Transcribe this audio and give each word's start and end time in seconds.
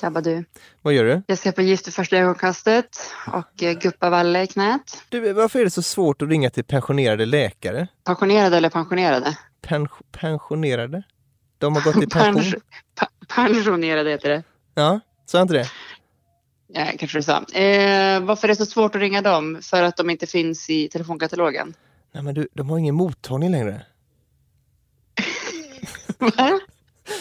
Tjabba 0.00 0.20
du. 0.20 0.44
Vad 0.82 0.94
gör 0.94 1.04
du? 1.04 1.22
Jag 1.26 1.38
ska 1.38 1.52
på 1.52 1.62
Gift 1.62 1.86
vid 1.86 1.94
första 1.94 2.16
ögonkastet 2.16 2.98
och 3.32 3.62
eh, 3.62 3.72
guppa 3.78 4.10
Valle 4.10 4.42
i 4.42 4.46
knät. 4.46 5.02
du? 5.08 5.32
Varför 5.32 5.58
är 5.58 5.64
det 5.64 5.70
så 5.70 5.82
svårt 5.82 6.22
att 6.22 6.28
ringa 6.28 6.50
till 6.50 6.64
pensionerade 6.64 7.26
läkare? 7.26 7.88
Pensionerade 8.04 8.56
eller 8.56 8.70
pensionerade? 8.70 9.38
Pen 9.62 9.88
pensionerade? 10.12 11.02
De 11.58 11.74
har 11.76 11.82
gått 11.82 12.02
i 12.02 12.06
pension? 12.06 12.42
Pens- 12.42 12.60
pa- 12.94 13.06
pensionerade 13.28 14.10
heter 14.10 14.28
det. 14.28 14.42
Ja, 14.74 15.00
sa 15.26 15.38
jag 15.38 15.44
inte 15.44 15.54
det? 15.54 15.66
Ja, 16.74 16.86
kanske 16.98 17.18
du 17.18 17.22
sa. 17.22 17.36
Eh, 17.36 18.20
varför 18.20 18.48
är 18.48 18.52
det 18.52 18.56
så 18.56 18.66
svårt 18.66 18.94
att 18.94 19.00
ringa 19.00 19.22
dem? 19.22 19.58
För 19.62 19.82
att 19.82 19.96
de 19.96 20.10
inte 20.10 20.26
finns 20.26 20.70
i 20.70 20.88
telefonkatalogen? 20.88 21.74
Nej 22.12 22.22
men 22.22 22.34
du, 22.34 22.48
de 22.52 22.70
har 22.70 22.78
ingen 22.78 22.94
mottagning 22.94 23.50
längre. 23.50 23.82
Va? 26.18 26.60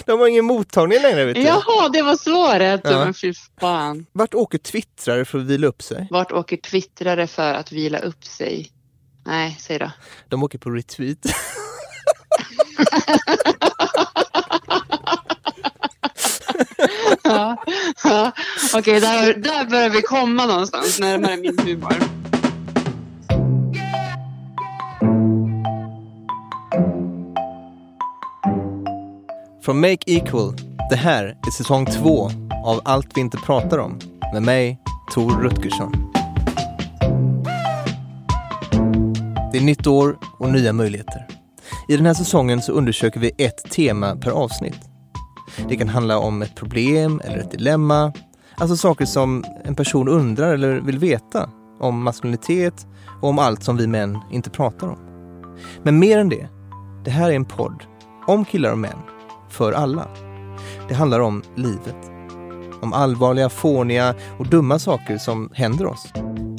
De 0.05 0.19
har 0.19 0.27
ingen 0.27 0.45
mottagning 0.45 1.01
längre 1.01 1.25
vet 1.25 1.35
du. 1.35 1.41
Jaha, 1.41 1.89
det 1.89 2.01
var 2.01 2.15
svaret. 2.15 2.81
Ja. 2.83 3.05
Men 3.05 3.13
fy 3.13 3.33
fan. 3.59 4.05
Vart 4.11 4.33
åker 4.33 4.57
twittrare 4.57 5.25
för 5.25 5.39
att 5.39 5.45
vila 5.45 5.67
upp 5.67 5.81
sig? 5.81 6.07
Vart 6.11 6.31
åker 6.31 6.57
twittrare 6.57 7.27
för 7.27 7.53
att 7.53 7.71
vila 7.71 7.99
upp 7.99 8.25
sig? 8.25 8.71
Nej, 9.25 9.57
säg 9.59 9.79
då. 9.79 9.91
De 10.29 10.43
åker 10.43 10.57
på 10.57 10.69
retweet. 10.69 11.25
Ja, 17.23 17.63
ja. 18.03 18.31
Okej, 18.73 18.99
där, 18.99 19.33
där 19.33 19.65
börjar 19.65 19.89
vi 19.89 20.01
komma 20.01 20.45
någonstans, 20.45 20.99
närmare 20.99 21.37
min 21.37 21.59
humor. 21.59 22.20
Från 29.61 29.79
Make 29.79 30.03
Equal. 30.05 30.53
Det 30.89 30.95
här 30.95 31.23
är 31.47 31.51
säsong 31.51 31.85
två 31.85 32.29
av 32.65 32.81
Allt 32.85 33.17
vi 33.17 33.21
inte 33.21 33.37
pratar 33.37 33.77
om. 33.77 33.99
Med 34.33 34.43
mig, 34.43 34.79
Tor 35.13 35.31
Rutgersson. 35.31 36.13
Det 39.51 39.57
är 39.57 39.61
nytt 39.61 39.87
år 39.87 40.17
och 40.39 40.49
nya 40.49 40.73
möjligheter. 40.73 41.27
I 41.87 41.97
den 41.97 42.05
här 42.05 42.13
säsongen 42.13 42.61
så 42.61 42.71
undersöker 42.71 43.19
vi 43.19 43.31
ett 43.37 43.71
tema 43.71 44.15
per 44.15 44.31
avsnitt. 44.31 44.79
Det 45.69 45.75
kan 45.75 45.89
handla 45.89 46.19
om 46.19 46.41
ett 46.41 46.55
problem 46.55 47.21
eller 47.23 47.37
ett 47.37 47.51
dilemma. 47.51 48.13
Alltså 48.55 48.77
saker 48.77 49.05
som 49.05 49.43
en 49.63 49.75
person 49.75 50.07
undrar 50.07 50.53
eller 50.53 50.79
vill 50.79 50.99
veta 50.99 51.49
om 51.79 52.03
maskulinitet 52.03 52.87
och 53.21 53.29
om 53.29 53.39
allt 53.39 53.63
som 53.63 53.77
vi 53.77 53.87
män 53.87 54.17
inte 54.31 54.49
pratar 54.49 54.87
om. 54.87 54.99
Men 55.83 55.99
mer 55.99 56.17
än 56.17 56.29
det, 56.29 56.47
det 57.05 57.11
här 57.11 57.29
är 57.29 57.35
en 57.35 57.45
podd 57.45 57.83
om 58.27 58.45
killar 58.45 58.71
och 58.71 58.79
män, 58.79 58.97
för 59.51 59.71
alla. 59.71 60.07
Det 60.87 60.93
handlar 60.93 61.19
om 61.19 61.43
livet. 61.55 61.95
Om 62.81 62.93
allvarliga, 62.93 63.49
fåniga 63.49 64.15
och 64.37 64.47
dumma 64.47 64.79
saker 64.79 65.17
som 65.17 65.49
händer 65.53 65.85
oss. 65.85 66.13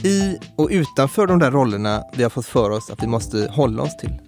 I 0.04 0.38
och 0.56 0.68
utanför 0.70 1.26
de 1.26 1.38
där 1.38 1.50
rollerna 1.50 2.04
vi 2.14 2.22
har 2.22 2.30
fått 2.30 2.46
för 2.46 2.70
oss 2.70 2.90
att 2.90 3.02
vi 3.02 3.06
måste 3.06 3.50
hålla 3.52 3.82
oss 3.82 3.96
till. 3.96 4.18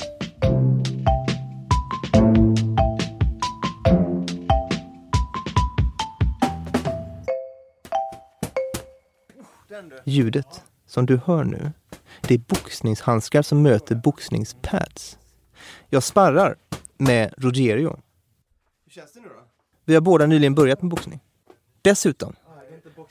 Ljudet 10.05 10.63
som 10.87 11.07
du 11.07 11.21
hör 11.27 11.45
nu, 11.45 11.73
det 12.21 12.35
är 12.35 12.39
boxningshandskar 12.39 13.43
som 13.43 13.63
möter 13.63 13.95
boxningspads. 13.95 15.19
Jag 15.89 16.03
sparrar 16.03 16.57
med 16.99 17.35
Rogerio. 17.39 17.99
Känns 18.94 19.12
det 19.12 19.21
nu 19.21 19.28
då? 19.28 19.34
Vi 19.84 19.94
har 19.94 20.00
båda 20.00 20.27
nyligen 20.27 20.55
börjat 20.55 20.82
med 20.82 20.91
boxning. 20.91 21.21
Dessutom, 21.82 22.37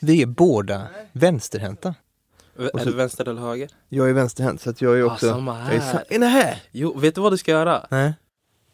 vi 0.00 0.22
är 0.22 0.26
båda 0.26 0.88
vänsterhänta. 1.12 1.94
Är 2.58 2.84
du 2.84 2.92
vänster 2.94 3.28
eller 3.28 3.40
höger? 3.40 3.70
Jag 3.88 4.08
är 4.08 4.12
vänsterhänt 4.12 4.60
så 4.60 4.70
att 4.70 4.80
jag 4.82 4.94
är 4.94 4.98
Ja, 4.98 5.12
också... 5.12 5.28
samma 5.28 5.58
jag 5.58 5.74
är 5.74 5.78
här. 5.80 5.92
sa- 5.92 6.14
är 6.14 6.18
ni 6.18 6.26
här? 6.26 6.62
Jo, 6.70 6.98
vet 6.98 7.14
du 7.14 7.20
vad 7.20 7.32
du 7.32 7.36
ska 7.36 7.50
göra? 7.50 7.86
Nej. 7.90 8.14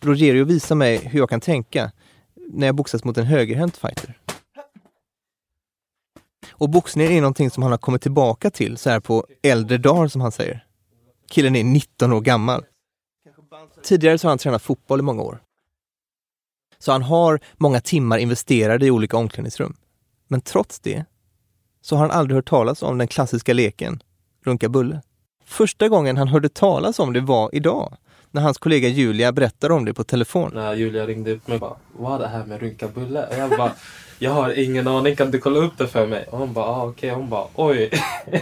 Rogerio 0.01 0.45
visar 0.45 0.75
mig 0.75 0.99
hur 0.99 1.19
jag 1.19 1.31
kan 1.31 1.41
tänka 1.41 1.93
när 2.35 2.67
jag 2.67 2.75
boxas 2.75 3.05
mot 3.05 3.19
en 3.19 3.27
högerhänt 3.27 3.77
fighter. 3.77 4.19
Och 6.51 6.69
boxningen 6.71 7.13
är 7.13 7.21
någonting 7.21 7.51
som 7.51 7.63
han 7.63 7.73
har 7.73 7.79
kommit 7.79 8.03
tillbaka 8.03 8.51
till 8.51 8.77
så 8.77 8.91
här 8.91 9.01
på 9.01 9.27
äldre 9.43 9.79
dagar 9.79 10.09
som 10.09 10.21
han 10.21 10.33
säger. 10.33 10.67
Killen 11.29 11.57
är 11.57 11.65
19 11.65 12.13
år 12.13 12.21
gammal. 12.21 12.65
Tidigare 13.83 14.19
så 14.19 14.27
har 14.27 14.31
han 14.31 14.39
tränat 14.39 14.63
fotboll 14.63 14.99
i 14.99 15.03
många 15.03 15.23
år. 15.23 15.43
Så 16.83 16.93
han 16.93 17.03
har 17.03 17.41
många 17.57 17.81
timmar 17.81 18.19
investerade 18.19 18.87
i 18.87 18.91
olika 18.91 19.17
omklädningsrum. 19.17 19.77
Men 20.29 20.41
trots 20.41 20.81
det 20.81 21.05
så 21.83 21.97
har 21.97 22.03
han 22.03 22.11
aldrig 22.11 22.37
hört 22.37 22.49
talas 22.49 22.83
om 22.83 22.99
den 22.99 23.09
klassiska 23.09 23.53
leken 23.53 24.03
runka 24.45 24.69
bulle. 24.69 25.01
Första 25.45 25.89
gången 25.89 26.17
han 26.17 26.29
hörde 26.29 26.49
talas 26.49 26.99
om 26.99 27.13
det 27.13 27.21
var 27.21 27.51
idag, 27.53 27.97
när 28.31 28.43
hans 28.43 28.59
kollega 28.59 28.89
Julia 28.89 29.33
berättade 29.33 29.75
om 29.75 29.85
det 29.85 29.95
på 29.95 30.05
telefon. 30.05 30.51
När 30.55 30.75
Julia 30.75 31.07
ringde 31.07 31.33
upp 31.33 31.49
mig 31.49 31.55
och 31.55 31.61
bara 31.61 31.77
Vad 31.93 32.15
är 32.15 32.19
det 32.19 32.29
här 32.29 32.45
med 32.45 32.61
runka 32.61 32.89
bulle? 32.89 33.27
Och 33.27 33.35
jag 33.35 33.51
bara 33.51 33.73
Jag 34.19 34.31
har 34.31 34.59
ingen 34.59 34.89
aning, 34.89 35.17
kan 35.17 35.31
du 35.31 35.39
kolla 35.39 35.59
upp 35.59 35.79
det 35.79 35.89
för 35.89 36.07
mig? 36.07 36.27
Och 36.31 36.39
hon 36.39 36.53
bara 36.53 36.67
ah, 36.67 36.87
okej, 36.87 37.11
hon 37.11 37.29
bara 37.29 37.47
oj. 37.55 37.91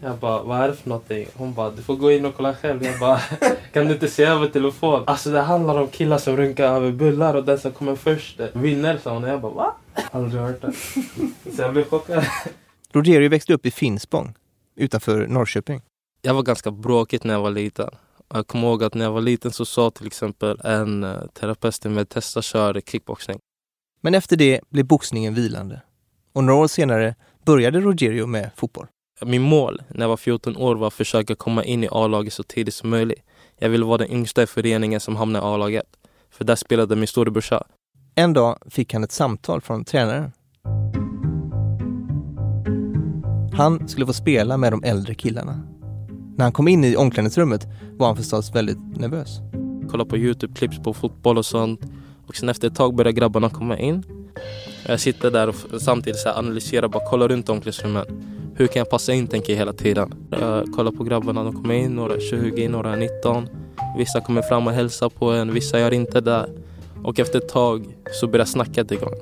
Jag 0.00 0.18
bara 0.18 0.42
vad 0.42 0.60
är 0.60 0.68
det 0.68 0.74
för 0.74 0.88
någonting? 0.88 1.26
Hon 1.34 1.54
bara 1.54 1.70
du 1.70 1.82
får 1.82 1.96
gå 1.96 2.12
in 2.12 2.24
och 2.24 2.34
kolla 2.36 2.54
själv. 2.54 2.84
Jag 2.84 2.98
bara 2.98 3.18
kan 3.72 3.86
du 3.86 3.92
inte 3.92 4.08
se 4.08 4.24
över 4.24 4.48
telefon? 4.48 5.04
Alltså 5.06 5.30
det 5.30 5.40
handlar 5.40 5.80
om 5.80 5.88
killar 5.88 6.18
som 6.18 6.36
runkar 6.36 6.64
över 6.64 6.92
bullar 6.92 7.34
och 7.34 7.44
den 7.44 7.58
som 7.58 7.72
kommer 7.72 7.96
först 7.96 8.40
vinner 8.52 8.98
sa 8.98 9.12
hon. 9.14 9.24
Och 9.24 9.30
jag 9.30 9.40
bara 9.40 9.52
va? 9.52 9.74
Aldrig 10.10 10.42
hört 10.42 10.60
det. 10.60 10.72
Så 11.56 11.62
jag 11.62 11.72
blev 11.72 11.88
chockad. 11.88 12.24
Rogerio 12.92 13.28
växte 13.28 13.54
upp 13.54 13.66
i 13.66 13.70
Finspång, 13.70 14.34
utanför 14.76 15.26
Norrköping. 15.26 15.82
Jag 16.22 16.34
var 16.34 16.42
ganska 16.42 16.70
bråkigt 16.70 17.24
när 17.24 17.34
jag 17.34 17.40
var 17.40 17.50
liten. 17.50 17.90
Jag 18.34 18.46
kommer 18.46 18.68
ihåg 18.68 18.84
att 18.84 18.94
när 18.94 19.04
jag 19.04 19.12
var 19.12 19.20
liten 19.20 19.50
så 19.52 19.64
sa 19.64 19.90
till 19.90 20.06
exempel 20.06 20.60
en 20.64 21.04
eh, 21.04 21.26
terapeut 21.26 21.74
till 21.74 21.90
mig 21.90 22.06
testa 22.06 22.42
köra 22.42 22.80
kickboxning. 22.80 23.38
Men 24.00 24.14
efter 24.14 24.36
det 24.36 24.60
blev 24.68 24.86
boxningen 24.86 25.34
vilande. 25.34 25.80
Och 26.32 26.44
några 26.44 26.60
år 26.60 26.68
senare 26.68 27.14
började 27.44 27.80
Rogerio 27.80 28.26
med 28.26 28.50
fotboll. 28.56 28.86
Min 29.24 29.42
mål 29.42 29.82
när 29.88 30.00
jag 30.00 30.08
var 30.08 30.16
14 30.16 30.56
år 30.56 30.76
var 30.76 30.86
att 30.86 30.94
försöka 30.94 31.34
komma 31.34 31.64
in 31.64 31.84
i 31.84 31.88
A-laget 31.90 32.32
så 32.32 32.42
tidigt 32.42 32.74
som 32.74 32.90
möjligt. 32.90 33.22
Jag 33.58 33.68
ville 33.68 33.84
vara 33.84 33.98
den 33.98 34.10
yngsta 34.10 34.42
i 34.42 34.46
föreningen 34.46 35.00
som 35.00 35.16
hamnade 35.16 35.46
i 35.46 35.48
A-laget. 35.48 35.86
För 36.30 36.44
där 36.44 36.56
spelade 36.56 36.96
min 36.96 37.06
storebrorsa. 37.06 37.64
En 38.14 38.32
dag 38.32 38.58
fick 38.70 38.92
han 38.92 39.04
ett 39.04 39.12
samtal 39.12 39.60
från 39.60 39.84
tränaren. 39.84 40.32
Han 43.52 43.88
skulle 43.88 44.06
få 44.06 44.12
spela 44.12 44.56
med 44.56 44.72
de 44.72 44.84
äldre 44.84 45.14
killarna. 45.14 45.62
När 46.36 46.44
han 46.44 46.52
kom 46.52 46.68
in 46.68 46.84
i 46.84 46.96
omklädningsrummet 46.96 47.66
var 47.92 48.06
han 48.06 48.16
förstås 48.16 48.54
väldigt 48.54 48.78
nervös. 48.96 49.38
Kolla 49.90 50.04
på 50.04 50.16
Youtube-klipp 50.16 50.84
på 50.84 50.94
fotboll 50.94 51.38
och 51.38 51.46
sånt. 51.46 51.80
Och 52.26 52.36
sen 52.36 52.48
efter 52.48 52.68
ett 52.68 52.74
tag 52.74 52.94
började 52.94 53.12
grabbarna 53.12 53.50
komma 53.50 53.78
in. 53.78 54.02
Jag 54.86 55.00
sitter 55.00 55.30
där 55.30 55.48
och 55.48 55.82
samtidigt 55.82 56.20
så 56.20 56.28
analyserar, 56.28 56.88
bara 56.88 57.10
kollar 57.10 57.28
runt 57.28 57.48
omklädningsrummet. 57.48 58.08
Hur 58.58 58.66
kan 58.66 58.80
jag 58.80 58.90
passa 58.90 59.12
in 59.12 59.26
tänker 59.26 59.52
jag 59.52 59.58
hela 59.58 59.72
tiden. 59.72 60.14
Jag 60.30 60.66
kollar 60.72 60.92
på 60.92 61.04
grabbarna, 61.04 61.44
de 61.44 61.52
kommer 61.54 61.74
in, 61.74 61.94
några 61.94 62.14
är 62.14 62.20
20, 62.20 62.68
några 62.68 62.92
är 62.92 62.96
19. 62.96 63.48
Vissa 63.98 64.20
kommer 64.20 64.42
fram 64.42 64.66
och 64.66 64.72
hälsar 64.72 65.08
på 65.08 65.30
en, 65.30 65.52
vissa 65.54 65.78
gör 65.80 65.92
inte 65.92 66.20
det. 66.20 66.50
Och 67.04 67.18
efter 67.18 67.38
ett 67.38 67.48
tag 67.48 67.86
så 68.12 68.26
börjar 68.28 68.46
snacket 68.46 68.90
igång. 68.90 69.14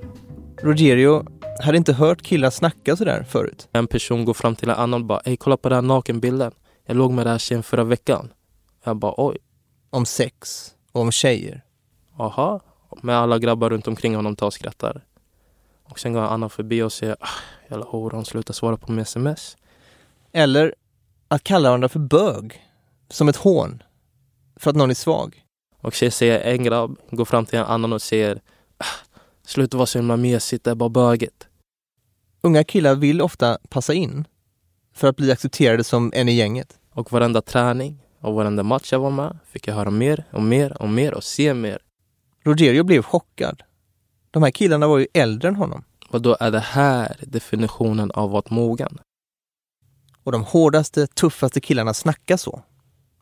Rogerio 0.63 1.25
hade 1.61 1.77
inte 1.79 1.93
hört 1.93 2.23
killar 2.23 2.51
snacka 2.51 2.97
sådär 2.97 3.25
förut. 3.29 3.69
En 3.73 3.87
person 3.87 4.25
går 4.25 4.35
fram 4.35 4.57
till 4.57 4.69
en 4.69 4.77
annan 4.77 5.01
och 5.01 5.07
bara 5.07 5.21
Ey 5.21 5.37
kolla 5.37 5.57
på 5.57 5.69
den 5.69 5.77
här 5.77 5.83
nakenbilden. 5.83 6.53
Jag 6.87 6.97
låg 6.97 7.13
med 7.13 7.27
den 7.27 7.31
här 7.33 7.39
tjejen 7.39 7.63
förra 7.63 7.85
veckan. 7.85 8.29
Jag 8.85 8.97
bara 8.97 9.15
oj, 9.17 9.37
Om 9.91 10.07
sex 10.07 10.69
och 10.93 11.01
om 11.01 11.13
tjejer. 11.13 11.65
aha. 12.19 12.61
Med 13.03 13.17
alla 13.17 13.39
grabbar 13.39 13.71
runt 13.71 13.89
omkring 13.89 14.17
honom 14.17 14.37
tar 14.37 14.47
och 14.47 14.53
skrattar. 14.53 15.05
Och 15.94 16.00
sen 16.00 16.12
går 16.12 16.20
en 16.20 16.26
annan 16.26 16.50
förbi 16.50 16.82
och 16.82 16.93
säger 16.93 17.17
ah, 17.20 17.29
jävla 17.70 17.87
horan, 17.87 18.25
sluta 18.25 18.52
svara 18.52 18.76
på 18.76 18.93
min 18.93 19.00
sms. 19.00 19.56
Eller 20.32 20.75
att 21.29 21.44
kalla 21.44 21.69
varandra 21.69 21.88
för 21.88 21.99
bög. 21.99 22.62
Som 23.08 23.29
ett 23.29 23.37
hån. 23.37 23.82
För 24.56 24.70
att 24.70 24.76
någon 24.76 24.91
är 24.91 24.94
svag. 24.94 25.44
Och 25.81 25.94
så 25.94 26.11
säger 26.11 26.41
en 26.41 26.62
grabb, 26.62 26.99
går 27.11 27.25
fram 27.25 27.46
till 27.46 27.58
en 27.58 27.64
annan 27.64 27.93
och 27.93 28.02
säger 28.02 28.41
ah, 28.79 28.85
Sluta 29.46 29.76
vara 29.76 29.87
så 29.87 29.99
himla 29.99 30.17
mesigt, 30.17 30.64
det 30.64 30.70
är 30.70 30.75
bara 30.75 30.88
böget. 30.88 31.46
Unga 32.41 32.64
killar 32.64 32.94
vill 32.94 33.23
ofta 33.23 33.58
passa 33.69 33.94
in. 33.94 34.25
För 34.94 35.08
att 35.08 35.17
bli 35.17 35.32
accepterade 35.32 35.85
som 35.85 36.12
en 36.14 36.29
i 36.29 36.32
gänget. 36.32 36.79
Och 36.91 37.12
varenda 37.12 37.43
träning 37.43 37.99
och 38.20 38.35
varenda 38.35 38.62
match 38.62 38.93
jag 38.93 38.99
var 38.99 39.11
med 39.11 39.38
fick 39.46 39.69
jag 39.69 39.75
höra 39.75 39.91
mer 39.91 40.25
och 40.32 40.43
mer 40.43 40.82
och 40.82 40.88
mer 40.88 41.14
och 41.14 41.25
se 41.25 41.55
mer. 41.55 41.79
Rogerio 42.44 42.85
blev 42.85 43.02
chockad. 43.02 43.62
De 44.35 44.43
här 44.43 44.51
killarna 44.51 44.89
var 44.89 44.99
ju 44.99 45.07
äldre 45.13 45.49
än 45.49 45.57
honom. 45.57 45.85
Och 46.09 46.23
då 46.23 46.37
är 46.41 46.51
det 46.51 46.61
här 46.61 47.17
definitionen 47.21 48.11
av 48.11 48.31
vara 48.31 48.43
mogen. 48.49 48.99
Och 50.23 50.33
de 50.33 50.45
hårdaste, 50.45 51.07
tuffaste 51.07 51.61
killarna 51.61 51.95
snackar 51.95 52.37
så. 52.37 52.63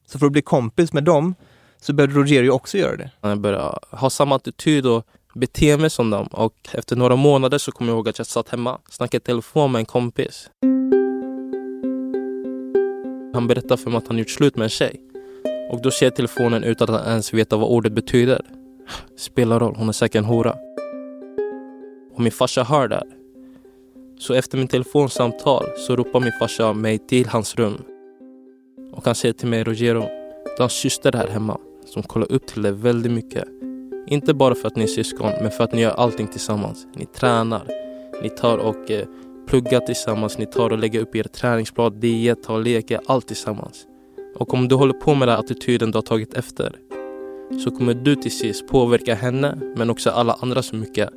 Så 0.06 0.19
för 0.19 0.26
att 0.26 0.32
bli 0.32 0.43
kompis 0.43 0.93
med 0.93 1.05
dem 1.05 1.35
så 1.81 1.93
började 1.93 2.14
Rogerio 2.14 2.50
också 2.50 2.79
göra 2.79 2.97
det. 2.97 3.11
Jag 3.20 3.41
började 3.41 3.79
ha 3.91 4.11
samma 4.11 4.37
attityd 4.37 4.87
och 4.87 5.06
bete 5.35 5.76
mig 5.76 5.91
som 5.91 6.11
dem. 6.11 6.26
Och 6.26 6.69
efter 6.73 6.97
några 6.97 7.17
månader 7.17 7.58
så 7.58 7.73
kommer 7.73 7.91
jag 7.91 7.97
ihåg 7.97 8.08
att 8.08 8.19
jag 8.19 8.26
satt 8.26 8.49
hemma 8.49 8.75
och 8.75 8.93
snackade 8.93 9.23
i 9.23 9.25
telefon 9.25 9.73
med 9.73 9.79
en 9.79 9.87
kompis. 9.87 10.50
Han 13.35 13.47
berättade 13.47 13.82
för 13.82 13.91
mig 13.91 13.99
att 13.99 14.08
han 14.08 14.19
gjort 14.19 14.31
slut 14.31 14.56
med 14.56 14.65
en 14.65 14.70
tjej. 14.70 15.00
Och 15.70 15.82
då 15.82 15.91
ser 15.91 16.06
jag 16.06 16.17
telefonen 16.17 16.65
utan 16.65 16.94
att 16.94 17.06
ens 17.06 17.35
veta 17.35 17.56
vad 17.56 17.69
ordet 17.69 17.93
betyder. 17.93 18.47
Spelar 19.19 19.61
roll, 19.61 19.75
hon 19.76 19.88
är 19.88 19.93
säkert 19.93 20.19
en 20.19 20.25
hora. 20.25 20.56
Och 22.14 22.20
min 22.20 22.32
farsa 22.32 22.62
hör 22.62 22.88
det. 22.88 23.03
Så 24.19 24.35
efter 24.35 24.59
min 24.59 24.69
telefonsamtal 24.69 25.64
så 25.76 25.97
ropar 25.97 26.20
min 26.20 26.32
farsa 26.41 26.73
mig 26.73 26.99
till 26.99 27.26
hans 27.26 27.55
rum. 27.55 27.82
Och 28.93 29.05
han 29.05 29.14
säger 29.14 29.32
till 29.32 29.49
mig, 29.49 29.64
Rogero, 29.64 30.00
du 30.44 30.56
har 30.59 30.64
en 30.64 30.70
syster 30.70 31.12
här 31.12 31.29
hemma 31.29 31.59
som 31.87 32.03
kollar 32.03 32.32
upp 32.32 32.47
till 32.47 32.62
dig 32.62 32.73
väldigt 32.73 33.12
mycket. 33.12 33.44
Inte 34.06 34.35
bara 34.35 34.55
för 34.55 34.69
att 34.69 34.76
ni 34.76 34.82
är 34.82 34.88
syskon, 34.88 35.31
men 35.43 35.50
för 35.50 35.64
att 35.64 35.73
ni 35.73 35.81
gör 35.81 35.91
allting 35.91 36.26
tillsammans. 36.26 36.87
Ni 36.94 37.06
tränar, 37.06 37.62
ni 38.23 38.31
tar 38.31 38.58
och 38.58 38.91
eh, 38.91 39.06
pluggar 39.47 39.81
tillsammans, 39.81 40.38
ni 40.38 40.47
tar 40.47 40.70
och 40.70 40.79
lägger 40.79 41.00
upp 41.00 41.17
er 41.17 41.23
träningsblad, 41.23 41.93
diet, 41.93 42.43
tar 42.43 42.55
och 42.55 42.62
leker, 42.62 43.00
allt 43.06 43.26
tillsammans. 43.26 43.87
Och 44.35 44.55
om 44.55 44.69
du 44.69 44.75
håller 44.75 44.94
på 44.94 45.15
med 45.15 45.29
den 45.29 45.38
attityden 45.38 45.91
du 45.91 45.97
har 45.97 46.03
tagit 46.03 46.35
efter 46.35 46.76
så 47.65 47.70
kommer 47.70 47.94
du 47.94 48.17
till 48.17 48.38
sist 48.38 48.67
påverka 48.67 49.15
henne, 49.15 49.58
men 49.76 49.91
också 49.91 50.11
alla 50.11 50.37
andra 50.41 50.62
så 50.62 50.76
mycket. 50.76 51.11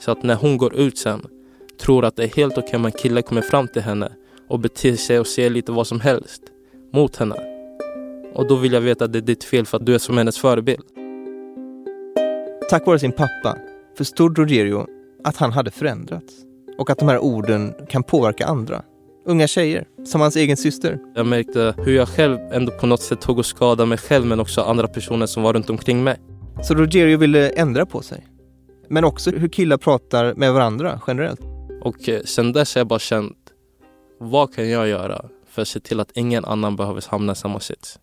Så 0.00 0.10
att 0.10 0.22
när 0.22 0.34
hon 0.34 0.58
går 0.58 0.74
ut 0.74 0.98
sen 0.98 1.26
tror 1.80 2.04
att 2.04 2.16
det 2.16 2.24
är 2.24 2.36
helt 2.36 2.58
okej 2.58 2.76
om 2.76 2.84
en 2.84 2.92
kille 2.92 3.22
kommer 3.22 3.42
fram 3.42 3.68
till 3.68 3.82
henne 3.82 4.12
och 4.48 4.58
beter 4.58 4.96
sig 4.96 5.18
och 5.18 5.26
säger 5.26 5.50
lite 5.50 5.72
vad 5.72 5.86
som 5.86 6.00
helst 6.00 6.42
mot 6.92 7.16
henne. 7.16 7.34
Och 8.34 8.48
då 8.48 8.56
vill 8.56 8.72
jag 8.72 8.80
veta 8.80 9.04
att 9.04 9.12
det 9.12 9.18
är 9.18 9.20
ditt 9.20 9.44
fel 9.44 9.66
för 9.66 9.76
att 9.76 9.86
du 9.86 9.94
är 9.94 9.98
som 9.98 10.18
hennes 10.18 10.38
förebild. 10.38 10.84
Tack 12.70 12.86
vare 12.86 12.98
sin 12.98 13.12
pappa 13.12 13.56
förstod 13.98 14.38
Rogerio 14.38 14.86
att 15.24 15.36
han 15.36 15.52
hade 15.52 15.70
förändrats. 15.70 16.34
Och 16.78 16.90
att 16.90 16.98
de 16.98 17.08
här 17.08 17.18
orden 17.18 17.74
kan 17.88 18.02
påverka 18.02 18.46
andra. 18.46 18.82
Unga 19.24 19.46
tjejer, 19.46 19.86
som 20.04 20.20
hans 20.20 20.36
egen 20.36 20.56
syster. 20.56 20.98
Jag 21.14 21.26
märkte 21.26 21.74
hur 21.78 21.96
jag 21.96 22.08
själv 22.08 22.38
ändå 22.52 22.72
på 22.72 22.86
något 22.86 23.02
sätt 23.02 23.20
tog 23.20 23.38
och 23.38 23.46
skadade 23.46 23.86
mig 23.86 23.98
själv 23.98 24.26
men 24.26 24.40
också 24.40 24.60
andra 24.60 24.88
personer 24.88 25.26
som 25.26 25.42
var 25.42 25.52
runt 25.52 25.70
omkring 25.70 26.04
mig. 26.04 26.16
Så 26.62 26.74
Rogerio 26.74 27.18
ville 27.18 27.50
ändra 27.50 27.86
på 27.86 28.02
sig. 28.02 28.26
Men 28.92 29.04
också 29.04 29.30
hur 29.30 29.48
killar 29.48 29.76
pratar 29.76 30.34
med 30.34 30.52
varandra 30.52 31.00
generellt. 31.06 31.40
Och 31.82 32.08
eh, 32.08 32.22
sen 32.22 32.52
dess 32.52 32.74
har 32.74 32.80
jag 32.80 32.86
bara 32.86 32.98
känt, 32.98 33.36
vad 34.18 34.54
kan 34.54 34.68
jag 34.68 34.88
göra 34.88 35.24
för 35.50 35.62
att 35.62 35.68
se 35.68 35.80
till 35.80 36.00
att 36.00 36.10
ingen 36.14 36.44
annan 36.44 36.76
behöver 36.76 37.04
hamna 37.08 37.32
i 37.32 37.36
samma 37.36 37.60
sits? 37.60 37.98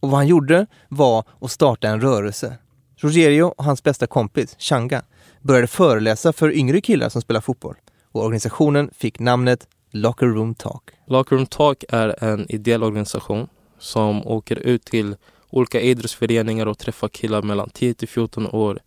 Och 0.00 0.10
vad 0.10 0.18
han 0.18 0.26
gjorde 0.26 0.66
var 0.88 1.24
att 1.40 1.50
starta 1.50 1.88
en 1.88 2.00
rörelse. 2.00 2.58
Rogerio 2.96 3.42
och 3.42 3.64
hans 3.64 3.82
bästa 3.82 4.06
kompis, 4.06 4.56
Changa, 4.58 5.02
började 5.42 5.66
föreläsa 5.66 6.32
för 6.32 6.52
yngre 6.52 6.80
killar 6.80 7.08
som 7.08 7.22
spelar 7.22 7.40
fotboll. 7.40 7.76
Och 8.12 8.24
organisationen 8.24 8.90
fick 8.94 9.18
namnet 9.18 9.68
Locker 9.90 10.26
Room 10.26 10.54
Talk. 10.54 10.82
Locker 11.06 11.36
Room 11.36 11.46
Talk 11.46 11.84
är 11.88 12.24
en 12.24 12.46
ideell 12.48 12.82
organisation 12.82 13.48
som 13.78 14.26
åker 14.26 14.56
ut 14.56 14.84
till 14.84 15.16
olika 15.50 15.80
idrottsföreningar 15.80 16.66
och 16.66 16.78
träffar 16.78 17.08
killar 17.08 17.42
mellan 17.42 17.70
10 17.70 17.94
till 17.94 18.08
14 18.08 18.46
år 18.46 18.78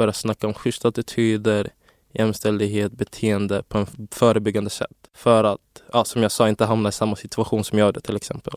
för 0.00 0.08
att 0.08 0.16
snacka 0.16 0.46
om 0.46 0.54
schyssta 0.54 0.88
attityder, 0.88 1.70
jämställdhet, 2.12 2.92
beteende 2.92 3.62
på 3.62 3.78
en 3.78 3.86
förebyggande 4.10 4.70
sätt. 4.70 4.96
För 5.14 5.44
att, 5.44 5.82
ja, 5.92 6.04
som 6.04 6.22
jag 6.22 6.32
sa, 6.32 6.48
inte 6.48 6.64
hamna 6.64 6.88
i 6.88 6.92
samma 6.92 7.16
situation 7.16 7.64
som 7.64 7.78
jag 7.78 7.86
gjorde 7.86 8.00
till 8.00 8.16
exempel. 8.16 8.52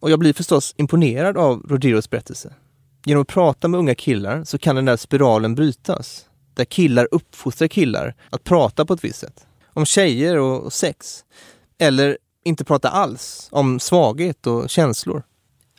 Och 0.00 0.10
jag 0.10 0.18
blir 0.18 0.32
förstås 0.32 0.74
imponerad 0.76 1.36
av 1.36 1.62
Rodrios 1.68 2.10
berättelse. 2.10 2.54
Genom 3.04 3.22
att 3.22 3.28
prata 3.28 3.68
med 3.68 3.78
unga 3.78 3.94
killar 3.94 4.44
så 4.44 4.58
kan 4.58 4.76
den 4.76 4.84
där 4.84 4.96
spiralen 4.96 5.54
brytas. 5.54 6.26
Där 6.54 6.64
killar 6.64 7.08
uppfostrar 7.10 7.68
killar 7.68 8.14
att 8.30 8.44
prata 8.44 8.84
på 8.84 8.94
ett 8.94 9.04
visst 9.04 9.18
sätt. 9.18 9.46
Om 9.66 9.86
tjejer 9.86 10.36
och 10.38 10.72
sex. 10.72 11.24
Eller 11.78 12.18
inte 12.44 12.64
prata 12.64 12.88
alls 12.88 13.48
om 13.50 13.80
svaghet 13.80 14.46
och 14.46 14.70
känslor. 14.70 15.22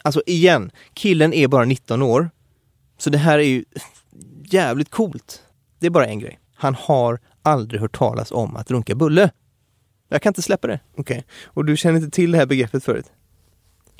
Alltså 0.02 0.22
igen, 0.26 0.72
killen 0.94 1.34
är 1.34 1.48
bara 1.48 1.66
19 1.66 2.02
år. 2.02 2.30
Så 2.98 3.10
det 3.10 3.18
här 3.18 3.40
är 3.40 3.44
ju 3.44 3.66
jävligt 4.54 4.90
coolt. 4.92 5.44
Det 5.80 5.86
är 5.86 5.92
bara 5.92 6.06
en 6.08 6.20
grej. 6.20 6.40
Han 6.56 6.76
har 6.76 7.20
aldrig 7.42 7.82
hört 7.82 7.98
talas 7.98 8.32
om 8.32 8.56
att 8.56 8.72
runka 8.72 8.96
bulle. 8.96 9.32
Jag 10.10 10.22
kan 10.22 10.30
inte 10.30 10.42
släppa 10.42 10.68
det. 10.68 10.80
Okej. 10.98 11.26
Och 11.46 11.66
du 11.66 11.78
känner 11.78 12.00
inte 12.00 12.10
till 12.16 12.32
det 12.32 12.38
här 12.38 12.46
begreppet 12.46 12.84
förut? 12.84 13.06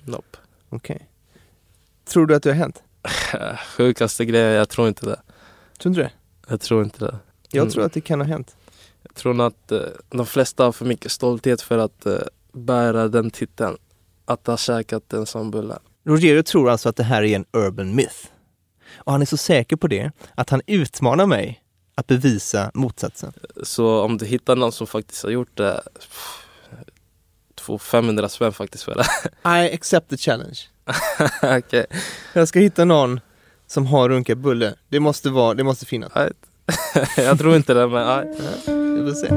Nope. 0.04 0.38
Okej. 0.70 1.10
Tror 2.06 2.26
du 2.26 2.36
att 2.36 2.44
det 2.44 2.50
har 2.50 2.56
hänt? 2.56 2.84
Sjukaste 3.78 4.26
grejen, 4.26 4.52
jag 4.52 4.70
tror 4.70 4.88
inte 4.88 5.06
det. 5.06 5.22
Tror 5.80 5.94
du 5.94 6.00
inte 6.00 6.02
det? 6.02 6.12
Jag 6.50 6.62
tror 6.62 6.84
inte 6.84 7.06
det. 7.06 7.20
Jag 7.52 7.62
Mm. 7.62 7.72
tror 7.72 7.86
att 7.86 7.94
det 7.94 8.02
kan 8.02 8.20
ha 8.22 8.28
hänt. 8.28 8.56
Jag 9.04 9.16
tror 9.16 9.42
att 9.48 9.72
eh, 9.72 9.80
de 10.10 10.26
flesta 10.26 10.64
har 10.64 10.72
för 10.72 10.86
mycket 10.86 11.12
stolthet 11.12 11.62
för 11.62 11.78
att 11.78 12.06
eh, 12.06 12.18
bära 12.54 13.08
den 13.08 13.32
titeln. 13.32 13.78
Att 14.26 14.48
ha 14.48 14.58
käkat 14.58 15.14
en 15.14 15.26
sån 15.26 15.52
bulle. 15.52 15.78
Rogerio 16.06 16.44
tror 16.44 16.70
alltså 16.70 16.90
att 16.90 16.96
det 16.96 17.04
här 17.04 17.24
är 17.24 17.36
en 17.36 17.46
urban 17.54 17.96
myth. 17.96 18.28
Och 18.98 19.12
han 19.12 19.22
är 19.22 19.26
så 19.26 19.38
säker 19.38 19.76
på 19.76 19.88
det 19.88 20.12
att 20.36 20.50
han 20.50 20.62
utmanar 20.68 21.26
mig 21.26 21.62
att 21.96 22.08
bevisa 22.08 22.72
motsatsen. 22.74 23.34
Så 23.64 24.02
om 24.02 24.18
du 24.18 24.26
hittar 24.26 24.56
någon 24.56 24.72
som 24.72 24.88
faktiskt 24.88 25.24
har 25.24 25.30
gjort 25.30 25.58
det, 25.58 25.82
pff, 26.00 26.46
två 27.56 27.78
500 27.78 28.30
spänn 28.30 28.54
faktiskt 28.54 28.84
för 28.84 28.96
det. 28.96 29.06
I 29.66 29.74
accept 29.74 30.10
the 30.10 30.18
challenge. 30.18 30.60
Okej. 31.58 31.86
Jag 32.34 32.48
ska 32.48 32.60
hitta 32.60 32.86
någon 32.86 33.20
som 33.68 33.86
har 33.86 34.10
runkat 34.10 34.38
bulle. 34.38 34.74
Det 34.90 35.00
måste 35.00 35.30
vara, 35.30 35.54
det 35.54 35.64
måste 35.64 35.86
finnas. 35.86 36.12
Nej. 36.16 36.32
jag 37.18 37.40
tror 37.40 37.56
inte 37.56 37.74
det 37.74 37.88
men 37.88 38.08
nej. 38.08 38.26
Vi 38.68 39.12
får 39.12 39.16
se. 39.16 39.28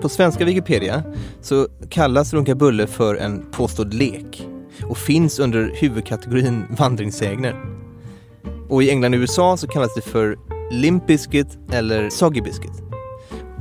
På 0.00 0.08
svenska 0.08 0.44
Wikipedia 0.44 1.02
så 1.40 1.68
kallas 1.90 2.32
runka 2.32 2.54
bulle 2.54 2.86
för 2.86 3.14
en 3.14 3.50
påstådd 3.50 3.94
lek 3.94 4.46
och 4.88 4.98
finns 4.98 5.38
under 5.38 5.72
huvudkategorin 5.74 6.64
vandringssägner. 6.70 7.56
Och 8.68 8.82
i 8.82 8.90
England 8.90 9.14
och 9.14 9.18
USA 9.18 9.56
så 9.56 9.66
kallas 9.66 9.94
det 9.94 10.00
för 10.00 10.38
limp 10.70 11.06
biscuit 11.06 11.58
eller 11.72 12.10
soggy 12.10 12.40
biscuit. 12.40 12.82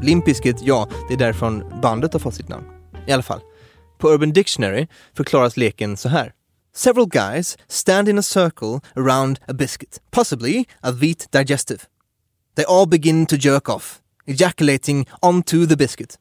Limp 0.01 0.25
biscuit, 0.25 0.57
ja, 0.61 0.89
det 1.07 1.13
är 1.13 1.17
därifrån 1.17 1.63
bandet 1.81 2.13
har 2.13 2.19
fått 2.19 2.35
sitt 2.35 2.49
namn. 2.49 2.65
I 3.07 3.11
alla 3.11 3.23
fall. 3.23 3.39
På 3.99 4.09
Urban 4.09 4.33
Dictionary 4.33 4.87
förklaras 5.17 5.57
leken 5.57 5.97
så 5.97 6.09
här. 6.09 6.33
Several 6.75 7.07
guys 7.07 7.57
stand 7.67 8.09
in 8.09 8.19
a 8.19 8.23
circle 8.23 8.79
around 8.95 9.39
a 9.47 9.53
biscuit, 9.53 10.01
possibly 10.11 10.65
a 10.81 10.91
wheat 10.91 11.27
digestive. 11.31 11.79
They 12.55 12.65
all 12.65 12.87
begin 12.87 13.25
to 13.25 13.35
jerk 13.35 13.69
off, 13.69 14.01
ejaculating 14.25 15.07
onto 15.21 15.67
the 15.67 15.75
biscuit. 15.75 16.17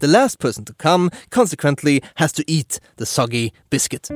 The 0.00 0.06
last 0.06 0.38
person 0.38 0.64
to 0.64 0.72
come, 0.78 1.10
consequently, 1.28 2.00
has 2.14 2.32
to 2.32 2.42
eat 2.46 2.80
the 2.98 3.06
soggy 3.06 3.50
biscuit. 3.70 4.10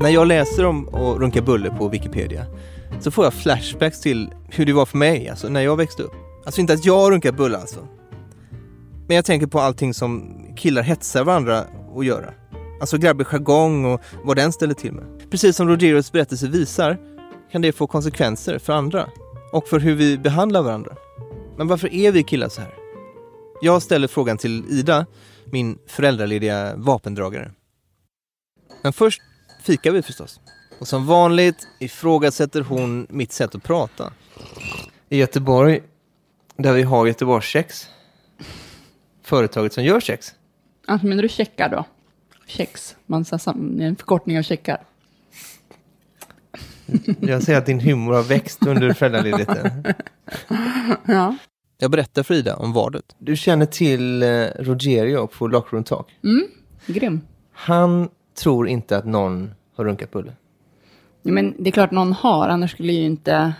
När 0.00 0.10
jag 0.10 0.26
läser 0.26 0.64
om 0.64 0.88
att 0.88 1.18
runka 1.18 1.42
bulle 1.42 1.70
på 1.70 1.88
Wikipedia 1.88 2.46
så 3.00 3.10
får 3.10 3.24
jag 3.24 3.34
flashbacks 3.34 4.00
till 4.00 4.30
hur 4.48 4.66
det 4.66 4.72
var 4.72 4.86
för 4.86 4.98
mig, 4.98 5.28
alltså 5.28 5.48
när 5.48 5.60
jag 5.60 5.76
växte 5.76 6.02
upp. 6.02 6.12
Alltså 6.44 6.60
inte 6.60 6.72
att 6.72 6.84
jag 6.84 7.12
runkar 7.12 7.32
bulle 7.32 7.58
alltså. 7.58 7.88
Men 9.06 9.16
jag 9.16 9.24
tänker 9.24 9.46
på 9.46 9.60
allting 9.60 9.94
som 9.94 10.40
killar 10.56 10.82
hetsar 10.82 11.24
varandra 11.24 11.64
att 11.96 12.06
göra. 12.06 12.32
Alltså 12.80 12.98
grabbig 12.98 13.26
jargong 13.26 13.84
och 13.84 14.00
vad 14.24 14.36
den 14.36 14.52
ställer 14.52 14.74
till 14.74 14.92
med. 14.92 15.30
Precis 15.30 15.56
som 15.56 15.68
Rogerios 15.68 16.12
berättelse 16.12 16.48
visar 16.48 16.98
kan 17.52 17.62
det 17.62 17.72
få 17.72 17.86
konsekvenser 17.86 18.58
för 18.58 18.72
andra 18.72 19.08
och 19.52 19.68
för 19.68 19.80
hur 19.80 19.94
vi 19.94 20.18
behandlar 20.18 20.62
varandra. 20.62 20.92
Men 21.56 21.66
varför 21.68 21.94
är 21.94 22.12
vi 22.12 22.22
killar 22.22 22.48
så 22.48 22.60
här? 22.60 22.74
Jag 23.62 23.82
ställer 23.82 24.08
frågan 24.08 24.38
till 24.38 24.64
Ida, 24.70 25.06
min 25.44 25.78
föräldralediga 25.86 26.76
vapendragare. 26.76 27.50
Men 28.82 28.92
först 28.92 29.22
fikar 29.62 29.92
vi 29.92 30.02
förstås. 30.02 30.40
Och 30.78 30.88
som 30.88 31.06
vanligt 31.06 31.68
ifrågasätter 31.80 32.60
hon 32.60 33.06
mitt 33.10 33.32
sätt 33.32 33.54
att 33.54 33.62
prata. 33.62 34.12
I 35.08 35.16
Göteborg, 35.18 35.82
där 36.56 36.72
vi 36.72 36.82
har 36.82 37.06
Göteborgs 37.06 37.44
kex, 37.46 37.88
företaget 39.22 39.72
som 39.72 39.84
gör 39.84 40.00
kex, 40.00 40.34
Alltså 40.86 41.06
menar 41.06 41.22
du 41.22 41.28
checkar 41.28 41.68
då? 41.68 41.84
Kex, 42.46 42.96
man 43.06 43.24
sa 43.24 43.38
sam- 43.38 43.80
en 43.80 43.96
förkortning 43.96 44.38
av 44.38 44.42
checkar. 44.42 44.82
Jag 47.20 47.42
ser 47.42 47.58
att 47.58 47.66
din 47.66 47.80
humor 47.80 48.12
har 48.12 48.22
växt 48.22 48.66
under 48.66 48.92
föräldraledigheten. 48.92 49.84
Ja. 51.06 51.36
Jag 51.78 51.90
berättar 51.90 52.22
för 52.22 52.34
Ida 52.34 52.56
om 52.56 52.72
vadet. 52.72 53.04
Du 53.18 53.36
känner 53.36 53.66
till 53.66 54.22
eh, 54.22 54.46
Rogerio 54.58 55.26
på 55.26 55.46
Lockroom 55.46 55.84
Talk. 55.84 56.06
Grym. 56.86 57.20
Han 57.52 58.08
tror 58.42 58.68
inte 58.68 58.96
att 58.96 59.04
någon 59.04 59.54
har 59.76 59.84
runkat 59.84 60.10
Bulle. 60.10 60.32
Ja, 61.22 61.32
men 61.32 61.54
det 61.58 61.70
är 61.70 61.72
klart 61.72 61.90
någon 61.90 62.12
har, 62.12 62.48
annars 62.48 62.70
skulle 62.70 62.92
ju 62.92 63.04
inte... 63.04 63.52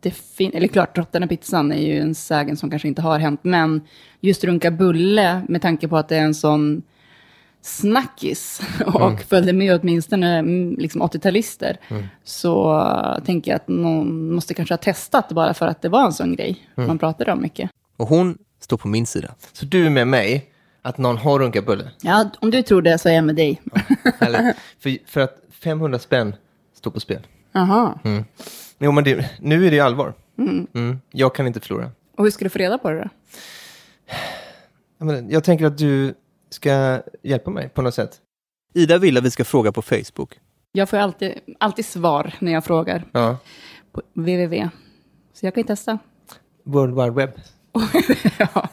Det 0.00 0.10
fin- 0.10 0.52
eller 0.54 0.68
klart, 0.68 0.98
Råttorna 0.98 1.26
pizzan 1.26 1.72
är 1.72 1.86
ju 1.86 1.98
en 1.98 2.14
sägen 2.14 2.56
som 2.56 2.70
kanske 2.70 2.88
inte 2.88 3.02
har 3.02 3.18
hänt, 3.18 3.40
men 3.42 3.80
just 4.20 4.44
runka 4.44 4.70
bulle, 4.70 5.42
med 5.48 5.62
tanke 5.62 5.88
på 5.88 5.96
att 5.96 6.08
det 6.08 6.16
är 6.16 6.22
en 6.22 6.34
sån 6.34 6.82
snackis 7.66 8.60
och 8.86 9.20
följde 9.20 9.52
med 9.52 9.80
åtminstone 9.80 10.38
mm, 10.38 10.76
liksom 10.78 11.02
80-talister, 11.02 11.76
så 12.24 12.78
uh, 12.78 13.24
tänker 13.24 13.50
jag 13.50 13.56
att 13.56 13.68
någon 13.68 14.34
måste 14.34 14.54
kanske 14.54 14.72
ha 14.72 14.78
testat 14.78 15.28
bara 15.28 15.54
för 15.54 15.66
att 15.66 15.82
det 15.82 15.88
var 15.88 16.06
en 16.06 16.12
sån 16.12 16.36
grej 16.36 16.68
man 16.74 16.98
pratade 16.98 17.32
om 17.32 17.42
mycket. 17.42 17.70
Och 17.96 18.08
hon 18.08 18.38
står 18.60 18.76
på 18.76 18.88
min 18.88 19.06
sida. 19.06 19.34
Så 19.52 19.66
du 19.66 19.86
är 19.86 19.90
med 19.90 20.08
mig 20.08 20.50
att 20.82 20.98
någon 20.98 21.16
har 21.16 21.38
runkat 21.38 21.66
Bulle? 21.66 21.90
Ja, 22.02 22.30
om 22.40 22.50
du 22.50 22.62
tror 22.62 22.82
det 22.82 22.98
så 22.98 23.08
är 23.08 23.12
jag 23.12 23.24
med 23.24 23.36
dig. 23.36 23.62
Eller, 24.18 24.54
för, 24.78 24.98
för 25.06 25.20
att 25.20 25.38
500 25.50 25.98
spänn 25.98 26.34
står 26.74 26.90
på 26.90 27.00
spel. 27.00 27.26
Jaha. 27.52 27.98
Jo, 28.78 28.92
men 28.92 29.04
det, 29.04 29.30
nu 29.40 29.66
är 29.66 29.70
det 29.70 29.80
allvar. 29.80 30.14
Mm. 30.38 31.00
Jag 31.10 31.34
kan 31.34 31.46
inte 31.46 31.60
förlora. 31.60 31.90
Och 32.16 32.24
hur 32.24 32.30
ska 32.30 32.44
du 32.44 32.48
få 32.48 32.58
reda 32.58 32.78
på 32.78 32.90
det 32.90 33.08
då? 34.98 35.22
Jag 35.28 35.44
tänker 35.44 35.66
att 35.66 35.78
du 35.78 36.14
ska 36.56 37.02
hjälpa 37.22 37.50
mig 37.50 37.68
på 37.68 37.82
något 37.82 37.94
sätt. 37.94 38.20
Ida 38.74 38.98
vill 38.98 39.16
att 39.18 39.24
vi 39.24 39.30
ska 39.30 39.44
fråga 39.44 39.72
på 39.72 39.82
Facebook. 39.82 40.38
Jag 40.72 40.88
får 40.88 40.96
alltid, 40.96 41.32
alltid 41.60 41.86
svar 41.86 42.34
när 42.38 42.52
jag 42.52 42.64
frågar 42.64 43.04
Ja. 43.12 43.38
på 43.92 44.02
www. 44.14 44.68
Så 45.34 45.46
jag 45.46 45.54
kan 45.54 45.60
ju 45.60 45.66
testa. 45.66 45.98
World 46.64 46.94
Wide 46.94 47.10
Web. 47.10 47.30
ja, 48.38 48.68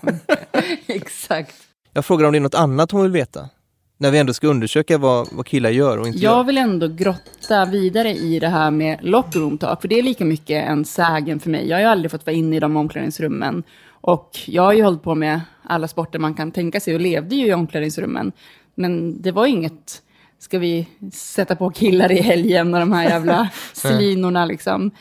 exakt. 0.87 1.55
Jag 1.93 2.05
frågar 2.05 2.25
om 2.25 2.31
det 2.31 2.37
är 2.37 2.41
något 2.41 2.55
annat 2.55 2.91
hon 2.91 3.01
vill 3.03 3.11
veta. 3.11 3.49
När 3.97 4.11
vi 4.11 4.17
ändå 4.19 4.33
ska 4.33 4.47
undersöka 4.47 4.97
vad, 4.97 5.27
vad 5.31 5.45
killar 5.45 5.69
gör 5.69 5.97
och 5.97 6.07
inte 6.07 6.19
Jag 6.19 6.37
gör. 6.37 6.43
vill 6.43 6.57
ändå 6.57 6.87
grotta 6.87 7.65
vidare 7.65 8.09
i 8.13 8.39
det 8.39 8.47
här 8.47 8.71
med 8.71 8.99
locker 9.01 9.39
room 9.39 9.57
talk, 9.57 9.81
för 9.81 9.87
det 9.87 9.99
är 9.99 10.03
lika 10.03 10.25
mycket 10.25 10.65
en 10.69 10.85
sägen 10.85 11.39
för 11.39 11.49
mig. 11.49 11.67
Jag 11.67 11.75
har 11.77 11.81
ju 11.81 11.87
aldrig 11.87 12.11
fått 12.11 12.25
vara 12.25 12.35
inne 12.35 12.55
i 12.55 12.59
de 12.59 12.77
omklädningsrummen. 12.77 13.63
Och 14.03 14.39
jag 14.45 14.63
har 14.63 14.73
ju 14.73 14.83
hållit 14.83 15.03
på 15.03 15.15
med 15.15 15.41
alla 15.63 15.87
sporter 15.87 16.19
man 16.19 16.33
kan 16.33 16.51
tänka 16.51 16.79
sig 16.79 16.93
och 16.95 17.01
levde 17.01 17.35
ju 17.35 17.47
i 17.47 17.53
omklädningsrummen. 17.53 18.31
Men 18.75 19.21
det 19.21 19.31
var 19.31 19.45
inget, 19.45 20.01
ska 20.39 20.59
vi 20.59 20.87
sätta 21.13 21.55
på 21.55 21.69
killar 21.69 22.11
i 22.11 22.21
helgen 22.21 22.73
och 22.73 22.79
de 22.79 22.91
här 22.91 23.03
jävla 23.03 23.49
slinorna 23.73 24.45
liksom. 24.45 24.91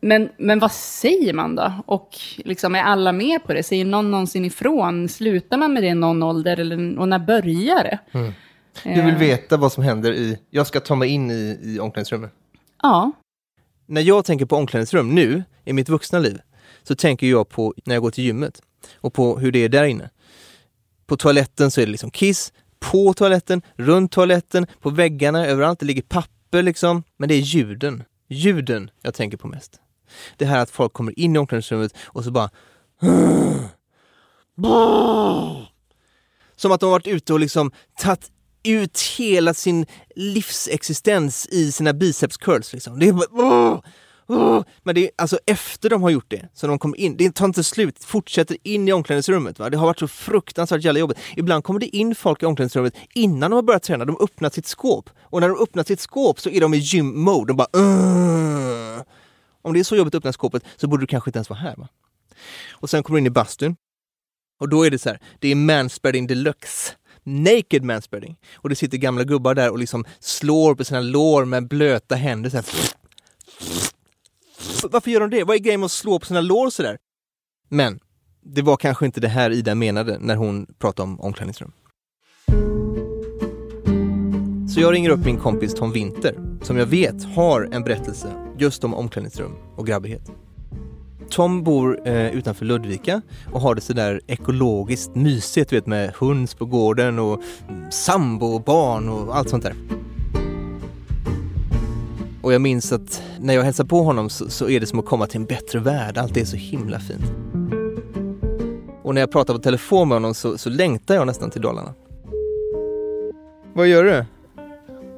Men, 0.00 0.28
men 0.38 0.58
vad 0.58 0.72
säger 0.72 1.32
man 1.32 1.56
då? 1.56 1.72
Och 1.86 2.18
liksom, 2.36 2.74
är 2.74 2.82
alla 2.82 3.12
med 3.12 3.44
på 3.44 3.52
det? 3.52 3.62
Säger 3.62 3.84
någon 3.84 4.10
någonsin 4.10 4.44
ifrån? 4.44 5.08
Slutar 5.08 5.56
man 5.56 5.72
med 5.72 5.82
det 5.82 5.88
i 5.88 5.94
någon 5.94 6.22
ålder? 6.22 6.60
Eller, 6.60 6.98
och 6.98 7.08
när 7.08 7.18
börjar 7.18 7.84
det? 7.84 7.98
Du 8.84 9.02
vill 9.02 9.16
veta 9.16 9.56
vad 9.56 9.72
som 9.72 9.84
händer 9.84 10.12
i... 10.12 10.38
Jag 10.50 10.66
ska 10.66 10.80
ta 10.80 10.94
mig 10.94 11.08
in 11.08 11.30
i, 11.30 11.58
i 11.62 11.80
omklädningsrummet. 11.80 12.32
Ja. 12.82 13.12
När 13.86 14.00
jag 14.00 14.24
tänker 14.24 14.46
på 14.46 14.56
omklädningsrum 14.56 15.14
nu, 15.14 15.42
i 15.64 15.72
mitt 15.72 15.88
vuxna 15.88 16.18
liv, 16.18 16.38
så 16.82 16.94
tänker 16.94 17.26
jag 17.26 17.48
på 17.48 17.74
när 17.84 17.94
jag 17.94 18.02
går 18.02 18.10
till 18.10 18.24
gymmet 18.24 18.62
och 18.94 19.14
på 19.14 19.38
hur 19.38 19.52
det 19.52 19.58
är 19.58 19.68
där 19.68 19.84
inne. 19.84 20.10
På 21.06 21.16
toaletten 21.16 21.70
så 21.70 21.80
är 21.80 21.86
det 21.86 21.92
liksom 21.92 22.10
kiss, 22.10 22.52
på 22.80 23.14
toaletten, 23.14 23.62
runt 23.76 24.12
toaletten, 24.12 24.66
på 24.80 24.90
väggarna, 24.90 25.46
överallt. 25.46 25.80
Det 25.80 25.86
ligger 25.86 26.02
papper 26.02 26.62
liksom. 26.62 27.02
Men 27.16 27.28
det 27.28 27.34
är 27.34 27.40
ljuden. 27.40 28.02
Ljuden 28.28 28.90
jag 29.02 29.14
tänker 29.14 29.36
på 29.36 29.48
mest. 29.48 29.80
Det 30.36 30.44
här 30.44 30.58
att 30.58 30.70
folk 30.70 30.92
kommer 30.92 31.18
in 31.18 31.36
i 31.36 31.38
omklädningsrummet 31.38 31.94
och 32.04 32.24
så 32.24 32.30
bara... 32.30 32.50
Som 36.56 36.72
att 36.72 36.80
de 36.80 36.86
har 36.86 36.90
varit 36.90 37.06
ute 37.06 37.32
och 37.32 37.40
liksom 37.40 37.72
tagit 37.98 38.30
ut 38.62 39.00
hela 39.18 39.54
sin 39.54 39.86
livsexistens 40.16 41.46
i 41.46 41.72
sina 41.72 41.92
biceps 41.92 42.36
curls. 42.36 42.72
Liksom. 42.72 42.98
Det 42.98 43.08
är 43.08 43.12
bara, 43.12 43.82
men 44.82 44.94
det 44.94 45.04
är 45.04 45.10
alltså 45.18 45.38
efter 45.46 45.90
de 45.90 46.02
har 46.02 46.10
gjort 46.10 46.30
det, 46.30 46.48
så 46.54 46.66
de 46.66 46.78
kommer 46.78 46.96
in, 47.00 47.16
det 47.16 47.34
tar 47.34 47.44
inte 47.44 47.64
slut, 47.64 48.04
fortsätter 48.04 48.56
in 48.62 48.88
i 48.88 48.92
omklädningsrummet. 48.92 49.58
Va? 49.58 49.70
Det 49.70 49.76
har 49.76 49.86
varit 49.86 49.98
så 49.98 50.08
fruktansvärt 50.08 50.84
jävla 50.84 51.00
jobbigt. 51.00 51.18
Ibland 51.36 51.64
kommer 51.64 51.80
det 51.80 51.96
in 51.96 52.14
folk 52.14 52.42
i 52.42 52.46
omklädningsrummet 52.46 52.94
innan 53.14 53.50
de 53.50 53.54
har 53.54 53.62
börjat 53.62 53.82
träna, 53.82 54.04
de 54.04 54.16
öppnar 54.20 54.50
sitt 54.50 54.66
skåp. 54.66 55.10
Och 55.20 55.40
när 55.40 55.48
de 55.48 55.62
öppnar 55.62 55.84
sitt 55.84 56.00
skåp 56.00 56.40
så 56.40 56.50
är 56.50 56.60
de 56.60 56.74
i 56.74 56.78
gym-mode, 56.78 57.50
de 57.50 57.56
bara 57.56 57.68
"Ugh." 57.72 59.02
Om 59.62 59.72
det 59.72 59.80
är 59.80 59.84
så 59.84 59.96
jobbigt 59.96 60.14
att 60.14 60.18
öppna 60.18 60.32
skåpet 60.32 60.64
så 60.76 60.88
borde 60.88 61.02
du 61.02 61.06
kanske 61.06 61.28
inte 61.28 61.38
ens 61.38 61.50
vara 61.50 61.60
här. 61.60 61.76
Va? 61.76 61.88
Och 62.72 62.90
sen 62.90 63.02
kommer 63.02 63.16
du 63.16 63.20
in 63.20 63.26
i 63.26 63.30
bastun. 63.30 63.76
Och 64.60 64.68
då 64.68 64.86
är 64.86 64.90
det 64.90 64.98
så 64.98 65.08
här, 65.08 65.18
det 65.38 65.48
är 65.48 65.54
manspreading 65.54 66.26
deluxe. 66.26 66.92
Naked 67.24 67.84
manspreading. 67.84 68.36
Och 68.54 68.68
det 68.68 68.74
sitter 68.74 68.98
gamla 68.98 69.24
gubbar 69.24 69.54
där 69.54 69.70
och 69.70 69.78
liksom 69.78 70.04
slår 70.20 70.74
på 70.74 70.84
sina 70.84 71.00
lår 71.00 71.44
med 71.44 71.68
blöta 71.68 72.14
händer. 72.14 72.50
Så 72.50 72.56
här. 72.56 72.64
Varför 74.90 75.10
gör 75.10 75.20
de 75.20 75.30
det? 75.30 75.44
Vad 75.44 75.56
är 75.56 75.60
grejen 75.60 75.80
med 75.80 75.84
att 75.84 75.92
slå 75.92 76.18
på 76.18 76.26
sina 76.26 76.40
lår 76.40 76.70
sådär? 76.70 76.98
Men 77.68 78.00
det 78.44 78.62
var 78.62 78.76
kanske 78.76 79.06
inte 79.06 79.20
det 79.20 79.28
här 79.28 79.50
Ida 79.50 79.74
menade 79.74 80.18
när 80.18 80.36
hon 80.36 80.66
pratade 80.78 81.08
om 81.08 81.20
omklädningsrum. 81.20 81.72
Så 84.74 84.80
jag 84.80 84.92
ringer 84.92 85.10
upp 85.10 85.24
min 85.24 85.38
kompis 85.38 85.74
Tom 85.74 85.92
Winter, 85.92 86.38
som 86.62 86.76
jag 86.76 86.86
vet 86.86 87.24
har 87.24 87.68
en 87.72 87.82
berättelse 87.82 88.32
just 88.58 88.84
om 88.84 88.94
omklädningsrum 88.94 89.52
och 89.76 89.86
grabbighet. 89.86 90.30
Tom 91.30 91.64
bor 91.64 92.08
eh, 92.08 92.30
utanför 92.30 92.64
Ludvika 92.64 93.22
och 93.52 93.60
har 93.60 93.74
det 93.74 93.80
sådär 93.80 94.20
ekologiskt 94.26 95.14
mysigt, 95.14 95.70
du 95.70 95.76
vet 95.76 95.86
med 95.86 96.12
höns 96.18 96.54
på 96.54 96.64
gården 96.64 97.18
och 97.18 97.42
sambo 97.90 98.46
och 98.46 98.62
barn 98.62 99.08
och 99.08 99.36
allt 99.36 99.50
sånt 99.50 99.62
där. 99.62 99.74
Och 102.42 102.52
jag 102.52 102.60
minns 102.60 102.92
att 102.92 103.22
när 103.40 103.54
jag 103.54 103.62
hälsar 103.62 103.84
på 103.84 104.02
honom 104.02 104.30
så, 104.30 104.50
så 104.50 104.68
är 104.68 104.80
det 104.80 104.86
som 104.86 104.98
att 104.98 105.04
komma 105.04 105.26
till 105.26 105.40
en 105.40 105.46
bättre 105.46 105.78
värld. 105.78 106.18
Allt 106.18 106.36
är 106.36 106.44
så 106.44 106.56
himla 106.56 107.00
fint. 107.00 107.32
Och 109.02 109.14
när 109.14 109.22
jag 109.22 109.32
pratar 109.32 109.54
på 109.54 109.60
telefon 109.60 110.08
med 110.08 110.16
honom 110.16 110.34
så, 110.34 110.58
så 110.58 110.70
längtar 110.70 111.14
jag 111.14 111.26
nästan 111.26 111.50
till 111.50 111.60
Dalarna. 111.60 111.94
Vad 113.74 113.86
gör 113.86 114.04
du? 114.04 114.24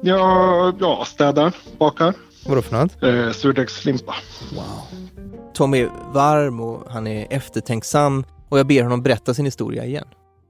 Ja, 0.01 0.73
ja 0.79 1.05
städar, 1.05 1.55
bakar. 1.77 2.13
Vadå 2.47 2.61
för 2.61 2.75
något? 2.75 3.03
Eh, 3.03 3.31
surdegslimpa. 3.31 4.15
Tom 5.53 5.73
är 5.73 5.89
varm 6.13 6.59
och 6.59 6.91
han 6.91 7.07
är 7.07 7.27
eftertänksam 7.29 8.25
och 8.49 8.59
jag 8.59 8.67
ber 8.67 8.83
honom 8.83 9.03
berätta 9.03 9.33
sin 9.33 9.45
historia 9.45 9.85
igen. 9.85 10.07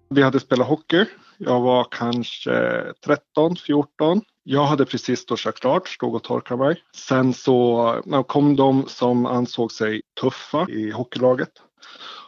Vi 0.09 0.21
hade 0.21 0.39
spelat 0.39 0.67
hockey. 0.67 1.05
Jag 1.37 1.61
var 1.61 1.87
kanske 1.91 2.83
13, 3.05 3.55
14. 3.55 4.21
Jag 4.47 4.65
hade 4.65 4.85
precis 4.85 5.25
duschat 5.25 5.59
klart, 5.59 5.87
stod 5.87 6.15
och 6.15 6.23
torkade 6.23 6.63
mig. 6.63 6.83
Sen 6.95 7.33
så 7.33 8.23
kom 8.27 8.55
de 8.55 8.85
som 8.87 9.25
ansåg 9.25 9.71
sig 9.71 10.01
tuffa 10.21 10.67
i 10.69 10.91
hockeylaget. 10.91 11.49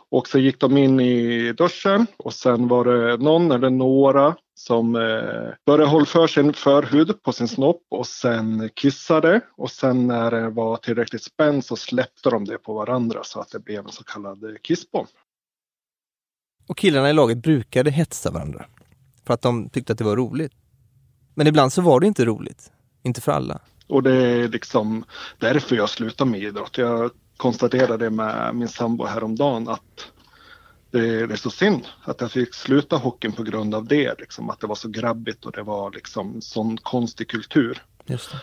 Och 0.10 0.28
så 0.28 0.40
gick 0.40 0.60
de 0.60 0.78
in 0.78 1.00
i 1.00 1.54
duschen 1.54 2.08
och 2.18 2.34
sen 2.34 2.68
var 2.68 2.86
det 2.86 3.18
någon 3.18 3.52
eller 3.52 3.70
några 3.70 4.36
som 4.54 4.96
eh, 4.96 5.54
började 5.66 5.92
hålla 5.92 6.06
för 6.06 6.28
sin 6.28 6.54
förhud 6.54 7.24
på 7.24 7.34
sin 7.34 7.48
snopp 7.48 7.82
och 7.90 8.08
sen 8.08 8.70
kissade. 8.76 9.42
Och 9.58 9.72
sen 9.72 10.08
när 10.08 10.32
det 10.32 10.50
var 10.50 10.78
tillräckligt 10.78 11.24
spänt 11.24 11.66
så 11.66 11.76
släppte 11.76 12.30
de 12.30 12.46
det 12.46 12.58
på 12.58 12.74
varandra 12.74 13.24
så 13.24 13.40
att 13.40 13.52
det 13.52 13.60
blev 13.60 13.86
en 13.86 13.92
så 13.92 14.04
kallad 14.04 14.58
kissbomb. 14.62 15.08
Och 16.68 16.78
killarna 16.78 17.10
i 17.10 17.14
laget 17.14 17.38
brukade 17.38 17.92
hetsa 17.92 18.32
varandra 18.32 18.66
för 19.26 19.34
att 19.34 19.42
de 19.42 19.70
tyckte 19.70 19.94
att 19.94 20.00
det 20.00 20.06
var 20.06 20.16
roligt. 20.16 20.54
Men 21.38 21.48
ibland 21.48 21.74
så 21.74 21.82
var 21.82 22.00
det 22.00 22.08
inte 22.08 22.26
roligt. 22.26 22.72
Inte 23.04 23.22
för 23.22 23.32
alla. 23.32 23.60
Och 23.88 24.04
det 24.04 24.12
är 24.12 24.48
liksom 24.48 25.06
därför 25.38 25.76
jag 25.76 25.90
slutar 25.90 26.26
med 26.26 26.44
idrott. 26.44 26.78
Jag 26.78 27.12
konstaterade 27.38 28.10
med 28.10 28.56
min 28.56 28.68
sambo 28.68 29.06
häromdagen 29.06 29.68
att 29.68 30.12
det, 30.92 31.00
är 31.00 31.36
så 31.36 31.50
synd 31.50 31.88
att 32.04 32.22
jag 32.22 32.32
fick 32.32 32.54
sluta 32.54 32.98
hockeyn 32.98 33.32
på 33.32 33.44
grund 33.44 33.76
av 33.76 33.86
det. 33.86 34.20
Liksom, 34.20 34.50
att 34.50 34.60
det 34.60 34.68
var 34.68 34.76
så 34.76 34.90
grabbigt 34.90 35.46
och 35.46 35.52
det 35.52 35.64
var 35.64 35.92
liksom 35.92 36.42
sån 36.42 36.78
konstig 36.78 37.28
kultur. 37.30 37.84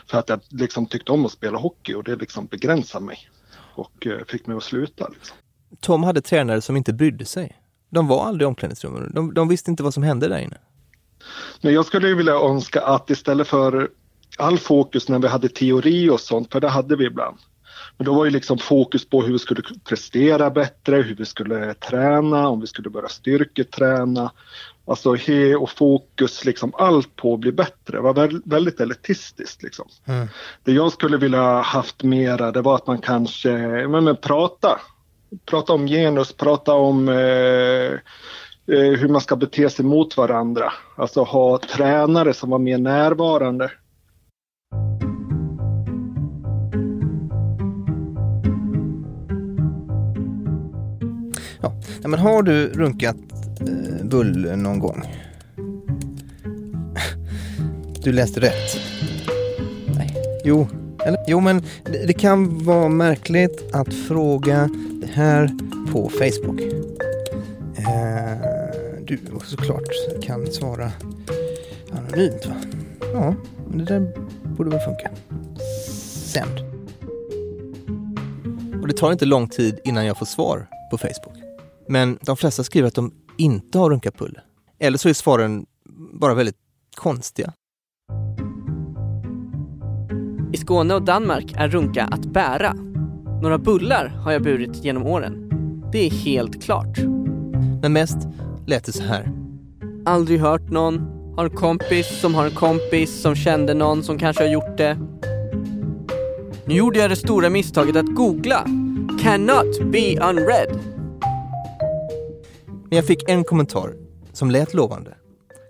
För 0.06 0.18
att 0.18 0.28
jag 0.28 0.40
liksom 0.48 0.86
tyckte 0.86 1.12
om 1.12 1.26
att 1.26 1.32
spela 1.32 1.58
hockey 1.58 1.94
och 1.94 2.04
det 2.04 2.16
liksom 2.16 2.46
begränsade 2.46 3.04
mig. 3.04 3.28
Och 3.74 4.06
eh, 4.06 4.24
fick 4.28 4.46
mig 4.46 4.56
att 4.56 4.62
sluta. 4.62 5.08
Liksom. 5.08 5.36
Tom 5.80 6.02
hade 6.02 6.20
tränare 6.20 6.60
som 6.60 6.76
inte 6.76 6.92
brydde 6.92 7.24
sig. 7.24 7.60
De 7.90 8.06
var 8.06 8.24
aldrig 8.24 8.46
i 8.46 8.48
omklädningsrummen. 8.48 9.12
De, 9.14 9.34
de 9.34 9.48
visste 9.48 9.70
inte 9.70 9.82
vad 9.82 9.94
som 9.94 10.02
hände 10.02 10.28
där 10.28 10.38
inne. 10.38 10.58
Men 11.61 11.75
jag 11.75 11.87
skulle 11.87 12.09
ju 12.09 12.14
vilja 12.14 12.35
önska 12.35 12.81
att 12.81 13.11
istället 13.11 13.49
för 13.49 13.88
all 14.38 14.59
fokus 14.59 15.09
när 15.09 15.19
vi 15.19 15.28
hade 15.28 15.49
teori 15.49 16.11
och 16.11 16.21
sånt, 16.21 16.52
för 16.52 16.61
det 16.61 16.69
hade 16.69 16.97
vi 16.97 17.04
ibland. 17.04 17.38
Men 17.97 18.04
då 18.04 18.14
var 18.14 18.25
ju 18.25 18.31
liksom 18.31 18.59
fokus 18.59 19.09
på 19.09 19.23
hur 19.23 19.33
vi 19.33 19.38
skulle 19.38 19.62
prestera 19.85 20.50
bättre, 20.50 20.97
hur 20.97 21.14
vi 21.14 21.25
skulle 21.25 21.75
träna, 21.75 22.49
om 22.49 22.61
vi 22.61 22.66
skulle 22.66 22.90
börja 22.90 23.09
styrketräna. 23.09 24.33
Alltså 24.87 25.14
he 25.14 25.54
och 25.54 25.71
fokus, 25.71 26.45
liksom 26.45 26.73
allt 26.75 27.16
på 27.16 27.35
att 27.35 27.40
bli 27.40 27.52
bättre. 27.52 27.97
Det 27.97 28.00
var 28.00 28.49
väldigt, 28.49 28.81
elitistiskt 28.81 29.62
liksom. 29.62 29.88
Mm. 30.04 30.28
Det 30.64 30.73
jag 30.73 30.93
skulle 30.93 31.16
vilja 31.16 31.61
haft 31.61 32.02
mera, 32.02 32.52
det 32.52 32.62
var 32.62 32.75
att 32.75 32.87
man 32.87 32.99
kanske, 32.99 33.52
men, 33.88 34.04
men 34.04 34.16
prata. 34.16 34.81
Prata 35.45 35.73
om 35.73 35.87
genus, 35.87 36.33
prata 36.33 36.75
om 36.75 37.09
eh, 37.09 37.93
Eh, 38.66 39.00
hur 39.00 39.09
man 39.09 39.21
ska 39.21 39.37
bete 39.37 39.71
sig 39.71 39.85
mot 39.85 40.16
varandra. 40.16 40.73
Alltså 40.97 41.23
ha 41.23 41.59
tränare 41.59 42.35
som 42.35 42.50
var 42.50 42.59
mer 42.59 42.78
närvarande. 42.78 43.71
Ja. 51.61 51.73
Men 52.02 52.18
har 52.18 52.42
du 52.42 52.68
runkat 52.68 53.16
eh, 53.61 54.06
bull 54.06 54.56
någon 54.56 54.78
gång? 54.78 55.02
Du 58.02 58.12
läste 58.12 58.40
rätt. 58.40 58.76
Nej. 59.99 60.14
Jo, 60.44 60.66
eller? 61.06 61.21
Jo, 61.26 61.40
men 61.40 61.62
det, 61.85 62.06
det 62.06 62.12
kan 62.12 62.64
vara 62.64 62.88
märkligt 62.88 63.75
att 63.75 63.94
fråga 63.94 64.71
det 65.00 65.11
här 65.12 65.50
på 65.92 66.09
Facebook. 66.09 66.84
Du 69.23 69.40
såklart 69.44 69.88
kan 70.23 70.47
svara 70.47 70.92
anonymt 71.92 72.47
va? 72.47 72.54
Ja, 73.12 73.35
men 73.68 73.78
det 73.78 73.85
där 73.85 74.14
borde 74.56 74.71
väl 74.71 74.80
funka. 74.80 75.11
Sänd. 76.04 76.61
Och 78.83 78.88
det 78.88 78.94
tar 78.97 79.12
inte 79.12 79.25
lång 79.25 79.49
tid 79.49 79.78
innan 79.85 80.06
jag 80.06 80.18
får 80.18 80.26
svar 80.26 80.66
på 80.90 80.99
Facebook. 80.99 81.35
Men 81.88 82.18
de 82.23 82.37
flesta 82.37 82.64
skriver 82.64 82.88
att 82.88 82.94
de 82.94 83.12
inte 83.38 83.78
har 83.78 83.90
runkat 83.90 84.18
pulle. 84.18 84.40
Eller 84.78 84.99
så 84.99 85.09
är 85.09 85.12
svaren 85.12 85.66
bara 86.12 86.35
väldigt 86.35 86.56
konstiga. 86.97 87.52
I 90.52 90.56
Skåne 90.56 90.94
och 90.94 91.02
Danmark 91.02 91.52
är 91.56 91.68
runka 91.68 92.04
att 92.04 92.25
bära. 92.25 92.75
Några 93.42 93.59
bullar 93.59 94.06
har 94.06 94.33
jag 94.33 94.42
burit 94.42 94.85
genom 94.85 95.06
åren. 95.06 95.50
Det 95.92 96.06
är 96.06 96.11
helt 96.11 96.62
klart. 96.62 96.99
Men 97.83 97.92
mest 97.92 98.18
lät 98.66 98.85
det 98.85 98.92
så 98.92 99.02
här. 99.02 99.30
Aldrig 100.06 100.40
hört 100.40 100.71
någon. 100.71 100.99
Har 101.37 101.44
en 101.44 101.50
kompis 101.56 102.21
som 102.21 102.35
har 102.35 102.44
en 102.44 102.54
kompis 102.54 103.23
som 103.23 103.35
kände 103.35 103.75
någon 103.75 104.02
som 104.02 104.18
kanske 104.18 104.42
har 104.42 104.50
gjort 104.50 104.76
det. 104.76 104.99
Nu 106.66 106.75
gjorde 106.75 106.99
jag 106.99 107.11
det 107.11 107.16
stora 107.16 107.50
misstaget 107.50 107.97
att 107.97 108.14
googla. 108.14 108.64
Cannot 109.21 109.83
be 109.92 110.18
unread. 110.30 110.80
Men 112.66 112.97
jag 112.97 113.06
fick 113.06 113.28
en 113.28 113.44
kommentar 113.44 113.94
som 114.33 114.50
lät 114.50 114.75
lovande. 114.75 115.14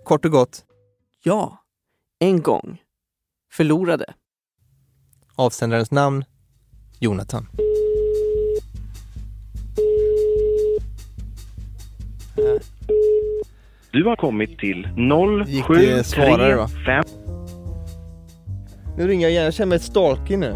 Kort 0.03 0.25
och 0.25 0.31
gott, 0.31 0.65
Ja, 1.23 1.63
en 2.19 2.41
gång. 2.41 2.81
Förlorade. 3.51 4.13
avsändarens 5.35 5.91
namn 5.91 6.25
Jonathan. 6.99 7.47
Äh. 12.37 12.74
Du 13.95 14.03
har 14.03 14.15
kommit 14.15 14.59
till 14.59 14.87
Gick 15.47 15.67
det 15.67 16.03
svarare, 16.03 16.55
va? 16.55 16.67
0735. 16.67 17.03
Nu 18.97 19.07
ringer 19.07 19.25
jag 19.25 19.31
igen, 19.31 19.43
jag 19.43 19.53
känner 19.53 19.69
mig 19.69 19.79
stalkig 19.79 20.39
nu. 20.39 20.51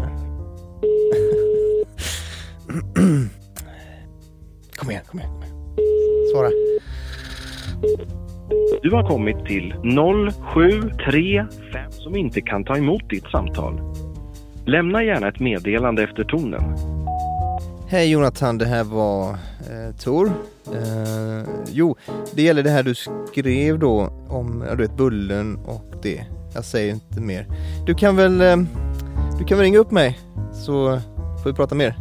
kom 4.76 4.90
igen, 4.90 5.02
kom 5.06 5.20
igen, 5.20 5.32
kom 5.32 5.42
igen. 5.42 5.54
Svara. 6.32 6.50
Du 8.82 8.90
har 8.90 9.08
kommit 9.08 9.46
till 9.46 9.74
0735 9.74 11.46
som 11.90 12.16
inte 12.16 12.40
kan 12.40 12.64
ta 12.64 12.76
emot 12.76 13.10
ditt 13.10 13.30
samtal. 13.30 13.80
Lämna 14.66 15.04
gärna 15.04 15.28
ett 15.28 15.40
meddelande 15.40 16.02
efter 16.02 16.24
tonen. 16.24 16.62
Hej 17.88 18.10
Jonathan, 18.10 18.58
det 18.58 18.66
här 18.66 18.84
var 18.84 19.36
eh, 19.70 19.96
Tor. 19.96 20.32
Eh, 20.66 21.48
jo, 21.68 21.96
det 22.32 22.42
gäller 22.42 22.62
det 22.62 22.70
här 22.70 22.82
du 22.82 22.94
skrev 22.94 23.78
då 23.78 24.00
om, 24.28 24.64
ja, 24.68 24.74
du 24.74 24.82
vet, 24.82 24.96
Bullen 24.96 25.56
och 25.56 25.94
det. 26.02 26.24
Jag 26.54 26.64
säger 26.64 26.92
inte 26.92 27.20
mer. 27.20 27.46
Du 27.86 27.94
kan 27.94 28.16
väl, 28.16 28.40
eh, 28.40 28.56
du 29.38 29.44
kan 29.44 29.58
väl 29.58 29.64
ringa 29.64 29.78
upp 29.78 29.90
mig 29.90 30.20
så 30.64 31.00
får 31.42 31.50
vi 31.50 31.56
prata 31.56 31.74
mer. 31.74 31.96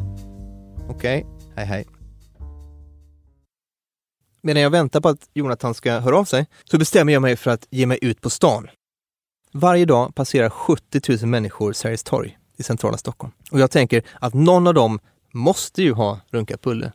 Okej, 0.90 1.26
hej 1.56 1.66
hej. 1.66 1.86
Medan 4.42 4.64
jag 4.64 4.70
väntar 4.70 5.02
på 5.02 5.10
att 5.10 5.30
Jonathan 5.34 5.74
ska 5.74 6.00
höra 6.00 6.18
av 6.18 6.26
sig 6.26 6.48
så 6.64 6.78
bestämmer 6.78 7.14
jag 7.14 7.22
mig 7.22 7.36
för 7.36 7.52
att 7.52 7.68
ge 7.70 7.86
mig 7.86 8.00
ut 8.02 8.22
på 8.22 8.30
stan. 8.30 8.68
Varje 9.52 9.86
dag 9.86 10.16
passerar 10.16 10.50
70 10.50 11.18
000 11.22 11.26
människor 11.26 11.74
Sergels 11.74 12.04
torg 12.04 12.38
i 12.58 12.64
centrala 12.64 12.98
Stockholm. 12.98 13.34
Och 13.52 13.60
jag 13.60 13.72
tänker 13.72 14.04
att 14.22 14.34
någon 14.34 14.68
av 14.68 14.74
dem 14.74 15.00
måste 15.34 15.84
ju 15.84 15.94
ha 15.94 16.20
runkat 16.32 16.62
pulle. 16.62 16.92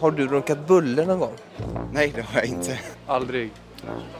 Har 0.00 0.10
du 0.10 0.26
runkat 0.26 0.66
bulle 0.66 1.06
någon 1.06 1.18
gång? 1.18 1.32
Nej, 1.92 2.12
det 2.14 2.22
har 2.22 2.40
jag 2.40 2.46
inte. 2.46 2.78
Aldrig. 3.06 3.50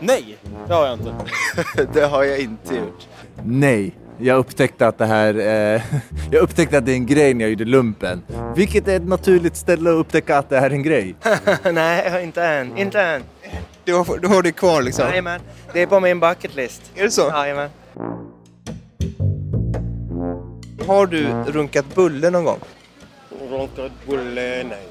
Nej, 0.00 0.38
det 0.68 0.74
har 0.74 0.86
jag 0.86 0.98
inte. 0.98 1.14
det 1.92 2.06
har 2.06 2.24
jag 2.24 2.40
inte 2.40 2.74
gjort. 2.74 3.06
Nej, 3.44 3.94
jag 4.18 4.38
upptäckte 4.38 4.86
att 4.86 4.98
det 4.98 5.06
här, 5.06 5.34
eh, 5.34 5.82
jag 6.30 6.42
upptäckte 6.42 6.78
att 6.78 6.86
det 6.86 6.92
är 6.92 6.96
en 6.96 7.06
grej 7.06 7.34
när 7.34 7.44
jag 7.44 7.50
gjorde 7.50 7.64
lumpen. 7.64 8.22
Vilket 8.56 8.88
är 8.88 8.96
ett 8.96 9.08
naturligt 9.08 9.56
ställe 9.56 9.90
att 9.90 9.96
upptäcka 9.96 10.38
att 10.38 10.48
det 10.48 10.60
här 10.60 10.70
är 10.70 10.74
en 10.74 10.82
grej. 10.82 11.14
Nej, 11.72 12.24
inte 12.24 12.42
än. 12.44 12.78
Inte 12.78 13.00
än. 13.00 13.22
Du 13.84 13.94
har, 13.94 14.18
du 14.18 14.28
har 14.28 14.42
det 14.42 14.52
kvar 14.52 14.82
liksom? 14.82 15.08
Jajamän, 15.08 15.40
det 15.72 15.82
är 15.82 15.86
på 15.86 16.00
min 16.00 16.20
bucket 16.20 16.56
list. 16.56 16.92
Är 16.94 17.02
det 17.04 17.10
så? 17.10 17.28
Jajamän. 17.32 17.70
Har 20.88 21.06
du 21.06 21.32
runkat 21.46 21.94
bulle 21.94 22.30
någon 22.30 22.44
gång? 22.44 22.58
Runkat 23.50 23.92
bulle, 24.06 24.64
nej. 24.64 24.88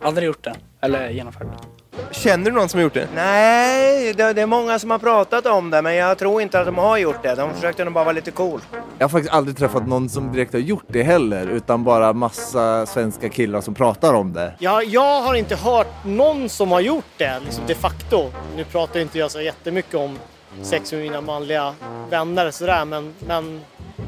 Aldrig 0.00 0.26
gjort 0.26 0.44
det. 0.44 0.54
Eller 0.80 1.10
genomfört 1.10 1.42
det. 1.42 2.14
Känner 2.14 2.50
du 2.50 2.56
någon 2.56 2.68
som 2.68 2.78
har 2.78 2.82
gjort 2.82 2.94
det? 2.94 3.08
Nej, 3.14 4.12
det, 4.12 4.32
det 4.32 4.42
är 4.42 4.46
många 4.46 4.78
som 4.78 4.90
har 4.90 4.98
pratat 4.98 5.46
om 5.46 5.70
det 5.70 5.82
men 5.82 5.94
jag 5.94 6.18
tror 6.18 6.42
inte 6.42 6.60
att 6.60 6.66
de 6.66 6.78
har 6.78 6.98
gjort 6.98 7.22
det. 7.22 7.34
De 7.34 7.54
försökte 7.54 7.84
nog 7.84 7.94
bara 7.94 8.04
vara 8.04 8.12
lite 8.12 8.30
cool. 8.30 8.60
Jag 8.98 9.04
har 9.04 9.08
faktiskt 9.08 9.34
aldrig 9.34 9.56
träffat 9.56 9.86
någon 9.88 10.08
som 10.08 10.32
direkt 10.32 10.52
har 10.52 10.60
gjort 10.60 10.84
det 10.86 11.02
heller, 11.02 11.46
utan 11.46 11.84
bara 11.84 12.12
massa 12.12 12.86
svenska 12.86 13.28
killar 13.28 13.60
som 13.60 13.74
pratar 13.74 14.14
om 14.14 14.32
det. 14.32 14.54
Ja, 14.58 14.82
jag 14.82 15.20
har 15.22 15.34
inte 15.34 15.56
hört 15.56 16.04
någon 16.04 16.48
som 16.48 16.72
har 16.72 16.80
gjort 16.80 17.04
det 17.16 17.40
liksom 17.44 17.64
de 17.66 17.74
facto. 17.74 18.30
Nu 18.56 18.64
pratar 18.64 19.00
inte 19.00 19.18
jag 19.18 19.30
så 19.30 19.40
jättemycket 19.40 19.94
om 19.94 20.18
sex 20.62 20.92
med 20.92 21.00
mina 21.02 21.20
manliga 21.20 21.74
vänner 22.10 22.50
sådär 22.50 22.84
men, 22.84 23.14
men 23.26 23.60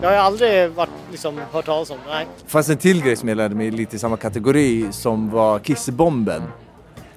jag 0.03 0.11
har 0.11 0.17
aldrig 0.17 0.71
varit, 0.71 0.91
liksom, 1.11 1.41
hört 1.53 1.65
talas 1.65 1.91
om 1.91 1.99
det. 2.07 2.13
Nej. 2.15 2.27
Det 2.45 2.51
fanns 2.51 2.69
en 2.69 2.77
till 2.77 3.03
grej 3.03 3.17
som 3.17 3.29
jag 3.29 3.37
lärde 3.37 3.55
mig 3.55 3.71
lite 3.71 3.97
i 3.97 3.99
samma 3.99 4.17
kategori 4.17 4.87
som 4.91 5.31
var 5.31 5.59
kissebomben. 5.59 6.43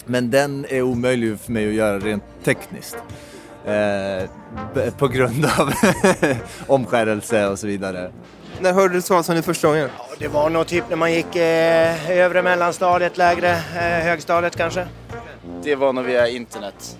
Men 0.05 0.31
den 0.31 0.65
är 0.69 0.81
omöjlig 0.81 1.39
för 1.39 1.51
mig 1.51 1.67
att 1.67 1.73
göra 1.73 1.99
rent 1.99 2.23
tekniskt. 2.43 2.97
Eh, 3.65 4.91
på 4.97 5.07
grund 5.07 5.45
av 5.45 5.73
omskärelse 6.67 7.47
och 7.47 7.59
så 7.59 7.67
vidare. 7.67 8.11
När 8.59 8.73
hörde 8.73 8.93
du 8.93 9.01
talas 9.01 9.29
om 9.29 9.35
det 9.35 9.41
första 9.41 9.67
gången? 9.67 9.89
Ja, 9.97 10.05
det 10.19 10.27
var 10.27 10.49
nog 10.49 10.67
typ 10.67 10.83
när 10.89 10.95
man 10.97 11.13
gick 11.13 11.35
eh, 11.35 12.11
övre 12.11 12.41
mellanstadiet, 12.41 13.17
lägre 13.17 13.49
eh, 13.49 14.03
högstadiet 14.03 14.55
kanske. 14.55 14.87
Det 15.63 15.75
var 15.75 15.93
nog 15.93 16.05
via 16.05 16.27
internet. 16.27 16.97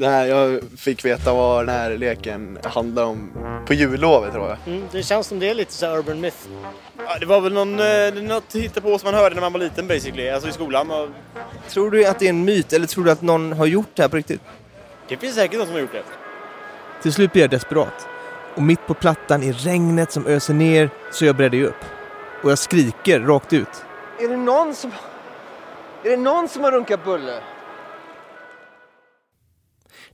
Här, 0.00 0.26
jag 0.26 0.60
fick 0.76 1.04
veta 1.04 1.34
vad 1.34 1.66
den 1.66 1.74
här 1.74 1.96
leken 1.96 2.58
handlar 2.64 3.04
om 3.04 3.32
på 3.66 3.74
jullovet 3.74 4.32
tror 4.32 4.48
jag. 4.48 4.58
Mm, 4.66 4.88
det 4.92 5.02
känns 5.02 5.26
som 5.26 5.38
det 5.38 5.50
är 5.50 5.54
lite 5.54 5.72
så 5.72 5.86
här 5.86 5.98
urban 5.98 6.20
myth. 6.20 6.36
Ja, 7.06 7.18
det 7.20 7.26
var 7.26 7.40
väl 7.40 7.52
någon, 7.52 7.80
eh, 7.80 8.14
något 8.22 8.54
hittepå 8.54 8.98
som 8.98 9.06
man 9.06 9.14
hörde 9.14 9.34
när 9.34 9.42
man 9.42 9.52
var 9.52 9.60
liten 9.60 9.88
basically, 9.88 10.28
alltså 10.28 10.48
i 10.48 10.52
skolan. 10.52 10.90
Och... 10.90 11.08
Tror 11.68 11.90
du 11.90 12.06
att 12.06 12.18
det 12.18 12.24
är 12.24 12.30
en 12.30 12.44
myt 12.44 12.72
eller 12.72 12.86
tror 12.86 13.04
du 13.04 13.10
att 13.10 13.22
någon 13.22 13.52
har 13.52 13.66
gjort 13.66 13.90
det 13.94 14.02
här 14.02 14.08
på 14.08 14.16
riktigt? 14.16 14.40
Det 15.08 15.16
finns 15.16 15.34
säkert 15.34 15.58
någon 15.58 15.66
som 15.66 15.74
har 15.74 15.80
gjort 15.80 15.92
det. 15.92 16.02
Till 17.02 17.12
slut 17.12 17.32
blir 17.32 17.42
jag 17.42 17.50
desperat. 17.50 18.06
Och 18.54 18.62
mitt 18.62 18.86
på 18.86 18.94
plattan 18.94 19.42
i 19.42 19.52
regnet 19.52 20.12
som 20.12 20.26
öser 20.26 20.54
ner 20.54 20.90
så 21.12 21.24
jag 21.24 21.36
bredde 21.36 21.64
upp. 21.66 21.84
Och 22.42 22.50
jag 22.50 22.58
skriker 22.58 23.20
rakt 23.20 23.52
ut. 23.52 23.84
Är 24.20 24.28
det 24.28 24.36
någon 24.36 24.74
som... 24.74 24.92
Är 26.04 26.10
det 26.10 26.16
någon 26.16 26.48
som 26.48 26.64
har 26.64 26.72
runkat 26.72 27.04
bulle? 27.04 27.40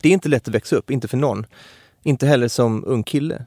Det 0.09 0.13
är 0.13 0.15
inte 0.15 0.29
lätt 0.29 0.49
att 0.49 0.55
växa 0.55 0.77
upp, 0.77 0.91
inte 0.91 1.09
för 1.09 1.17
någon. 1.17 1.47
Inte 2.03 2.27
heller 2.27 2.49
som 2.49 2.85
ung 2.87 3.03
kille. 3.03 3.45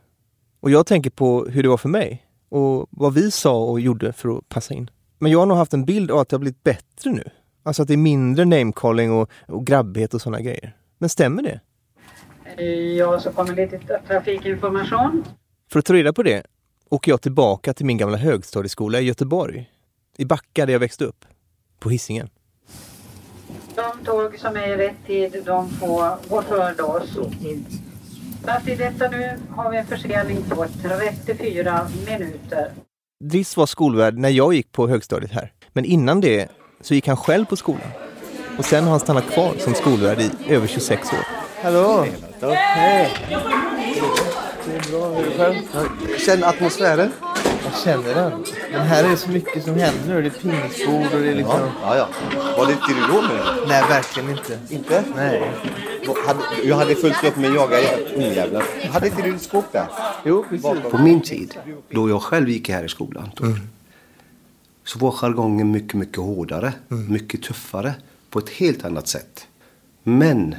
Och 0.60 0.71
jag 0.71 0.86
tänker 0.86 1.10
på 1.10 1.45
hur 1.45 1.63
det 1.63 1.69
var 1.69 1.78
för 1.78 1.89
mig 1.89 2.26
och 2.50 2.88
vad 2.89 3.13
vi 3.13 3.32
sa 3.32 3.63
och 3.63 3.80
gjorde 3.80 4.13
för 4.13 4.38
att 4.38 4.50
passa 4.50 4.74
in. 4.74 4.89
Men 5.19 5.32
jag 5.32 5.39
har 5.39 5.45
nog 5.45 5.58
haft 5.58 5.74
en 5.74 5.86
bild 5.86 6.12
av 6.12 6.19
att 6.19 6.30
det 6.30 6.36
har 6.36 6.39
blivit 6.39 6.63
bättre 6.63 7.12
nu. 7.12 7.30
Alltså 7.63 7.82
att 7.82 7.88
det 7.88 7.93
är 7.93 7.97
mindre 7.97 8.45
namecalling 8.45 9.12
och, 9.12 9.30
och 9.47 9.65
grabbighet 9.65 10.13
och 10.13 10.21
sådana 10.21 10.41
grejer. 10.41 10.76
Men 10.97 11.10
stämmer 11.10 11.43
det? 11.43 11.60
Ja, 12.97 13.19
så 13.19 13.32
kommer 13.32 13.56
lite 13.56 13.80
trafikinformation. 14.08 15.24
För 15.71 15.80
att 15.80 15.86
ta 15.86 15.93
reda 15.93 16.13
på 16.13 16.24
det 16.24 16.43
åker 16.89 17.12
jag 17.12 17.21
tillbaka 17.21 17.74
till 17.74 17.86
min 17.86 17.97
gamla 17.97 18.17
högstadieskola 18.17 19.00
i 19.00 19.04
Göteborg. 19.04 19.69
I 20.17 20.26
Backa 20.26 20.65
där 20.65 20.74
jag 20.74 20.80
växte 20.80 21.06
upp. 21.06 21.26
På 21.80 21.89
Hisingen. 21.89 22.30
De 23.82 24.06
tåg 24.06 24.39
som 24.39 24.56
är 24.56 24.67
i 24.67 24.78
rätt 24.78 25.08
tid, 25.08 25.44
de 25.46 25.70
får 25.70 26.30
gå 26.30 26.41
före 26.41 26.84
oss. 26.84 27.10
Så 28.44 28.52
att 28.52 28.67
i 28.67 28.76
detta 28.76 29.10
nu 29.10 29.38
har 29.50 29.72
vi 29.72 29.78
en 29.78 29.86
försening 29.86 30.44
på 30.50 30.65
34 30.84 31.88
minuter. 32.06 32.72
Driss 33.24 33.58
var 33.58 33.65
skolvärd 33.65 34.17
när 34.17 34.30
jag 34.30 34.54
gick 34.54 34.72
på 34.72 34.88
högstadiet 34.88 35.32
här. 35.32 35.52
Men 35.74 35.86
innan 35.86 36.22
det 36.22 36.50
så 36.82 36.94
gick 36.94 37.08
han 37.08 37.17
själv 37.17 37.46
på 37.46 37.56
skolan. 37.56 37.88
Och 38.58 38.65
sen 38.65 38.84
har 38.84 38.91
han 38.91 39.00
stannat 39.00 39.32
kvar 39.32 39.54
som 39.60 39.74
skolvärd 39.74 40.20
i 40.20 40.32
över 40.48 40.67
26 40.67 41.13
år. 41.13 41.20
Hallå! 41.63 42.06
Hej! 42.41 43.10
Det 44.65 44.76
är 44.76 44.91
bra. 44.91 45.08
Hur 45.08 45.39
är 45.41 45.54
det 45.54 45.62
själv? 45.74 46.17
Känn 46.17 46.44
atmosfären. 46.44 47.12
Jag 47.71 47.79
känner 47.84 48.15
den. 48.15 48.43
Men 48.71 48.81
här 48.88 49.03
är 49.03 49.10
det 49.10 49.17
så 49.17 49.29
mycket 49.29 49.63
som 49.63 49.75
händer 49.75 50.07
nu. 50.07 50.21
Det 50.21 50.27
är 50.27 50.41
pingisbord 50.41 51.13
och 51.13 51.21
det 51.21 51.29
är 51.29 51.36
liksom... 51.36 51.60
Ja, 51.81 51.97
ja. 51.97 52.07
Var 52.57 52.65
det 52.65 52.71
inte 52.73 52.88
du 52.88 53.13
då 53.13 53.21
med? 53.21 53.57
Nej, 53.67 53.84
verkligen 53.89 54.29
inte. 54.29 54.60
Inte? 54.69 55.03
Nej. 55.15 55.51
Hade, 56.27 56.39
jag 56.63 56.75
hade 56.75 56.95
fullt 56.95 57.23
upp 57.23 57.38
med 57.38 57.53
jaga 57.55 57.77
ungjävlar. 58.15 58.63
Hade 58.91 59.07
inte 59.07 59.21
du 59.21 59.36
ett 59.36 59.41
skåp 59.41 59.65
där? 59.71 59.88
Jo, 60.25 60.45
precis. 60.49 60.91
På 60.91 60.97
min 60.97 61.21
tid, 61.21 61.57
då 61.89 62.10
jag 62.10 62.21
själv 62.21 62.49
gick 62.49 62.69
här 62.69 62.84
i 62.84 62.89
skolan, 62.89 63.31
Mm. 63.41 63.60
så 64.84 64.99
var 64.99 65.12
jargongen 65.12 65.71
mycket, 65.71 65.93
mycket 65.93 66.17
hårdare. 66.17 66.73
Mycket 66.88 67.43
tuffare. 67.43 67.93
På 68.29 68.39
ett 68.39 68.49
helt 68.49 68.86
annat 68.86 69.07
sätt. 69.07 69.47
Men 70.03 70.55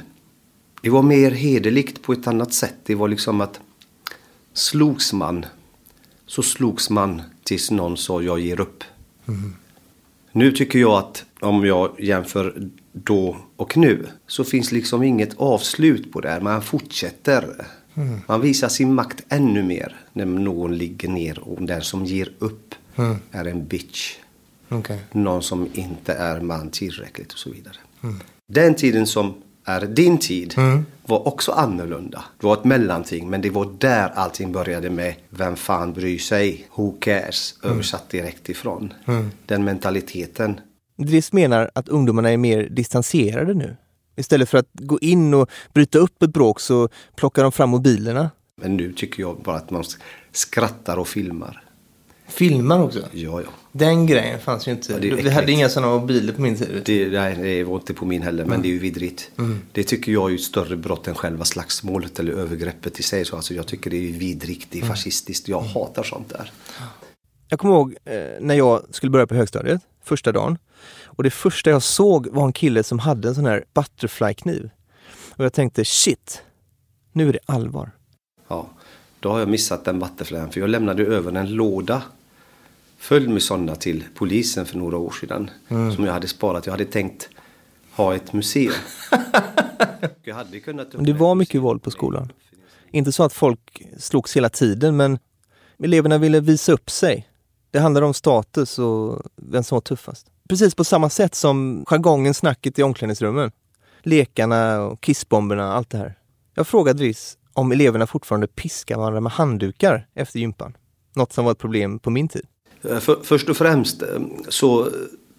det 0.81 0.89
var 0.89 1.01
mer 1.01 1.31
hederligt 1.31 2.01
på 2.03 2.13
ett 2.13 2.27
annat 2.27 2.53
sätt. 2.53 2.75
Det 2.83 2.95
var 2.95 3.07
liksom 3.07 3.41
att 3.41 3.59
slogs 4.53 5.13
man, 5.13 5.45
så 6.25 6.43
slogs 6.43 6.89
man 6.89 7.21
tills 7.43 7.71
någon 7.71 7.97
sa 7.97 8.21
jag 8.21 8.39
ger 8.39 8.59
upp. 8.61 8.83
Nu 10.31 10.51
tycker 10.51 10.79
jag 10.79 10.93
att 10.93 11.25
om 11.39 11.65
jag 11.65 11.95
jämför 11.99 12.69
då 12.91 13.37
och 13.55 13.77
nu 13.77 14.07
så 14.27 14.43
finns 14.43 14.71
liksom 14.71 15.03
inget 15.03 15.37
avslut 15.37 16.11
på 16.11 16.21
det 16.21 16.29
här. 16.29 16.41
Man 16.41 16.61
fortsätter. 16.61 17.65
Mm. 17.93 18.19
Man 18.27 18.41
visar 18.41 18.69
sin 18.69 18.93
makt 18.93 19.23
ännu 19.29 19.63
mer 19.63 19.95
när 20.13 20.25
någon 20.25 20.77
ligger 20.77 21.09
ner 21.09 21.39
och 21.39 21.61
den 21.61 21.81
som 21.81 22.05
ger 22.05 22.31
upp 22.39 22.75
Mm. 22.95 23.17
är 23.31 23.45
en 23.45 23.67
bitch. 23.67 24.15
Okej. 24.69 24.99
Någon 25.11 25.43
som 25.43 25.67
inte 25.73 26.13
är 26.13 26.41
man 26.41 26.69
tillräckligt 26.69 27.33
och 27.33 27.39
så 27.39 27.49
vidare. 27.49 27.75
Mm. 28.03 28.19
Den 28.47 28.75
tiden 28.75 29.07
som 29.07 29.33
är 29.65 29.81
din 29.81 30.17
tid 30.17 30.53
Mm. 30.57 30.85
var 31.05 31.27
också 31.27 31.51
annorlunda. 31.51 32.23
Det 32.39 32.45
var 32.45 32.53
ett 32.53 32.63
mellanting 32.63 33.29
men 33.29 33.41
det 33.41 33.49
var 33.49 33.69
där 33.77 34.09
allting 34.15 34.51
började 34.51 34.89
med 34.89 35.15
vem 35.29 35.55
fan 35.55 35.93
bryr 35.93 36.17
sig? 36.17 36.67
Who 36.75 36.91
cares? 36.99 37.55
Översatt 37.63 38.09
direkt 38.09 38.49
ifrån. 38.49 38.93
Mm. 39.07 39.31
Den 39.45 39.63
mentaliteten. 39.63 40.59
Driss 40.97 41.33
menar 41.33 41.71
att 41.75 41.89
ungdomarna 41.89 42.31
är 42.31 42.37
mer 42.37 42.69
distanserade 42.69 43.53
nu. 43.53 43.75
Istället 44.15 44.49
för 44.49 44.57
att 44.57 44.69
gå 44.73 44.99
in 44.99 45.33
och 45.33 45.49
bryta 45.73 45.97
upp 45.99 46.23
ett 46.23 46.33
bråk 46.33 46.59
så 46.59 46.89
plockar 47.15 47.43
de 47.43 47.51
fram 47.51 47.69
mobilerna. 47.69 48.31
Men 48.61 48.77
nu 48.77 48.93
tycker 48.93 49.21
jag 49.21 49.37
bara 49.37 49.55
att 49.55 49.71
man 49.71 49.83
skrattar 50.31 50.97
och 50.97 51.07
filmar. 51.07 51.62
Filmar 52.33 52.79
också? 52.83 52.99
Ja, 53.11 53.41
ja. 53.41 53.47
Den 53.71 54.05
grejen 54.05 54.39
fanns 54.39 54.67
ju 54.67 54.71
inte. 54.71 54.93
Ja, 54.93 54.99
det 54.99 55.09
är 55.09 55.15
vi 55.15 55.29
hade 55.29 55.51
inga 55.51 55.69
sådana 55.69 55.93
mobiler 55.99 56.33
på 56.33 56.41
min 56.41 56.55
tid. 56.57 56.81
Det, 56.85 57.07
nej, 57.09 57.35
det 57.35 57.63
var 57.63 57.75
inte 57.75 57.93
på 57.93 58.05
min 58.05 58.21
heller, 58.21 58.43
men 58.43 58.51
Mm. 58.53 58.61
det 58.61 58.67
är 58.67 58.71
ju 58.71 58.79
vidrigt. 58.79 59.31
Mm. 59.37 59.61
Det 59.71 59.83
tycker 59.83 60.11
jag 60.11 60.31
är 60.31 60.35
ett 60.35 60.41
större 60.41 60.75
brott 60.77 61.07
än 61.07 61.15
själva 61.15 61.45
slagsmålet 61.45 62.19
eller 62.19 62.31
övergreppet 62.33 62.99
i 62.99 63.03
sig. 63.03 63.25
Så 63.25 63.35
alltså, 63.35 63.53
jag 63.53 63.67
tycker 63.67 63.89
det 63.89 63.97
är 64.09 64.13
vidrigt, 64.13 64.67
det 64.71 64.77
är 64.77 64.81
Mm. 64.83 64.95
fascistiskt. 64.95 65.47
Jag 65.47 65.61
hatar 65.61 66.03
sånt 66.03 66.29
där. 66.29 66.51
Jag 67.47 67.59
kommer 67.59 67.73
ihåg 67.75 67.95
eh, 68.05 68.15
när 68.41 68.55
jag 68.55 68.83
skulle 68.91 69.09
börja 69.09 69.27
på 69.27 69.35
högstadiet, 69.35 69.81
första 70.03 70.31
dagen. 70.31 70.57
Och 71.05 71.23
det 71.23 71.31
första 71.31 71.69
jag 71.69 71.83
såg 71.83 72.27
var 72.27 72.45
en 72.45 72.53
kille 72.53 72.83
som 72.83 72.99
hade 72.99 73.27
en 73.27 73.35
sån 73.35 73.45
här 73.45 73.63
butterflykniv. 73.73 74.69
Och 75.29 75.45
jag 75.45 75.53
tänkte 75.53 75.85
shit, 75.85 76.41
nu 77.11 77.29
är 77.29 77.33
det 77.33 77.39
allvar. 77.45 77.91
Ja, 78.47 78.69
då 79.19 79.29
har 79.29 79.39
jag 79.39 79.49
missat 79.49 79.85
den 79.85 79.99
vattenflän 79.99 80.51
för 80.51 80.59
jag 80.59 80.69
lämnade 80.69 81.03
över 81.03 81.31
en 81.37 81.49
låda 81.53 82.01
full 83.03 83.29
med 83.29 83.43
sådana 83.43 83.75
till 83.75 84.03
polisen 84.15 84.65
för 84.65 84.77
några 84.77 84.97
år 84.97 85.11
sedan. 85.11 85.49
Mm. 85.67 85.95
Som 85.95 86.05
jag 86.05 86.13
hade 86.13 86.27
sparat. 86.27 86.65
Jag 86.65 86.73
hade 86.73 86.85
tänkt 86.85 87.29
ha 87.91 88.15
ett 88.15 88.33
museum. 88.33 88.73
jag 90.23 90.35
hade 90.35 90.59
kunnat 90.59 90.93
Men 90.93 91.05
det 91.05 91.13
var 91.13 91.35
mycket 91.35 91.61
våld 91.61 91.83
på 91.83 91.91
skolan. 91.91 92.31
Inte 92.91 93.11
så 93.11 93.23
att 93.23 93.33
folk 93.33 93.83
slogs 93.97 94.37
hela 94.37 94.49
tiden, 94.49 94.97
men 94.97 95.19
eleverna 95.83 96.17
ville 96.17 96.39
visa 96.39 96.71
upp 96.71 96.89
sig. 96.89 97.29
Det 97.71 97.79
handlade 97.79 98.05
om 98.05 98.13
status 98.13 98.79
och 98.79 99.21
vem 99.35 99.63
som 99.63 99.75
var 99.75 99.81
tuffast. 99.81 100.27
Precis 100.49 100.75
på 100.75 100.83
samma 100.83 101.09
sätt 101.09 101.35
som 101.35 101.85
jargongen, 101.87 102.33
snacket 102.33 102.79
i 102.79 102.83
omklädningsrummen. 102.83 103.51
Lekarna 104.01 104.81
och 104.81 105.01
kissbomberna, 105.01 105.73
allt 105.73 105.89
det 105.89 105.97
här. 105.97 106.17
Jag 106.55 106.67
frågade 106.67 106.99
Driss 106.99 107.37
om 107.53 107.71
eleverna 107.71 108.07
fortfarande 108.07 108.47
piskar 108.47 108.97
varandra 108.97 109.21
med 109.21 109.31
handdukar 109.31 110.07
efter 110.13 110.39
gympan. 110.39 110.77
Något 111.15 111.33
som 111.33 111.45
var 111.45 111.51
ett 111.51 111.57
problem 111.57 111.99
på 111.99 112.09
min 112.09 112.27
tid. 112.27 112.45
Eh, 112.89 112.99
För, 112.99 113.19
först 113.23 113.49
och 113.49 113.57
främst 113.57 114.01
eh, 114.01 114.07
så 114.49 114.89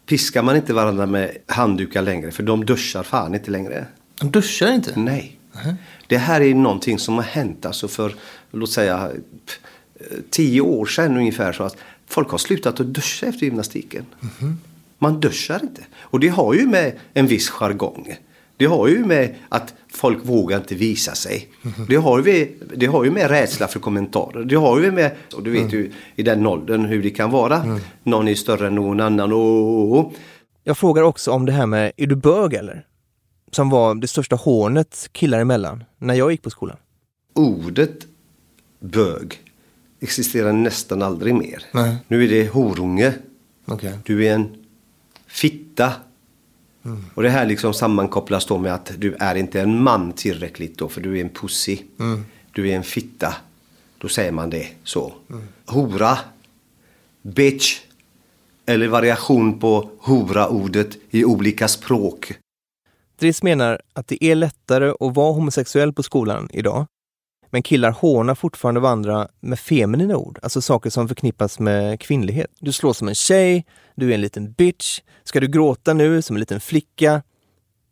piskar 0.06 0.42
man 0.42 0.56
inte 0.56 0.72
varandra 0.74 1.06
med 1.06 1.36
handdukar 1.46 2.02
längre. 2.02 2.30
För 2.30 2.42
de 2.42 2.64
duschar 2.66 3.02
fan 3.02 3.34
inte 3.34 3.50
längre. 3.50 3.86
De 4.20 4.30
duschar 4.30 4.72
inte? 4.72 5.00
Nej. 5.00 5.38
Det 6.06 6.18
här 6.18 6.40
är 6.40 6.54
någonting 6.54 6.98
som 6.98 7.14
har 7.14 7.22
hänt 7.22 7.66
alltså 7.66 7.88
för, 7.88 8.14
låt 8.50 8.70
säga, 8.70 9.10
eh, 9.94 10.18
tio 10.30 10.60
år 10.60 10.86
sedan 10.86 11.16
ungefär. 11.16 11.52
Så 11.52 11.62
att 11.62 11.76
folk 12.06 12.28
har 12.28 12.38
slutat 12.38 12.80
att 12.80 12.86
duscha 12.86 13.26
efter 13.26 13.46
gymnastiken. 13.46 14.06
Man 14.98 15.20
duschar 15.20 15.60
inte. 15.62 15.82
Och 16.00 16.20
det 16.20 16.28
har 16.28 16.54
ju 16.54 16.66
med 16.66 16.92
en 17.14 17.26
viss 17.26 17.48
jargong. 17.50 18.16
Det 18.64 18.68
har 18.68 18.88
ju 18.88 19.04
med 19.04 19.34
att 19.48 19.74
folk 19.88 20.18
vågar 20.22 20.56
inte 20.58 20.74
visa 20.74 21.14
sig. 21.14 21.48
Det, 21.88 21.96
har 21.96 22.26
ju, 22.26 22.58
det 22.76 22.86
har 22.86 23.04
ju 23.04 23.10
med 23.10 23.30
rädsla 23.30 23.68
för 23.68 23.80
kommentarer. 23.80 24.44
Det 24.44 24.54
har 24.54 24.80
ju 24.80 24.92
med, 24.92 25.10
och 25.34 25.42
du 25.42 25.50
vet 25.50 25.72
ju 25.72 25.92
i 26.16 26.22
den 26.22 26.46
åldern 26.46 26.84
hur 26.84 27.02
det 27.02 27.10
kan 27.10 27.30
vara. 27.30 27.78
Någon 28.02 28.28
är 28.28 28.34
större 28.34 28.66
än 28.66 28.74
någon 28.74 29.00
annan. 29.00 29.32
Och, 29.32 30.12
Jag 30.64 30.78
frågar 30.78 31.02
också 31.02 31.30
om 31.30 31.46
det 31.46 31.52
här 31.52 31.66
med, 31.66 31.92
är 31.96 32.06
du 32.06 32.16
bög 32.16 32.54
eller? 32.54 32.86
Som 33.52 33.70
var 33.70 33.94
det 33.94 34.06
största 34.08 34.36
hånet 34.36 35.08
killar 35.12 35.40
emellan 35.40 35.84
när 35.98 36.14
jag 36.14 36.30
gick 36.30 36.42
på 36.42 36.50
skolan. 36.50 36.76
ordet 37.34 38.06
bög 38.80 39.38
existerar 40.00 40.52
nästan 40.52 41.02
aldrig 41.02 41.34
mer. 41.34 41.62
Nej. 41.72 41.96
Nu 42.08 42.24
är 42.24 42.28
det 42.28 42.48
horunge. 42.52 43.12
Okej. 43.66 43.98
Du 44.04 44.26
är 44.26 44.34
en 44.34 44.56
fitta. 45.26 45.92
Och 47.14 47.22
det 47.22 47.28
här 47.28 47.46
liksom 47.46 47.74
sammankopplas 47.74 48.46
då 48.46 48.58
med 48.58 48.74
att 48.74 48.92
du 48.98 49.16
är 49.20 49.34
inte 49.34 49.60
en 49.60 49.82
man 49.82 50.12
tillräckligt 50.12 50.78
då 50.78 50.88
för 50.88 51.00
du 51.00 51.16
är 51.18 51.20
en 51.20 51.28
pussy. 51.28 51.78
Mm. 51.98 52.24
Du 52.52 52.70
är 52.70 52.76
en 52.76 52.84
fitta. 52.84 53.34
Då 53.98 54.08
säger 54.08 54.32
man 54.32 54.50
det 54.50 54.68
så. 54.84 55.12
Hora. 55.66 56.18
Bitch. 57.22 57.80
Eller 58.66 58.88
variation 58.88 59.60
på 59.60 59.90
hora-ordet 59.98 60.96
i 61.10 61.24
olika 61.24 61.68
språk. 61.68 62.32
Driss 63.18 63.42
menar 63.42 63.80
att 63.92 64.08
det 64.08 64.24
är 64.24 64.34
lättare 64.34 64.88
att 64.88 65.14
vara 65.14 65.32
homosexuell 65.32 65.92
på 65.92 66.02
skolan 66.02 66.48
idag. 66.52 66.86
Men 67.54 67.62
killar 67.62 67.90
hånar 67.90 68.34
fortfarande 68.34 68.80
varandra 68.80 69.28
med 69.40 69.58
feminina 69.58 70.16
ord, 70.16 70.38
alltså 70.42 70.62
saker 70.62 70.90
som 70.90 71.08
förknippas 71.08 71.58
med 71.58 72.00
kvinnlighet. 72.00 72.50
Du 72.58 72.72
slår 72.72 72.92
som 72.92 73.08
en 73.08 73.14
tjej, 73.14 73.66
du 73.94 74.10
är 74.10 74.14
en 74.14 74.20
liten 74.20 74.52
bitch, 74.52 75.00
ska 75.24 75.40
du 75.40 75.48
gråta 75.48 75.92
nu 75.92 76.22
som 76.22 76.36
en 76.36 76.40
liten 76.40 76.60
flicka? 76.60 77.22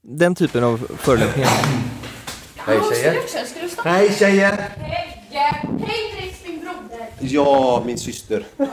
Den 0.03 0.35
typen 0.35 0.65
av 0.65 0.79
förolämpningar. 0.99 1.51
Hej 2.57 2.81
tjejer. 2.93 3.17
Ska 3.27 3.63
du 3.63 3.69
stoppa? 3.69 3.89
Hej 3.89 4.13
tjejer. 4.13 4.53
Hej! 4.77 5.29
Hej 5.31 6.15
Dries, 6.17 6.45
min 6.47 6.61
broder! 6.61 7.07
Ja, 7.21 7.83
min 7.87 7.99
syster. 7.99 8.47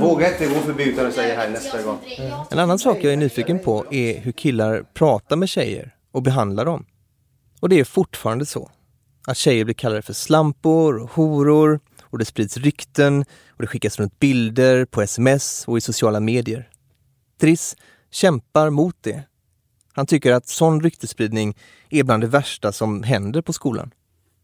Våga 0.00 0.32
inte 0.32 0.54
gå 0.54 0.60
förbi 0.60 0.84
utan 0.84 1.06
att 1.06 1.14
säga 1.14 1.36
hej 1.36 1.50
nästa 1.50 1.82
gång. 1.82 1.98
En 2.50 2.58
annan 2.58 2.78
sak 2.78 2.98
jag 3.00 3.12
är 3.12 3.16
nyfiken 3.16 3.58
på 3.58 3.84
är 3.90 4.20
hur 4.20 4.32
killar 4.32 4.84
pratar 4.94 5.36
med 5.36 5.48
tjejer 5.48 5.94
och 6.12 6.22
behandlar 6.22 6.64
dem. 6.64 6.86
Och 7.60 7.68
det 7.68 7.80
är 7.80 7.84
fortfarande 7.84 8.46
så 8.46 8.70
att 9.30 9.36
tjejer 9.36 9.64
blir 9.64 9.74
kallade 9.74 10.02
för 10.02 10.12
slampor 10.12 10.98
och 10.98 11.10
horor 11.10 11.80
och 12.02 12.18
det 12.18 12.24
sprids 12.24 12.56
rykten 12.56 13.24
och 13.48 13.62
det 13.62 13.66
skickas 13.66 13.98
runt 13.98 14.18
bilder 14.18 14.84
på 14.84 15.02
sms 15.02 15.64
och 15.68 15.78
i 15.78 15.80
sociala 15.80 16.20
medier. 16.20 16.68
Driss 17.40 17.76
kämpar 18.10 18.70
mot 18.70 18.96
det. 19.00 19.22
Han 19.92 20.06
tycker 20.06 20.32
att 20.32 20.48
sån 20.48 20.80
ryktespridning 20.80 21.56
är 21.90 22.02
bland 22.02 22.22
det 22.22 22.26
värsta 22.26 22.72
som 22.72 23.02
händer 23.02 23.42
på 23.42 23.52
skolan. 23.52 23.90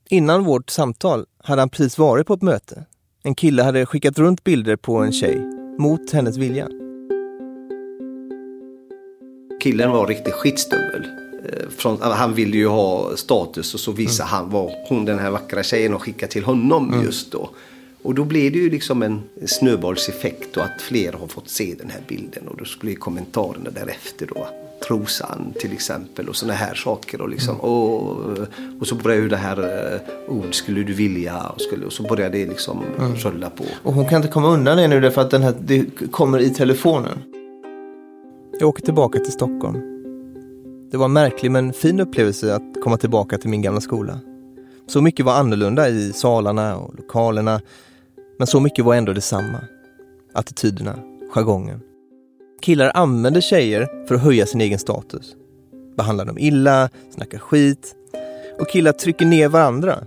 Innan 0.09 0.45
vårt 0.45 0.71
samtal 0.71 1.27
hade 1.39 1.63
han 1.63 1.69
precis 1.69 1.99
varit 1.99 2.27
på 2.27 2.35
ett 2.35 2.43
möte. 2.43 2.85
En 3.23 3.35
kille 3.35 3.63
hade 3.63 3.87
skickat 3.87 4.19
runt 4.19 4.45
bilder 4.45 4.77
på 4.77 4.97
en 4.97 5.13
tjej, 5.13 5.39
mot 5.79 6.13
hennes 6.13 6.37
vilja. 6.37 6.69
Killen 9.63 9.91
var 9.91 10.07
riktigt 10.07 10.35
skitstövel. 10.35 11.26
Från, 11.77 11.99
han 12.03 12.35
ville 12.35 12.57
ju 12.57 12.67
ha 12.67 13.17
status 13.17 13.75
och 13.75 13.81
så 13.81 13.93
visade 13.93 14.29
han 14.29 14.51
vad 14.51 14.71
hon 14.89 15.05
den 15.05 15.19
här 15.19 15.31
vackra 15.31 15.63
tjejen 15.63 15.93
har 15.93 15.99
skickat 15.99 16.31
till 16.31 16.45
honom 16.45 17.03
just 17.05 17.33
då. 17.33 17.51
Och 18.03 18.15
då 18.15 18.25
blir 18.25 18.51
det 18.51 18.59
ju 18.59 18.71
liksom 18.71 19.03
en 19.03 19.23
snöbollseffekt 19.47 20.57
och 20.57 20.63
att 20.65 20.83
fler 20.83 21.13
har 21.13 21.27
fått 21.27 21.49
se 21.49 21.75
den 21.79 21.91
här 21.91 22.01
bilden 22.09 22.49
och 22.49 22.57
då 22.57 22.65
blir 22.81 22.95
kommentarerna 22.97 23.71
därefter 23.71 24.27
då. 24.35 24.47
Trosan 24.89 25.53
till 25.61 25.73
exempel 25.73 26.29
och 26.29 26.37
sådana 26.37 26.55
här 26.55 26.75
saker 26.75 27.21
och 27.21 27.29
liksom 27.29 27.61
och, 27.61 28.17
och 28.81 28.87
så 28.87 28.95
börjar 28.95 29.19
ju 29.21 29.29
det 29.29 29.37
här 29.37 29.59
eh, 29.95 30.01
ord 30.35 30.55
skulle 30.55 30.83
du 30.83 30.93
vilja 30.93 31.43
och, 31.43 31.61
skulle, 31.61 31.87
och 31.87 31.93
så 31.93 32.03
börjar 32.03 32.31
det 32.31 32.47
liksom 32.47 32.83
Mm. 32.99 33.15
rulla 33.17 33.51
på. 33.51 33.65
Och 33.83 33.93
hon 33.95 34.09
kan 34.09 34.17
inte 34.17 34.29
komma 34.29 34.49
undan 34.49 34.77
det 34.77 34.89
nu 34.89 35.01
därför 35.01 35.21
att 35.21 35.31
den 35.31 35.43
här, 35.43 35.55
det 35.61 35.85
kommer 36.11 36.39
i 36.39 36.51
telefonen. 36.51 37.19
Jag 38.61 38.69
åker 38.69 38.83
tillbaka 38.83 39.19
till 39.19 39.33
Stockholm. 39.33 39.96
Det 40.91 40.97
var 40.97 41.05
en 41.05 41.13
märklig 41.13 41.51
men 41.51 41.73
fin 41.73 42.01
upplevelse 42.01 42.55
att 42.55 42.83
komma 42.83 42.97
tillbaka 42.97 43.39
till 43.39 43.51
min 43.51 43.63
gamla 43.63 43.81
skola. 43.81 44.21
Så 44.87 45.01
mycket 45.01 45.27
var 45.27 45.33
annorlunda 45.33 45.89
i 45.89 46.13
salarna 46.13 46.77
och 46.77 46.95
lokalerna. 46.97 47.61
Men 48.39 48.47
så 48.47 48.61
mycket 48.61 48.85
var 48.85 48.95
ändå 48.95 49.13
detsamma. 49.13 49.61
Attityderna, 50.35 50.99
jargongen. 51.35 51.81
Killar 52.63 52.93
använder 52.95 53.41
tjejer 53.41 54.07
för 54.09 54.15
att 54.15 54.23
höja 54.23 54.47
sin 54.47 54.61
egen 54.61 54.79
status. 54.79 55.37
Behandlar 55.97 56.25
dem 56.25 56.39
illa, 56.39 56.89
snackar 57.11 57.39
skit. 57.39 57.95
Och 58.61 58.69
killar 58.69 58.93
trycker 58.93 59.27
ner 59.27 59.49
varandra 59.49 60.05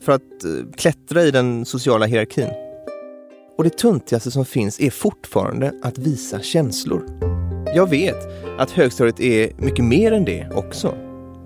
för 0.00 0.12
att 0.12 0.44
eh, 0.44 0.70
klättra 0.76 1.22
i 1.22 1.30
den 1.30 1.64
sociala 1.64 2.06
hierarkin. 2.06 2.48
Och 3.58 3.64
det 3.64 3.78
töntigaste 3.78 4.30
som 4.30 4.44
finns 4.44 4.80
är 4.80 4.90
fortfarande 4.90 5.72
att 5.82 5.98
visa 5.98 6.40
känslor. 6.40 7.41
Jag 7.74 7.90
vet 7.90 8.28
att 8.58 8.70
högstadiet 8.70 9.20
är 9.20 9.52
mycket 9.56 9.84
mer 9.84 10.12
än 10.12 10.24
det 10.24 10.48
också. 10.54 10.94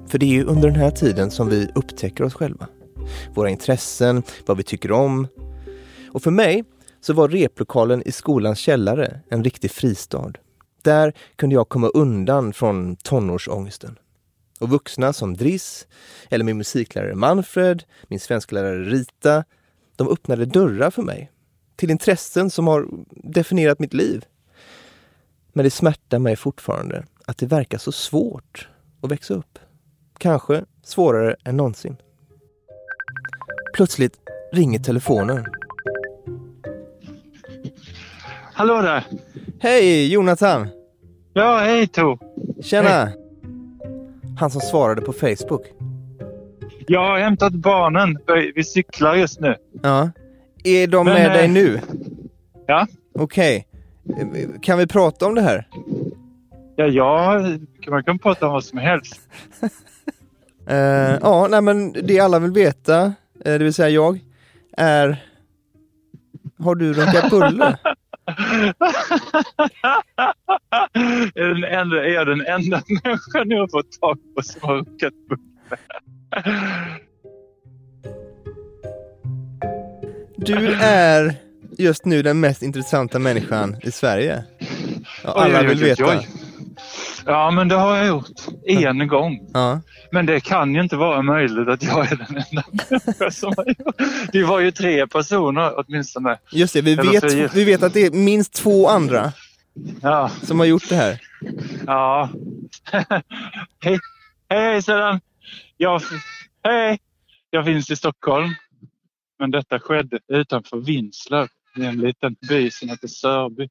För 0.09 0.19
det 0.19 0.27
är 0.27 0.31
ju 0.31 0.45
under 0.45 0.69
den 0.69 0.81
här 0.81 0.91
tiden 0.91 1.31
som 1.31 1.49
vi 1.49 1.69
upptäcker 1.75 2.25
oss 2.25 2.35
själva. 2.35 2.69
Våra 3.35 3.51
intressen, 3.51 4.23
vad 4.47 4.57
vi 4.57 4.63
tycker 4.63 4.93
om. 4.93 5.29
Och 6.13 6.23
för 6.23 6.31
mig 6.31 6.65
så 7.01 7.13
var 7.13 7.29
replokalen 7.29 8.03
i 8.07 8.13
skolans 8.13 8.59
källare 8.59 9.21
en 9.29 9.45
riktig 9.45 9.71
fristad. 9.71 10.33
Där 10.83 11.13
kunde 11.37 11.55
jag 11.55 11.69
komma 11.69 11.89
undan 11.89 12.53
från 12.53 12.97
tonårsångesten. 12.97 13.99
Och 14.61 14.69
vuxna 14.69 15.13
som 15.13 15.35
Driss, 15.35 15.87
eller 16.31 16.45
min 16.45 16.59
musiklärare 16.59 17.15
Manfred, 17.15 17.83
min 18.09 18.21
svensklärare 18.21 18.85
Rita, 18.85 19.45
de 19.97 20.09
öppnade 20.09 20.45
dörrar 20.45 20.91
för 20.91 21.03
mig. 21.03 21.31
Till 21.77 21.91
intressen 21.91 22.51
som 22.51 22.67
har 22.67 22.89
definierat 23.11 23.79
mitt 23.79 23.95
liv. 23.95 24.25
Men 25.57 25.65
det 25.65 25.71
smärtar 25.71 26.19
mig 26.19 26.37
fortfarande 26.37 27.05
att 27.27 27.39
det 27.39 27.47
verkar 27.47 27.79
så 27.79 27.93
svårt 27.93 28.69
att 29.03 29.11
växa 29.11 29.35
upp. 29.35 29.59
Kanske 30.19 30.65
svårare 30.83 31.37
än 31.45 31.57
någonsin. 31.57 31.97
Plötsligt 33.75 34.19
ringer 34.53 34.79
telefonen. 34.79 35.45
Hallå 38.53 38.83
där! 38.83 39.05
Hej 39.61 40.13
Jonathan! 40.13 40.69
Ja, 41.33 41.59
hej 41.59 41.87
To! 41.87 42.19
Tjena! 42.63 43.13
Han 44.39 44.51
som 44.51 44.61
svarade 44.61 45.03
på 45.03 45.13
Facebook. 45.13 45.63
Jag 46.87 47.01
har 47.01 47.19
hämtat 47.19 47.53
barnen. 47.53 48.19
Vi 48.55 48.65
cyklar 48.65 49.15
just 49.15 49.41
nu. 49.41 49.57
Ja. 49.83 50.11
Är 50.65 50.87
de 50.87 51.05
Men, 51.07 51.15
med 51.15 51.27
eh, 51.27 51.33
dig 51.33 51.49
nu? 51.49 51.81
Ja. 52.67 52.87
Okej. 53.15 53.57
Eh, 53.57 53.66
Kan 54.63 54.79
vi 54.79 54.87
prata 54.87 55.27
om 55.27 55.35
det 55.35 55.43
här? 55.43 55.69
Ja, 56.77 56.87
ja 56.87 57.43
man 57.89 58.05
kan 58.05 58.19
prata 58.19 58.47
om 58.47 58.53
vad 58.53 58.65
som 58.65 58.79
helst. 58.79 59.21
Eh, 60.69 61.19
ja, 61.23 61.47
nej 61.51 61.63
men 61.63 61.93
det 61.93 62.21
alla 62.21 62.39
vill 62.39 62.51
veta, 62.51 63.05
eh, 63.05 63.13
det 63.45 63.59
vill 63.59 63.75
säga 63.75 63.89
jag, 63.89 64.21
är 64.77 65.25
Har 66.59 66.75
du 66.75 66.93
runkat 66.93 67.31
bulle? 67.31 67.65
är, 71.35 71.55
den 71.55 71.65
enda, 71.65 72.05
är 72.05 72.15
jag 72.15 72.27
den 72.27 72.47
enda 72.47 72.83
människan 73.05 73.51
jag 73.51 73.61
har 73.61 73.69
fått 73.69 74.01
tag 74.01 74.19
på 74.37 74.43
som 74.43 74.61
har 74.63 74.75
runkat 74.77 75.13
bulle? 75.29 75.43
Du 80.37 80.73
är 80.81 81.46
just 81.79 82.05
nu 82.05 82.23
den 82.23 82.41
mest 82.41 82.63
intressanta 82.63 83.19
människan 83.19 83.77
i 83.83 83.91
Sverige. 83.91 84.45
Ja, 85.25 85.33
alla 85.33 85.61
Oj, 85.61 85.67
vill 85.67 85.79
oj, 85.79 85.85
veta. 85.85 86.07
oj. 86.09 86.29
Ja, 87.27 87.51
men 87.51 87.69
det 87.69 87.75
har 87.75 87.97
jag 87.97 88.07
gjort. 88.07 88.31
En 88.67 89.09
gång. 89.09 89.51
Ja. 89.55 89.81
Men 90.13 90.27
det 90.27 90.41
kan 90.41 90.75
ju 90.75 90.81
inte 90.81 90.97
vara 90.97 91.23
möjligt 91.23 91.69
att 91.69 91.83
jag 91.83 92.13
är 92.13 92.17
den 92.17 92.27
enda 92.51 92.63
människan 92.91 93.33
som 93.33 93.55
har 93.57 93.67
gjort 93.67 93.97
det. 94.33 94.43
var 94.45 94.61
ju 94.61 94.71
tre 94.71 95.07
personer 95.07 95.73
åtminstone. 95.77 96.39
Just 96.53 96.75
det, 96.75 96.81
vi 96.81 96.93
Eller 96.93 97.21
vet, 97.21 97.55
vi 97.55 97.65
vet 97.65 97.83
att 97.83 97.95
det 97.95 98.07
är 98.07 98.11
minst 98.11 98.53
två 98.53 98.89
andra 98.89 99.33
Ja. 100.03 100.31
som 100.43 100.59
har 100.59 100.67
gjort 100.67 100.89
det 100.89 100.97
här. 100.97 101.21
Ja. 101.87 102.31
hej, 103.85 103.99
hej 104.49 104.83
sedan. 104.83 105.21
Jag, 105.77 106.03
hej. 106.65 106.99
Jag 107.51 107.65
finns 107.65 107.91
i 107.91 107.97
Stockholm. 107.97 108.49
Men 109.39 109.51
detta 109.51 109.79
skedde 109.81 110.19
utanför 110.29 110.77
Vinslöv 110.77 111.49
i 111.77 111.85
en 111.85 111.97
liten 112.01 112.37
by 112.49 112.71
som 112.71 112.89
heter 112.89 113.09
Sörby 113.09 113.69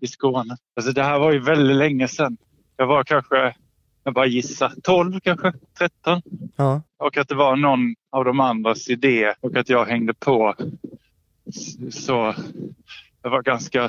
i 0.00 0.06
Skåne. 0.06 0.56
Alltså 0.76 0.92
det 0.92 1.02
här 1.02 1.18
var 1.18 1.32
ju 1.32 1.38
väldigt 1.38 1.76
länge 1.76 2.08
sedan. 2.08 2.36
Jag 2.76 2.86
var 2.86 3.04
kanske, 3.04 3.54
jag 4.04 4.14
bara 4.14 4.26
gissar, 4.26 4.72
12 4.82 5.20
kanske, 5.20 5.52
13. 5.78 6.22
Ja. 6.56 6.82
Och 6.96 7.16
att 7.16 7.28
det 7.28 7.34
var 7.34 7.56
någon 7.56 7.94
av 8.10 8.24
de 8.24 8.40
andras 8.40 8.88
idé 8.88 9.34
och 9.40 9.56
att 9.56 9.68
jag 9.68 9.84
hängde 9.86 10.14
på. 10.14 10.54
Så 11.90 12.34
jag 13.22 13.30
var 13.30 13.42
ganska, 13.42 13.82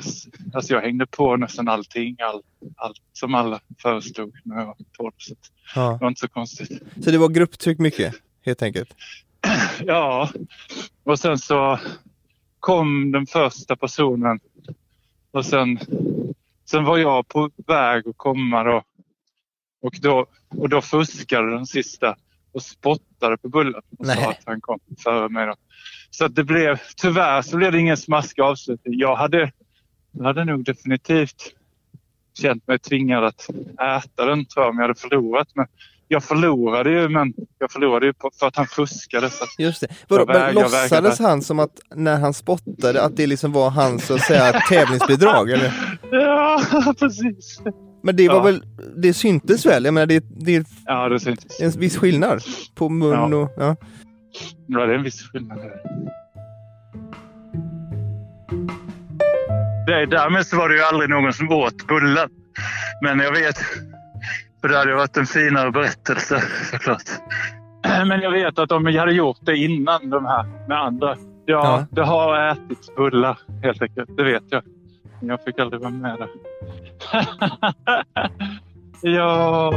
alltså 0.54 0.74
jag 0.74 0.80
hängde 0.80 1.06
på 1.06 1.36
nästan 1.36 1.68
allting, 1.68 2.16
all, 2.20 2.42
allt 2.76 2.96
som 3.12 3.34
alla 3.34 3.60
föreslog 3.82 4.32
när 4.44 4.56
jag 4.56 4.66
var 4.66 4.76
12. 4.96 5.12
Så 5.18 5.34
Ja. 5.74 5.92
det 5.92 5.98
var 6.00 6.08
inte 6.08 6.20
så 6.20 6.28
konstigt. 6.28 6.82
Så 7.04 7.10
det 7.10 7.18
var 7.18 7.28
grupptryck 7.28 7.78
mycket, 7.78 8.14
helt 8.44 8.62
enkelt. 8.62 8.94
Ja, 9.86 10.30
och 11.04 11.18
sen 11.18 11.38
så 11.38 11.78
kom 12.64 13.12
den 13.12 13.26
första 13.26 13.76
personen 13.76 14.40
och 15.30 15.46
sen, 15.46 15.78
sen 16.70 16.84
var 16.84 16.98
jag 16.98 17.28
på 17.28 17.50
väg 17.66 18.08
att 18.08 18.16
komma 18.16 18.64
då. 18.64 18.82
Och 19.82 19.94
då, 20.02 20.26
och 20.48 20.68
då 20.68 20.80
fuskade 20.80 21.50
den 21.50 21.66
sista 21.66 22.16
och 22.52 22.62
spottade 22.62 23.36
på 23.36 23.48
bullen 23.48 23.74
och 23.74 24.06
Nej. 24.06 24.16
sa 24.16 24.30
att 24.30 24.42
han 24.46 24.60
kom 24.60 24.80
före 24.98 25.28
mig. 25.28 25.46
Då. 25.46 25.54
Så 26.10 26.24
att 26.24 26.34
det 26.34 26.44
blev, 26.44 26.78
tyvärr 26.96 27.42
så 27.42 27.56
blev 27.56 27.72
det 27.72 27.80
ingen 27.80 27.96
smaskig 27.96 28.42
avslutning. 28.42 28.98
Jag 28.98 29.16
hade, 29.16 29.52
jag 30.10 30.24
hade 30.24 30.44
nog 30.44 30.64
definitivt 30.64 31.54
känt 32.38 32.66
mig 32.66 32.78
tvingad 32.78 33.24
att 33.24 33.50
äta 33.74 34.26
den 34.26 34.44
tror 34.44 34.64
jag 34.64 34.70
om 34.70 34.76
jag 34.76 34.84
hade 34.88 35.00
förlorat. 35.00 35.48
Men 35.54 35.66
jag 36.08 36.24
förlorade 36.24 36.90
ju, 36.90 37.08
men 37.08 37.32
jag 37.58 37.70
förlorade 37.72 38.06
ju 38.06 38.12
på, 38.12 38.30
för 38.40 38.46
att 38.46 38.56
han 38.56 38.66
fuskade. 38.66 39.30
Så 39.30 39.44
Just 39.58 39.80
det. 39.80 39.88
Vadå, 40.08 40.24
men 40.26 40.36
väg- 40.36 40.48
jag 40.48 40.54
låtsades 40.54 41.18
han 41.18 41.42
som 41.42 41.58
att 41.58 41.70
när 41.94 42.18
han 42.20 42.34
spottade 42.34 43.02
att 43.02 43.16
det 43.16 43.26
liksom 43.26 43.52
var 43.52 43.70
hans 43.70 44.06
så 44.06 44.14
att 44.14 44.20
säga 44.20 44.52
tävlingsbidrag? 44.68 45.50
Eller? 45.50 45.72
Ja, 46.10 46.60
precis. 46.98 47.60
Men 48.02 48.16
det 48.16 48.28
var 48.28 48.34
Ja. 48.36 48.42
väl, 48.42 48.62
det 48.96 49.14
syntes 49.14 49.66
väl? 49.66 49.84
Jag 49.84 49.94
menar 49.94 50.06
det, 50.06 50.24
det, 50.36 50.66
Ja, 50.86 51.08
det 51.08 51.20
syntes. 51.20 51.60
är 51.60 51.64
en 51.64 51.70
viss 51.70 51.96
skillnad 51.96 52.42
på 52.74 52.88
mun 52.88 53.10
Ja. 53.12 53.36
och... 53.36 53.54
Ja. 53.56 53.76
Ja, 54.66 54.86
det 54.86 54.92
är 54.92 54.98
en 54.98 55.02
viss 55.02 55.22
skillnad. 55.32 55.58
Det, 59.86 60.06
därmed 60.06 60.46
så 60.46 60.56
var 60.56 60.68
det 60.68 60.74
ju 60.74 60.82
aldrig 60.82 61.10
någon 61.10 61.32
som 61.32 61.50
åt 61.50 61.86
bullen. 61.86 62.28
Men 63.02 63.18
jag 63.18 63.32
vet, 63.32 63.56
för 64.64 64.68
det 64.68 64.76
hade 64.78 64.90
ju 64.90 64.96
varit 64.96 65.16
en 65.16 65.26
finare 65.26 65.70
berättelse 65.70 66.40
såklart. 66.70 67.02
Men 68.06 68.20
jag 68.20 68.30
vet 68.30 68.58
att 68.58 68.72
om 68.72 68.86
jag 68.86 69.00
hade 69.00 69.12
gjort 69.12 69.38
det 69.40 69.56
innan 69.56 70.10
de 70.10 70.26
här 70.26 70.46
med 70.68 70.80
andra. 70.80 71.16
Ja, 71.16 71.22
Ja. 71.46 71.86
det 71.90 72.02
har 72.02 72.48
ätits 72.48 72.94
bullar 72.96 73.38
helt 73.62 73.82
enkelt. 73.82 74.16
Det 74.16 74.24
vet 74.24 74.42
jag. 74.48 74.62
Men 75.20 75.28
jag 75.28 75.44
fick 75.44 75.58
aldrig 75.58 75.80
vara 75.80 75.90
med 75.90 76.18
där. 76.18 76.28
ja. 79.10 79.74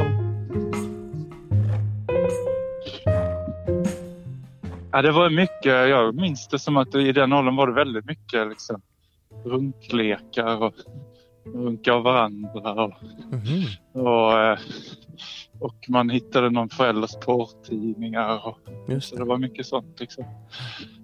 Ja, 4.92 5.02
det 5.02 5.12
var 5.12 5.30
mycket. 5.30 5.90
Jag 5.90 6.16
minns 6.16 6.48
det 6.48 6.60
som 6.60 6.78
att 6.78 6.96
i 6.96 7.12
den 7.12 7.34
åldern 7.34 7.56
var 7.56 7.68
det 7.68 7.74
väldigt 7.74 8.06
mycket 8.06 8.48
liksom, 8.48 8.82
runklekar 9.46 10.64
och 10.64 10.74
runka 11.54 11.94
av 11.94 12.04
varandra. 12.04 12.50
Och, 13.94 14.02
och, 14.02 14.40
eh, 14.42 14.58
och 15.60 15.76
man 15.90 16.10
hittade 16.10 16.50
någon 16.50 16.70
förälders 16.70 17.12
porrtidningar. 17.26 18.48
Och, 18.48 18.58
Just 18.90 19.10
Så 19.10 19.16
det 19.16 19.24
var 19.26 19.38
mycket 19.38 19.66
sånt. 19.66 20.00
Liksom. 20.00 20.26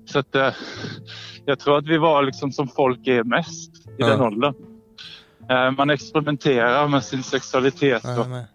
Så 0.06 0.20
att, 0.20 0.36
eh, 0.36 0.50
jag 1.46 1.60
tror 1.60 1.78
att 1.78 1.88
vi 1.88 1.98
var 1.98 2.24
liksom 2.24 2.52
som 2.52 2.68
folk 2.68 3.08
är 3.08 3.24
mest 3.24 3.76
i 3.88 3.90
Ja. 3.98 4.08
den 4.08 4.22
åldern. 4.22 4.54
Eh, 5.50 5.72
Man 5.72 5.90
experimenterar 5.90 6.88
med 6.88 7.04
sin 7.04 7.24
sexualitet. 7.24 8.04
Och, 8.20 8.28
men- 8.30 8.46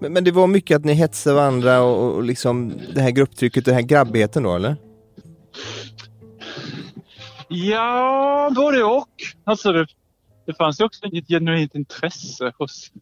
Men, 0.00 0.12
men 0.12 0.24
det 0.24 0.30
var 0.30 0.46
mycket 0.46 0.76
att 0.76 0.84
ni 0.84 0.92
hetsade 0.92 1.36
varandra 1.36 1.80
och, 1.82 2.14
och 2.16 2.22
liksom 2.22 2.72
det 2.94 3.00
här 3.00 3.10
grupptrycket, 3.10 3.64
den 3.64 3.74
här 3.74 3.82
grabbigheten 3.82 4.42
då 4.42 4.56
eller? 4.56 4.76
Ja, 7.48 8.52
både 8.56 8.82
och. 8.84 9.08
Alltså 9.44 9.72
det, 9.72 9.86
det 10.48 10.54
fanns 10.54 10.80
ju 10.80 10.84
också 10.84 11.06
ett 11.06 11.28
genuint 11.28 11.74
intresse 11.74 12.52
hos... 12.58 12.92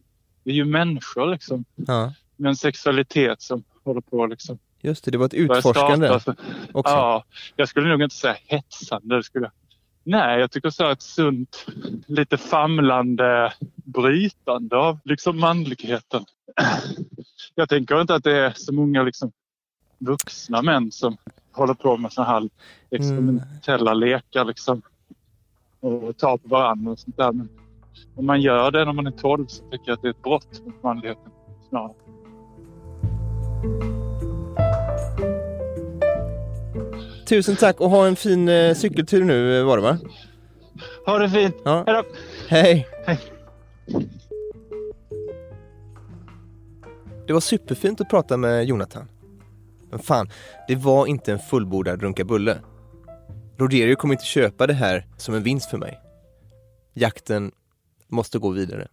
Vi 0.43 0.51
är 0.51 0.55
ju 0.55 0.65
människor 0.65 1.31
liksom. 1.31 1.65
Ja, 1.75 2.13
Med 2.35 2.49
en 2.49 2.55
sexualitet 2.55 3.41
som 3.41 3.63
håller 3.83 4.01
på 4.01 4.25
liksom. 4.25 4.59
just 4.81 5.05
det, 5.05 5.11
det 5.11 5.17
var 5.17 5.25
ett 5.25 5.33
utforskande 5.33 6.07
starta. 6.07 6.35
också. 6.71 6.93
Ja, 6.93 7.23
jag 7.55 7.69
skulle 7.69 7.89
nog 7.89 8.01
inte 8.03 8.15
säga 8.15 8.35
hetsande. 8.45 9.15
Det 9.15 9.23
skulle 9.23 9.45
jag. 9.45 9.51
Nej, 10.03 10.39
jag 10.39 10.51
tycker 10.51 10.69
så 10.69 10.83
här 10.83 10.91
ett 10.91 11.01
sunt, 11.01 11.65
lite 12.07 12.37
famlande 12.37 13.53
brytande 13.75 14.77
av 14.77 14.99
liksom 15.03 15.39
manligheten. 15.39 16.25
Jag 17.55 17.69
tänker 17.69 18.01
inte 18.01 18.15
att 18.15 18.23
det 18.23 18.37
är 18.37 18.53
så 18.55 18.73
många 18.73 19.03
liksom 19.03 19.31
vuxna 19.97 20.61
män 20.61 20.91
som 20.91 21.17
håller 21.51 21.73
på 21.73 21.97
med 21.97 22.13
såna 22.13 22.27
här 22.27 22.49
experimentella 22.91 23.93
lekar 23.93 24.45
liksom. 24.45 24.81
Och 25.79 26.17
tar 26.17 26.37
på 26.37 26.47
varandra 26.47 26.91
och 26.91 26.99
sånt 26.99 27.17
där. 27.17 27.31
Men 27.31 27.49
om 28.15 28.25
man 28.25 28.41
gör 28.41 28.71
det 28.71 28.85
när 28.85 28.93
man 28.93 29.07
är 29.07 29.11
12 29.11 29.47
så 29.47 29.63
tycker 29.63 29.83
jag 29.85 29.93
att 29.93 30.01
det 30.01 30.07
är 30.07 30.11
ett 30.11 30.23
brott 30.23 30.61
mot 30.65 30.83
manligheten 30.83 31.31
snarare. 31.69 31.93
Tusen 37.27 37.55
tack 37.55 37.81
och 37.81 37.89
ha 37.89 38.07
en 38.07 38.15
fin 38.15 38.49
eh, 38.49 38.73
cykeltur 38.73 39.23
nu 39.23 39.59
eh, 39.59 39.65
var 39.65 39.77
det 39.77 39.83
va? 39.83 39.97
Ha 41.05 41.17
det 41.17 41.29
fint! 41.29 41.55
Ja. 41.63 41.83
Hej 41.87 41.95
då! 41.95 42.03
Hej! 42.47 42.87
Det 47.27 47.33
var 47.33 47.39
superfint 47.39 48.01
att 48.01 48.09
prata 48.09 48.37
med 48.37 48.65
Jonathan. 48.65 49.07
Men 49.89 49.99
fan, 49.99 50.29
det 50.67 50.75
var 50.75 51.07
inte 51.07 51.31
en 51.31 51.39
fullbordad 51.39 52.01
runkabulle. 52.01 52.57
Rogerio 53.59 53.95
kommer 53.95 54.13
inte 54.13 54.25
köpa 54.25 54.67
det 54.67 54.73
här 54.73 55.05
som 55.17 55.35
en 55.35 55.43
vinst 55.43 55.69
för 55.69 55.77
mig. 55.77 55.99
Jakten 56.93 57.51
måste 58.07 58.39
gå 58.39 58.49
vidare. 58.49 58.87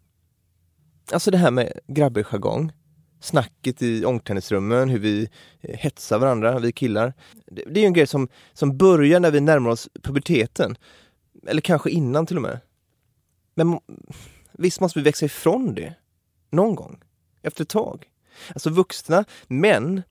Alltså 1.13 1.31
det 1.31 1.39
här 1.39 1.51
med 1.51 1.73
grabbig 1.87 2.27
jargong, 2.27 2.73
snacket 3.21 3.83
i 3.83 4.05
omklädningsrummen, 4.05 4.89
hur 4.89 4.99
vi 4.99 5.29
eh, 5.61 5.77
hetsar 5.79 6.19
varandra, 6.19 6.59
vi 6.59 6.73
killar. 6.73 7.13
Det, 7.47 7.63
är 7.63 7.83
ju 7.83 7.87
en 7.87 7.93
grej 7.93 8.07
som, 8.07 8.29
som 8.53 8.77
börjar 8.77 9.21
när 9.21 9.31
vi 9.31 9.41
närmar 9.41 9.71
oss 9.71 9.89
puberteten. 10.03 10.77
Eller 11.47 11.61
kanske 11.61 11.91
innan 11.91 12.27
till 12.27 12.37
och 12.37 12.43
med. 12.43 12.61
Men 13.55 13.79
visst 14.53 14.81
måste 14.81 14.99
vi 14.99 15.03
växa 15.03 15.27
ifrån 15.27 15.75
det? 15.75 15.95
Någon 16.51 16.75
gång? 16.75 17.03
Efter 17.43 17.63
ett 17.63 17.69
tag? 17.69 18.11
Alltså 18.49 18.71
vuxna 18.71 19.25
män 19.47 20.03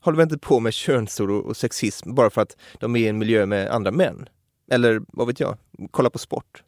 håller 0.00 0.16
väl 0.16 0.24
inte 0.24 0.38
på 0.38 0.60
med 0.60 0.74
könsord 0.74 1.30
och 1.30 1.46
och 1.46 1.56
sexism 1.56 2.14
bara 2.14 2.30
för 2.30 2.42
att 2.42 2.56
de 2.78 2.96
är 2.96 3.00
i 3.00 3.08
en 3.08 3.18
miljö 3.18 3.46
med 3.46 3.70
andra 3.70 3.90
män? 3.90 4.28
Eller 4.70 5.00
vad 5.08 5.26
vet 5.26 5.40
jag, 5.40 5.56
kolla 5.90 6.10
på 6.10 6.18
sport. 6.18 6.62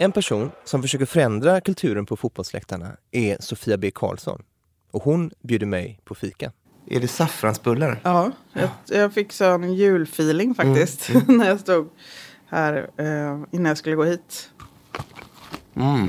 En 0.00 0.12
person 0.12 0.50
som 0.64 0.82
försöker 0.82 1.06
förändra 1.06 1.60
kulturen 1.60 2.06
på 2.06 2.16
fotbollsläktarna 2.16 2.96
är 3.10 3.36
Sofia 3.40 3.76
B 3.76 3.90
Karlsson. 3.94 4.42
Och 4.90 5.02
hon 5.02 5.30
bjuder 5.42 5.66
mig 5.66 6.00
på 6.04 6.14
fika. 6.14 6.52
Är 6.90 7.00
det 7.00 7.08
saffransbullar? 7.08 8.00
Ja, 8.02 8.32
jag, 8.52 8.68
jag 8.86 9.14
fick 9.14 9.32
sån 9.32 9.74
julfeeling 9.74 10.54
faktiskt 10.54 11.10
Mm, 11.10 11.24
när 11.38 11.48
jag 11.48 11.60
stod 11.60 11.88
här 12.48 12.90
eh, 12.96 13.38
innan 13.50 13.66
jag 13.66 13.78
skulle 13.78 13.96
gå 13.96 14.04
hit. 14.04 14.50
Mm. 15.74 16.08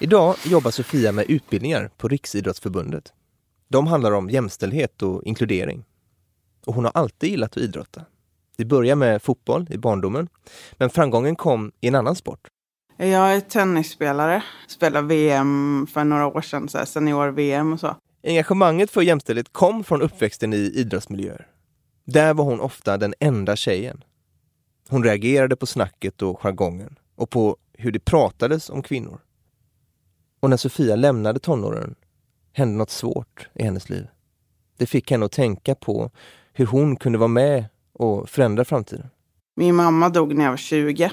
Idag 0.00 0.34
jobbar 0.44 0.70
Sofia 0.70 1.12
med 1.12 1.24
utbildningar 1.28 1.90
på 1.96 2.08
Riksidrottsförbundet. 2.08 3.12
De 3.68 3.86
handlar 3.86 4.12
om 4.12 4.30
jämställdhet 4.30 5.02
och 5.02 5.24
inkludering. 5.24 5.84
Och 6.66 6.74
hon 6.74 6.84
har 6.84 6.92
alltid 6.94 7.30
gillat 7.30 7.50
att 7.50 7.62
idrotta. 7.62 8.02
Det 8.56 8.64
började 8.64 8.96
med 8.96 9.22
fotboll 9.22 9.66
i 9.70 9.78
barndomen, 9.78 10.28
men 10.72 10.90
framgången 10.90 11.36
kom 11.36 11.72
i 11.80 11.88
en 11.88 11.94
annan 11.94 12.16
sport. 12.16 12.48
Jag 12.96 13.34
är 13.34 13.40
tennisspelare, 13.40 14.42
spelade 14.68 15.06
VM 15.06 15.86
för 15.92 16.04
några 16.04 16.26
år 16.26 16.40
sedan, 16.40 16.86
senior-VM 16.86 17.72
och 17.72 17.80
så. 17.80 17.96
Engagemanget 18.22 18.90
för 18.90 19.02
jämställdhet 19.02 19.52
kom 19.52 19.84
från 19.84 20.02
uppväxten 20.02 20.52
i 20.52 20.56
idrottsmiljöer. 20.56 21.46
Där 22.04 22.34
var 22.34 22.44
hon 22.44 22.60
ofta 22.60 22.96
den 22.96 23.14
enda 23.20 23.56
tjejen. 23.56 24.04
Hon 24.88 25.04
reagerade 25.04 25.56
på 25.56 25.66
snacket 25.66 26.22
och 26.22 26.40
jargongen 26.40 26.98
och 27.16 27.30
på 27.30 27.56
hur 27.72 27.92
det 27.92 27.98
pratades 27.98 28.70
om 28.70 28.82
kvinnor. 28.82 29.20
Och 30.40 30.50
när 30.50 30.56
Sofia 30.56 30.96
lämnade 30.96 31.38
tonåren 31.40 31.94
hände 32.52 32.78
något 32.78 32.90
svårt 32.90 33.48
i 33.54 33.62
hennes 33.62 33.88
liv. 33.88 34.06
Det 34.76 34.86
fick 34.86 35.10
henne 35.10 35.26
att 35.26 35.32
tänka 35.32 35.74
på 35.74 36.10
hur 36.52 36.66
hon 36.66 36.96
kunde 36.96 37.18
vara 37.18 37.28
med 37.28 37.64
och 37.92 38.28
förändra 38.28 38.64
framtiden. 38.64 39.06
Min 39.56 39.74
mamma 39.74 40.08
dog 40.08 40.34
när 40.34 40.44
jag 40.44 40.52
var 40.52 40.56
20. 40.56 41.12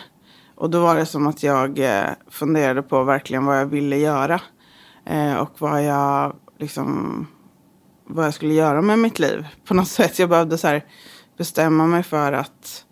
Och 0.55 0.69
då 0.69 0.81
var 0.81 0.95
det 0.95 1.05
som 1.05 1.27
att 1.27 1.43
jag 1.43 1.79
eh, 1.79 2.09
funderade 2.27 2.81
på 2.81 3.03
verkligen 3.03 3.45
vad 3.45 3.59
jag 3.59 3.65
ville 3.65 3.97
göra. 3.97 4.41
Eh, 5.05 5.35
och 5.35 5.51
vad 5.57 5.83
jag 5.83 6.35
liksom 6.57 7.27
vad 8.07 8.25
jag 8.25 8.33
skulle 8.33 8.53
göra 8.53 8.81
med 8.81 8.99
mitt 8.99 9.19
liv. 9.19 9.47
På 9.65 9.73
något 9.73 9.87
sätt. 9.87 10.19
Jag 10.19 10.29
behövde 10.29 10.57
så 10.57 10.67
här 10.67 10.85
bestämma 11.37 11.87
mig 11.87 12.03
för 12.03 12.31
att 12.33 12.85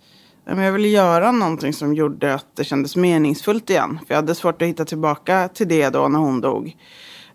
jag 0.45 0.71
ville 0.71 0.87
göra 0.87 1.31
någonting 1.31 1.73
som 1.73 1.93
gjorde 1.93 2.33
att 2.33 2.55
det 2.55 2.63
kändes 2.63 2.95
meningsfullt 2.95 3.69
igen. 3.69 3.99
För 4.07 4.13
jag 4.13 4.15
hade 4.15 4.35
svårt 4.35 4.61
att 4.61 4.67
hitta 4.67 4.85
tillbaka 4.85 5.49
till 5.53 5.67
det 5.67 5.89
då 5.89 6.07
när 6.07 6.19
hon 6.19 6.41
dog. 6.41 6.77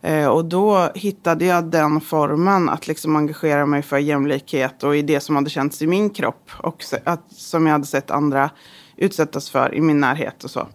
Eh, 0.00 0.26
och 0.26 0.44
då 0.44 0.90
hittade 0.94 1.44
jag 1.44 1.64
den 1.64 2.00
formen 2.00 2.68
att 2.68 2.86
liksom 2.86 3.16
engagera 3.16 3.66
mig 3.66 3.82
för 3.82 3.98
jämlikhet 3.98 4.84
och 4.84 4.96
i 4.96 5.02
det 5.02 5.20
som 5.20 5.36
hade 5.36 5.50
känts 5.50 5.82
i 5.82 5.86
min 5.86 6.10
kropp. 6.10 6.50
Och 6.58 6.84
att, 7.04 7.32
som 7.32 7.66
jag 7.66 7.72
hade 7.72 7.86
sett 7.86 8.10
andra 8.10 8.50
utsättas 8.96 9.50
för 9.50 9.74
i 9.74 9.80
min 9.80 10.00
närhet 10.00 10.44
och 10.44 10.50
så. 10.50 10.68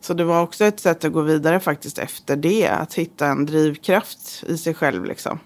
Så 0.00 0.14
det 0.14 0.24
var 0.24 0.42
också 0.42 0.64
ett 0.64 0.80
sätt 0.80 1.04
att 1.04 1.12
gå 1.12 1.20
vidare 1.20 1.60
faktiskt 1.60 1.98
efter 1.98 2.36
det. 2.36 2.68
Att 2.68 2.94
hitta 2.94 3.26
en 3.26 3.46
drivkraft 3.46 4.44
i 4.46 4.58
sig 4.58 4.74
själv 4.74 5.04
liksom. 5.04 5.38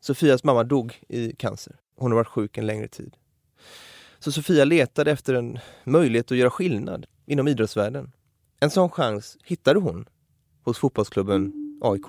Sofias 0.00 0.44
mamma 0.44 0.64
dog 0.64 0.98
i 1.08 1.32
cancer. 1.32 1.76
Hon 1.96 2.10
har 2.10 2.16
varit 2.16 2.28
sjuk 2.28 2.58
en 2.58 2.66
längre 2.66 2.88
tid. 2.88 3.16
Så 4.20 4.32
Sofia 4.32 4.64
letade 4.64 5.10
efter 5.10 5.34
en 5.34 5.58
möjlighet 5.84 6.32
att 6.32 6.38
göra 6.38 6.50
skillnad 6.50 7.06
inom 7.26 7.48
idrottsvärlden. 7.48 8.12
En 8.60 8.70
sån 8.70 8.90
chans 8.90 9.36
hittade 9.44 9.80
hon 9.80 10.04
hos 10.64 10.78
fotbollsklubben 10.78 11.52
AIK. 11.82 12.06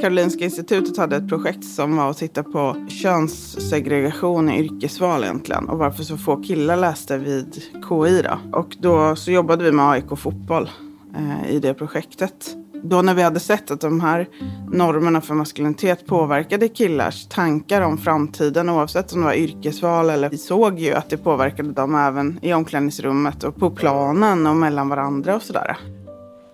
Karolinska 0.00 0.44
institutet 0.44 0.96
hade 0.96 1.16
ett 1.16 1.28
projekt 1.28 1.64
som 1.64 1.96
var 1.96 2.10
att 2.10 2.16
titta 2.16 2.42
på 2.42 2.86
könssegregation 2.88 4.50
i 4.50 4.64
yrkesval 4.64 5.24
egentligen 5.24 5.68
och 5.68 5.78
varför 5.78 6.02
så 6.02 6.18
få 6.18 6.42
killar 6.42 6.76
läste 6.76 7.18
vid 7.18 7.62
KI. 7.88 8.22
Då. 8.22 8.58
Och 8.58 8.76
då 8.80 9.16
så 9.16 9.30
jobbade 9.30 9.64
vi 9.64 9.72
med 9.72 9.90
AIK 9.90 10.18
fotboll 10.18 10.70
eh, 11.16 11.50
i 11.50 11.58
det 11.58 11.74
projektet. 11.74 12.56
Då 12.84 13.02
när 13.02 13.14
vi 13.14 13.22
hade 13.22 13.40
sett 13.40 13.70
att 13.70 13.80
de 13.80 14.00
här 14.00 14.28
normerna 14.72 15.20
för 15.20 15.34
maskulinitet 15.34 16.06
påverkade 16.06 16.68
killars 16.68 17.26
tankar 17.26 17.82
om 17.82 17.98
framtiden 17.98 18.68
oavsett 18.68 19.12
om 19.12 19.20
det 19.20 19.26
var 19.26 19.34
yrkesval 19.34 20.10
eller 20.10 20.30
vi 20.30 20.38
såg 20.38 20.78
ju 20.78 20.92
att 20.92 21.10
det 21.10 21.16
påverkade 21.16 21.72
dem 21.72 21.94
även 21.94 22.38
i 22.42 22.54
omklädningsrummet 22.54 23.44
och 23.44 23.56
på 23.56 23.70
planen 23.70 24.46
och 24.46 24.56
mellan 24.56 24.88
varandra 24.88 25.36
och 25.36 25.42
sådär. 25.42 25.76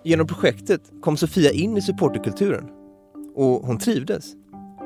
Genom 0.03 0.27
projektet 0.27 0.81
kom 1.01 1.17
Sofia 1.17 1.51
in 1.51 1.77
i 1.77 1.81
supporterkulturen 1.81 2.69
och 3.35 3.61
hon 3.65 3.77
trivdes. 3.77 4.25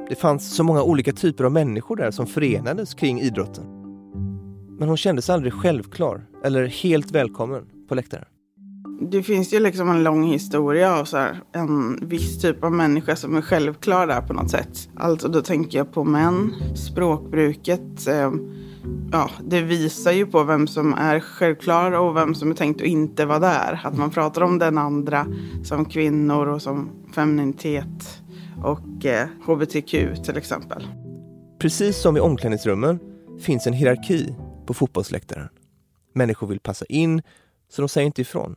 Det 0.10 0.16
fanns 0.16 0.56
så 0.56 0.64
många 0.64 0.84
olika 0.84 1.12
typer 1.12 1.44
av 1.44 1.52
människor 1.52 1.96
där 1.96 2.12
som 2.12 2.28
förenades 2.28 2.94
kring 2.94 3.22
idrotten. 3.22 3.64
Men 4.80 4.88
hon 4.88 4.98
kände 4.98 5.22
sig 5.22 5.36
aldrig 5.36 5.54
självklar 5.54 6.26
eller 6.44 6.66
helt 6.66 7.12
välkommen 7.12 7.64
på 7.90 7.96
läktaren. 7.96 8.26
Det 9.02 9.24
finns 9.24 9.54
ju 9.54 9.60
liksom 9.60 9.90
en 9.90 10.04
lång 10.04 10.24
historia 10.24 11.00
av 11.00 11.06
så 11.06 11.18
här, 11.18 11.44
en 11.52 12.08
viss 12.08 12.42
typ 12.42 12.64
av 12.64 12.72
människa 12.72 13.16
som 13.16 13.36
är 13.36 13.42
självklar 13.42 14.08
där 14.08 14.22
på 14.22 14.34
något 14.34 14.52
sätt. 14.52 14.90
Alltså 14.96 15.28
då 15.28 15.42
tänker 15.42 15.78
jag 15.78 15.94
på 15.94 16.04
män, 16.04 16.54
språkbruket. 16.76 18.08
Eh, 18.08 18.32
ja, 19.12 19.30
det 19.44 19.62
visar 19.62 20.12
ju 20.12 20.26
på 20.26 20.44
vem 20.44 20.68
som 20.68 20.94
är 20.94 21.20
självklar 21.20 21.92
och 21.92 22.16
vem 22.16 22.36
som 22.36 22.52
är 22.52 22.56
tänkt 22.56 22.82
att 22.82 22.88
inte 22.88 23.26
vara 23.26 23.40
där. 23.40 23.82
Att 23.84 23.98
man 23.98 24.12
pratar 24.12 24.42
om 24.42 24.60
den 24.60 24.78
andra 24.78 25.28
som 25.64 25.86
kvinnor 25.86 26.48
och 26.48 26.62
som 26.62 26.90
femininitet 27.16 28.22
och 28.64 29.06
eh, 29.06 29.28
hbtq 29.48 29.92
till 30.26 30.38
exempel. 30.38 30.88
Precis 31.60 31.98
som 31.98 32.18
i 32.18 32.20
omklädningsrummen 32.20 33.00
finns 33.42 33.68
en 33.68 33.74
hierarki 33.74 34.36
på 34.66 34.74
fotbollsläktaren. 34.74 35.50
Människor 36.14 36.48
vill 36.48 36.60
passa 36.60 36.86
in, 36.86 37.22
så 37.70 37.82
de 37.82 37.90
säger 37.90 38.06
inte 38.06 38.22
ifrån. 38.22 38.56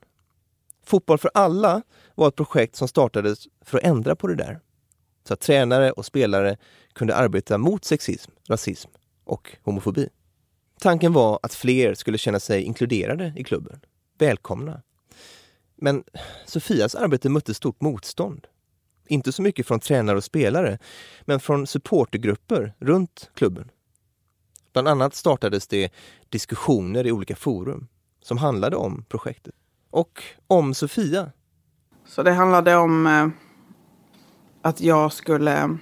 Fotboll 0.87 1.19
för 1.19 1.31
alla 1.35 1.83
var 2.15 2.29
ett 2.29 2.37
projekt 2.37 2.77
som 2.77 2.89
startades 2.89 3.49
för 3.61 3.79
att 3.79 3.85
ändra 3.85 4.17
på 4.17 4.27
det 4.27 4.35
där. 4.35 4.61
Så 5.25 5.35
att 5.35 5.41
tränare 5.41 5.93
och 5.93 6.07
spelare 6.07 6.57
kunde 6.93 7.17
arbeta 7.17 7.59
mot 7.59 7.85
sexism, 7.85 8.33
rasism 8.49 8.91
och 9.25 9.57
homofobi. 9.63 10.09
Tanken 10.81 11.13
var 11.13 11.41
att 11.43 11.55
fler 11.55 11.95
skulle 11.95 12.19
känna 12.19 12.41
sig 12.41 12.63
inkluderade 12.63 13.33
i 13.37 13.45
klubben, 13.45 13.81
välkomna. 14.19 14.83
Men 15.77 16.05
Sofias 16.45 16.95
arbete 16.95 17.29
mötte 17.29 17.55
stort 17.55 17.81
motstånd. 17.81 18.47
Inte 19.09 19.33
så 19.33 19.43
mycket 19.43 19.67
från 19.67 19.81
tränare 19.81 20.17
och 20.17 20.25
spelare, 20.25 20.79
men 21.23 21.41
från 21.41 21.67
supportergrupper 21.67 22.75
runt 22.79 23.31
klubben. 23.35 23.71
Bland 24.73 24.89
annat 24.89 25.15
startades 25.15 25.67
det 25.67 25.93
diskussioner 26.29 27.07
i 27.07 27.13
olika 27.13 27.37
forum 27.37 27.89
som 28.23 28.39
handlade 28.39 28.77
om 28.77 29.05
projektet. 29.09 29.55
Och 29.97 30.23
om 30.47 30.75
Sofia. 30.75 31.31
Så 32.07 32.23
det 32.23 32.33
handlade 32.33 32.77
om 32.77 33.07
eh, 33.07 33.29
att 34.63 34.81
jag 34.81 35.13
skulle 35.13 35.79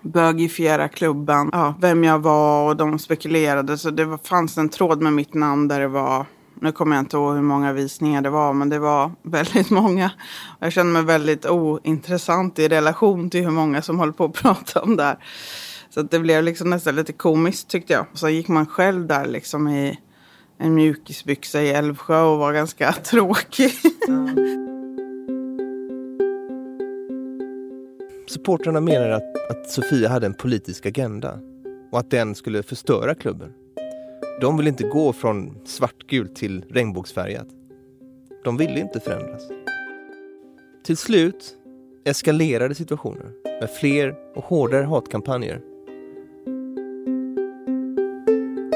bögifiera 0.00 0.88
klubben, 0.88 1.50
ja, 1.52 1.74
vem 1.80 2.04
jag 2.04 2.18
var 2.18 2.68
och 2.68 2.76
de 2.76 2.98
spekulerade. 2.98 3.78
Så 3.78 3.90
det 3.90 4.04
var, 4.04 4.18
fanns 4.18 4.58
en 4.58 4.68
tråd 4.68 5.02
med 5.02 5.12
mitt 5.12 5.34
namn 5.34 5.68
där 5.68 5.80
det 5.80 5.88
var, 5.88 6.26
nu 6.60 6.72
kommer 6.72 6.96
jag 6.96 7.02
inte 7.02 7.16
ihåg 7.16 7.34
hur 7.34 7.42
många 7.42 7.72
visningar 7.72 8.22
det 8.22 8.30
var, 8.30 8.52
men 8.52 8.68
det 8.68 8.78
var 8.78 9.12
väldigt 9.22 9.70
många. 9.70 10.10
Jag 10.58 10.72
kände 10.72 10.92
mig 10.92 11.02
väldigt 11.02 11.46
ointressant 11.46 12.58
i 12.58 12.68
relation 12.68 13.30
till 13.30 13.44
hur 13.44 13.50
många 13.50 13.82
som 13.82 13.98
håller 13.98 14.12
på 14.12 14.24
att 14.24 14.32
prata 14.42 14.82
om 14.82 14.96
det 14.96 15.04
här. 15.04 15.18
Så 15.90 16.02
det 16.02 16.18
blev 16.18 16.44
liksom 16.44 16.70
nästan 16.70 16.96
lite 16.96 17.12
komiskt 17.12 17.68
tyckte 17.68 17.92
jag. 17.92 18.06
Så 18.14 18.28
gick 18.28 18.48
man 18.48 18.66
själv 18.66 19.06
där 19.06 19.26
liksom 19.26 19.68
i 19.68 19.98
en 20.62 20.74
mjukisbyxa 20.74 21.62
i 21.62 21.70
Älvsjö 21.70 22.22
och 22.22 22.38
var 22.38 22.52
ganska 22.52 22.92
tråkig. 23.04 23.72
Supportrarna 28.28 28.80
menar 28.80 29.08
att, 29.08 29.50
att 29.50 29.70
Sofia 29.70 30.08
hade 30.08 30.26
en 30.26 30.34
politisk 30.34 30.86
agenda 30.86 31.38
och 31.92 31.98
att 31.98 32.10
den 32.10 32.34
skulle 32.34 32.62
förstöra 32.62 33.14
klubben. 33.14 33.52
De 34.40 34.56
vill 34.56 34.66
inte 34.66 34.84
gå 34.84 35.12
från 35.12 35.58
svartgult 35.64 36.36
till 36.36 36.64
regnbågsfärgat. 36.70 37.46
De 38.44 38.56
ville 38.56 38.80
inte 38.80 39.00
förändras. 39.00 39.42
Till 40.84 40.96
slut 40.96 41.56
eskalerade 42.04 42.74
situationen 42.74 43.32
med 43.44 43.70
fler 43.70 44.14
och 44.34 44.44
hårdare 44.44 44.84
hatkampanjer. 44.84 45.60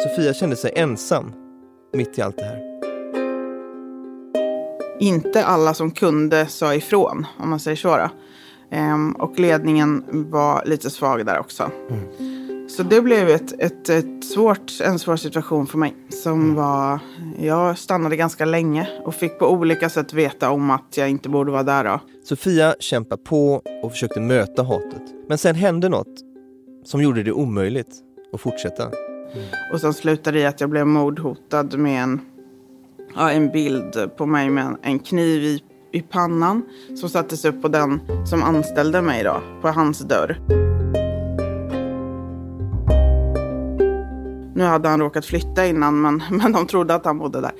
Sofia 0.02 0.34
kände 0.34 0.56
sig 0.56 0.72
ensam 0.76 1.45
mitt 1.96 2.18
i 2.18 2.22
allt 2.22 2.36
det 2.36 2.44
här. 2.44 2.76
Inte 5.00 5.44
alla 5.44 5.74
som 5.74 5.90
kunde 5.90 6.46
sa 6.46 6.74
ifrån, 6.74 7.26
om 7.38 7.50
man 7.50 7.60
säger 7.60 7.76
så. 7.76 7.96
Då. 7.96 8.08
Ehm, 8.70 9.12
och 9.12 9.38
ledningen 9.38 10.04
var 10.30 10.62
lite 10.66 10.90
svag 10.90 11.26
där 11.26 11.38
också. 11.38 11.70
Mm. 11.90 12.68
Så 12.68 12.82
det 12.82 13.00
blev 13.00 13.28
ett, 13.28 13.52
ett, 13.58 13.88
ett 13.88 14.24
svårt, 14.24 14.72
en 14.84 14.98
svår 14.98 15.16
situation 15.16 15.66
för 15.66 15.78
mig. 15.78 15.96
Som 16.08 16.40
mm. 16.40 16.54
var, 16.54 16.98
jag 17.38 17.78
stannade 17.78 18.16
ganska 18.16 18.44
länge 18.44 18.88
och 19.04 19.14
fick 19.14 19.38
på 19.38 19.50
olika 19.50 19.88
sätt 19.88 20.12
veta 20.12 20.50
om 20.50 20.70
att 20.70 20.96
jag 20.96 21.10
inte 21.10 21.28
borde 21.28 21.52
vara 21.52 21.62
där. 21.62 21.84
Då. 21.84 22.00
Sofia 22.24 22.74
kämpade 22.80 23.22
på 23.22 23.62
och 23.82 23.92
försökte 23.92 24.20
möta 24.20 24.62
hatet. 24.62 25.02
Men 25.28 25.38
sen 25.38 25.54
hände 25.54 25.88
något 25.88 26.20
som 26.84 27.02
gjorde 27.02 27.22
det 27.22 27.32
omöjligt 27.32 27.94
att 28.32 28.40
fortsätta. 28.40 28.90
Mm. 29.32 29.46
Och 29.72 29.80
sen 29.80 29.94
slutade 29.94 30.38
det 30.38 30.42
i 30.42 30.46
att 30.46 30.60
jag 30.60 30.70
blev 30.70 30.86
mordhotad 30.86 31.78
med 31.78 32.02
en, 32.02 32.20
ja, 33.14 33.30
en 33.30 33.50
bild 33.52 34.10
på 34.16 34.26
mig 34.26 34.50
med 34.50 34.64
en, 34.64 34.76
en 34.82 34.98
kniv 34.98 35.42
i 35.42 35.62
i 35.96 36.02
pannan 36.02 36.62
som 37.00 37.08
sattes 37.08 37.44
upp 37.44 37.62
på 37.62 37.68
den 37.68 38.00
som 38.26 38.42
anställde 38.42 39.02
mig 39.02 39.24
då, 39.24 39.40
på 39.62 39.68
hans 39.68 39.98
dörr. 39.98 40.40
Nu 44.54 44.64
hade 44.64 44.88
han 44.88 45.00
råkat 45.00 45.26
flytta 45.26 45.66
innan 45.66 46.00
men, 46.00 46.22
men 46.30 46.52
de 46.52 46.66
trodde 46.66 46.94
att 46.94 47.04
han 47.04 47.18
bodde 47.18 47.40
där. 47.40 47.52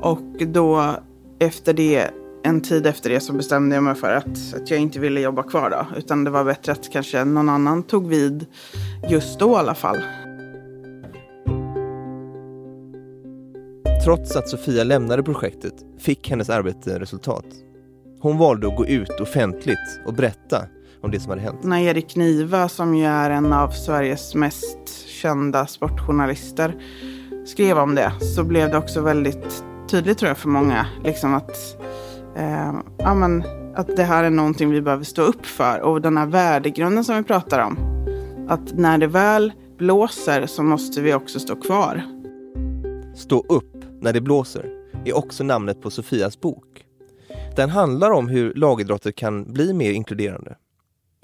Och 0.00 0.46
då 0.46 0.94
efter 1.38 1.72
det, 1.72 2.10
en 2.42 2.60
tid 2.60 2.86
efter 2.86 3.10
det 3.10 3.20
så 3.20 3.32
bestämde 3.32 3.74
jag 3.74 3.84
mig 3.84 3.94
för 3.94 4.14
att, 4.14 4.54
att 4.54 4.70
jag 4.70 4.80
inte 4.80 5.00
ville 5.00 5.20
jobba 5.20 5.42
kvar 5.42 5.70
då. 5.70 5.98
Utan 5.98 6.24
det 6.24 6.30
var 6.30 6.44
bättre 6.44 6.72
att 6.72 6.92
kanske 6.92 7.24
någon 7.24 7.48
annan 7.48 7.82
tog 7.82 8.08
vid 8.08 8.46
just 9.10 9.38
då 9.38 9.50
i 9.50 9.54
alla 9.54 9.74
fall. 9.74 9.98
Trots 14.04 14.36
att 14.36 14.48
Sofia 14.48 14.84
lämnade 14.84 15.22
projektet 15.22 15.74
fick 15.98 16.30
hennes 16.30 16.50
arbete 16.50 16.98
resultat. 16.98 17.44
Hon 18.20 18.38
valde 18.38 18.68
att 18.68 18.76
gå 18.76 18.86
ut 18.86 19.20
offentligt 19.20 20.00
och 20.06 20.14
berätta 20.14 20.66
om 21.02 21.10
det 21.10 21.20
som 21.20 21.30
hade 21.30 21.42
hänt. 21.42 21.62
När 21.62 21.80
Erik 21.80 22.16
Niva, 22.16 22.68
som 22.68 22.94
ju 22.94 23.04
är 23.04 23.30
en 23.30 23.52
av 23.52 23.70
Sveriges 23.70 24.34
mest 24.34 25.06
kända 25.06 25.66
sportjournalister, 25.66 26.74
skrev 27.46 27.78
om 27.78 27.94
det 27.94 28.12
så 28.20 28.44
blev 28.44 28.70
det 28.70 28.76
också 28.76 29.00
väldigt 29.00 29.64
tydligt 29.88 30.18
tror 30.18 30.28
jag 30.28 30.38
för 30.38 30.48
många. 30.48 30.86
Liksom 31.04 31.34
att, 31.34 31.76
eh, 32.36 32.72
ja, 32.98 33.14
men, 33.14 33.44
att 33.74 33.96
det 33.96 34.04
här 34.04 34.24
är 34.24 34.30
någonting 34.30 34.70
vi 34.70 34.82
behöver 34.82 35.04
stå 35.04 35.22
upp 35.22 35.46
för. 35.46 35.80
Och 35.80 36.00
den 36.00 36.16
här 36.16 36.26
värdegrunden 36.26 37.04
som 37.04 37.16
vi 37.16 37.22
pratar 37.22 37.64
om. 37.64 37.78
Att 38.48 38.72
när 38.72 38.98
det 38.98 39.06
väl 39.06 39.52
blåser 39.78 40.46
så 40.46 40.62
måste 40.62 41.00
vi 41.00 41.14
också 41.14 41.40
stå 41.40 41.56
kvar. 41.56 42.02
Stå 43.14 43.44
upp 43.48 43.79
när 44.00 44.12
det 44.12 44.20
blåser 44.20 44.70
är 45.04 45.16
också 45.16 45.44
namnet 45.44 45.82
på 45.82 45.90
Sofias 45.90 46.40
bok. 46.40 46.86
Den 47.56 47.70
handlar 47.70 48.10
om 48.10 48.28
hur 48.28 48.54
lagidrotter 48.54 49.12
kan 49.12 49.52
bli 49.52 49.72
mer 49.72 49.92
inkluderande. 49.92 50.56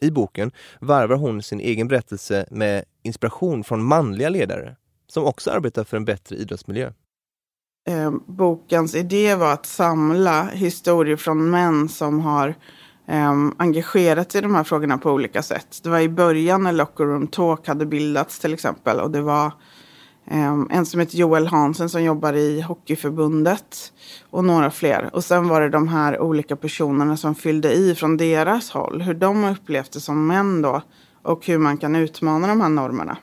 I 0.01 0.11
boken 0.11 0.51
varvar 0.81 1.17
hon 1.17 1.43
sin 1.43 1.61
egen 1.61 1.89
berättelse 1.89 2.47
med 2.51 2.85
inspiration 3.03 3.65
från 3.65 3.85
manliga 3.85 4.29
ledare 4.29 4.77
som 5.09 5.25
också 5.25 5.51
arbetar 5.51 5.85
för 5.85 5.97
en 5.97 6.05
bättre 6.05 6.37
idrottsmiljö. 6.37 6.93
Eh, 7.89 8.13
bokens 8.27 8.95
idé 8.95 9.35
var 9.35 9.53
att 9.53 9.67
samla 9.67 10.45
historier 10.45 11.17
från 11.17 11.51
män 11.51 11.89
som 11.89 12.21
har 12.21 12.49
eh, 13.07 13.33
engagerat 13.57 14.33
sig 14.33 14.39
i 14.39 14.43
de 14.43 14.55
här 14.55 14.65
frågorna 14.65 14.99
på 14.99 15.11
olika 15.11 15.43
sätt. 15.43 15.81
Det 15.83 15.89
var 15.89 16.01
i 16.01 16.09
början 16.09 16.63
när 16.63 16.73
Locker 16.73 17.05
Room 17.05 17.27
Talk 17.27 17.69
hade 17.69 17.87
bildats 17.87 18.39
till 18.39 18.55
exempel 18.55 19.01
och 19.01 19.11
det 19.11 19.23
var 19.23 19.53
Ehm, 20.27 20.69
en 20.71 20.87
som 20.87 21.01
heter 21.01 21.19
Joel 21.19 21.47
Hansen 21.47 21.89
som 21.89 22.03
jobbar 22.03 22.33
i 22.33 22.61
Hockeyförbundet. 22.61 23.93
Och 24.31 24.45
några 24.45 24.71
fler. 24.71 25.11
Och 25.13 25.25
sen 25.25 25.49
var 25.49 25.61
det 25.61 25.69
de 25.69 25.89
här 25.89 26.21
olika 26.21 26.57
personerna 26.57 27.17
som 27.17 27.35
fyllde 27.35 27.73
i 27.73 27.95
från 27.95 28.17
deras 28.17 28.71
håll. 28.71 29.03
Hur 29.03 29.15
de 29.15 29.43
har 29.43 29.51
upplevt 29.51 29.93
det 29.93 30.01
som 30.01 30.27
män 30.27 30.63
då. 30.63 30.83
Och 31.23 31.47
hur 31.47 31.59
man 31.59 31.79
kan 31.79 31.97
utmana 31.97 32.47
de 32.47 32.61
här 32.61 32.69
normerna. 32.69 33.19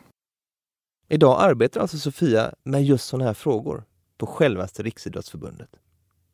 Idag 1.09 1.41
arbetar 1.41 1.81
alltså 1.81 1.97
Sofia 1.97 2.53
med 2.63 2.83
just 2.83 3.07
sådana 3.07 3.25
här 3.25 3.33
frågor 3.33 3.83
på 4.17 4.25
självaste 4.25 4.83
Riksidrottsförbundet. 4.83 5.69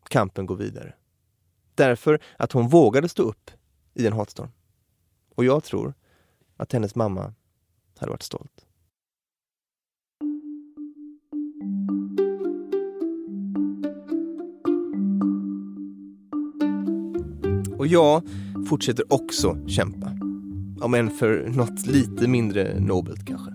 Kampen 0.10 0.46
går 0.46 0.56
vidare. 0.56 0.94
Därför 1.76 2.20
att 2.38 2.52
hon 2.52 2.68
vågade 2.68 3.10
stå 3.10 3.24
upp 3.24 3.52
i 3.94 4.08
en 4.08 4.14
hatstorm. 4.14 4.50
Och 5.36 5.46
jag 5.46 5.64
tror 5.64 5.94
att 6.58 6.74
hennes 6.74 6.96
mamma 6.96 7.34
hade 8.00 8.12
varit 8.12 8.24
stolt. 8.24 8.66
Och 17.80 17.88
jag 17.88 18.22
fortsätter 18.68 19.14
också 19.14 19.58
kämpa. 19.68 20.12
Om 20.82 20.94
än 20.94 21.10
för 21.10 21.48
något 21.56 21.88
lite 21.88 22.28
mindre 22.28 22.80
nobelt 22.80 23.26
kanske. 23.26 23.52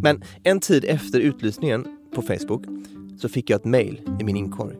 Men 0.00 0.22
en 0.42 0.60
tid 0.60 0.84
efter 0.84 1.20
utlysningen 1.20 1.86
på 2.14 2.22
Facebook 2.22 2.64
så 3.20 3.28
fick 3.28 3.50
jag 3.50 3.58
ett 3.58 3.64
mejl 3.64 4.00
i 4.20 4.24
min 4.24 4.36
inkorg. 4.36 4.76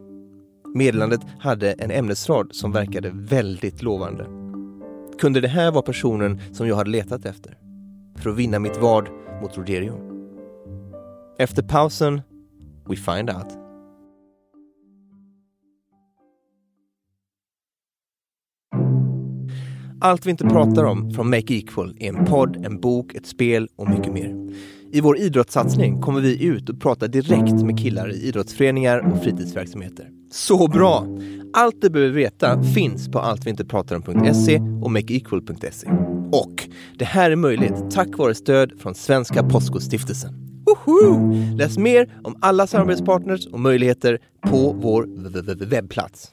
Meddelandet 0.74 1.20
hade 1.38 1.72
en 1.72 1.90
ämnesrad 1.90 2.48
som 2.54 2.72
verkade 2.72 3.10
väldigt 3.14 3.82
lovande. 3.82 4.26
Kunde 5.18 5.40
det 5.40 5.48
här 5.48 5.70
vara 5.70 5.82
personen 5.82 6.40
som 6.52 6.68
jag 6.68 6.76
hade 6.76 6.90
letat 6.90 7.24
efter? 7.24 7.58
För 8.16 8.30
att 8.30 8.36
vinna 8.36 8.58
mitt 8.58 8.76
vad 8.76 9.08
mot 9.42 9.58
Rogerio? 9.58 9.94
Efter 11.38 11.62
pausen, 11.62 12.20
we 12.88 12.96
find 12.96 13.30
out. 13.30 13.67
Allt 20.00 20.26
vi 20.26 20.30
inte 20.30 20.44
pratar 20.44 20.84
om 20.84 21.10
från 21.10 21.30
Make 21.30 21.54
Equal 21.54 21.96
är 22.00 22.08
en 22.08 22.24
podd, 22.24 22.64
en 22.66 22.80
bok, 22.80 23.14
ett 23.14 23.26
spel 23.26 23.68
och 23.76 23.90
mycket 23.90 24.12
mer. 24.12 24.34
I 24.92 25.00
vår 25.00 25.18
idrottssatsning 25.18 26.00
kommer 26.00 26.20
vi 26.20 26.44
ut 26.44 26.68
och 26.68 26.80
pratar 26.80 27.08
direkt 27.08 27.62
med 27.62 27.78
killar 27.78 28.12
i 28.12 28.28
idrottsföreningar 28.28 29.12
och 29.12 29.22
fritidsverksamheter. 29.22 30.08
Så 30.30 30.68
bra! 30.68 31.06
Allt 31.54 31.80
du 31.80 31.90
behöver 31.90 32.14
veta 32.14 32.62
finns 32.62 33.08
på 33.08 33.18
alltviintepratarom.se 33.18 34.60
och 34.82 34.90
makeequal.se. 34.90 35.88
Och 36.32 36.68
det 36.98 37.04
här 37.04 37.30
är 37.30 37.36
möjligt 37.36 37.90
tack 37.90 38.18
vare 38.18 38.34
stöd 38.34 38.72
från 38.80 38.94
Svenska 38.94 39.42
Postkodstiftelsen. 39.42 40.34
Woho! 40.66 41.32
Läs 41.56 41.78
mer 41.78 42.20
om 42.24 42.36
alla 42.40 42.66
samarbetspartners 42.66 43.46
och 43.46 43.60
möjligheter 43.60 44.18
på 44.42 44.72
vår 44.72 45.06
webbplats. 45.64 46.32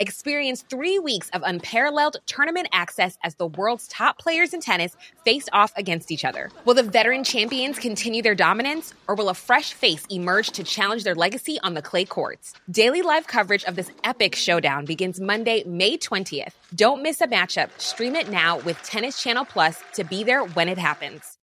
Experience 0.00 0.62
three 0.68 0.98
weeks 0.98 1.30
of 1.30 1.42
unparalleled 1.44 2.16
tournament 2.26 2.68
access 2.72 3.16
as 3.22 3.36
the 3.36 3.46
world's 3.46 3.86
top 3.86 4.18
players 4.18 4.52
in 4.52 4.60
tennis 4.60 4.96
face 5.24 5.48
off 5.52 5.72
against 5.76 6.10
each 6.10 6.24
other. 6.24 6.50
Will 6.64 6.74
the 6.74 6.82
veteran 6.82 7.22
champions 7.22 7.78
continue 7.78 8.20
their 8.20 8.34
dominance, 8.34 8.92
or 9.06 9.14
will 9.14 9.28
a 9.28 9.34
fresh 9.34 9.72
face 9.72 10.04
emerge 10.10 10.50
to 10.50 10.64
challenge 10.64 11.04
their 11.04 11.14
legacy 11.14 11.60
on 11.62 11.74
the 11.74 11.82
clay 11.82 12.04
courts? 12.04 12.54
Daily 12.68 13.02
live 13.02 13.28
coverage 13.28 13.64
of 13.64 13.76
this 13.76 13.90
epic 14.02 14.34
showdown 14.34 14.84
begins 14.84 15.20
Monday, 15.20 15.62
May 15.64 15.96
20th. 15.96 16.54
Don't 16.74 17.02
miss 17.02 17.20
a 17.20 17.28
matchup. 17.28 17.70
Stream 17.78 18.16
it 18.16 18.28
now 18.28 18.58
with 18.58 18.82
Tennis 18.82 19.22
Channel 19.22 19.44
Plus 19.44 19.80
to 19.92 20.02
be 20.02 20.24
there 20.24 20.42
when 20.42 20.68
it 20.68 20.78
happens. 20.78 21.38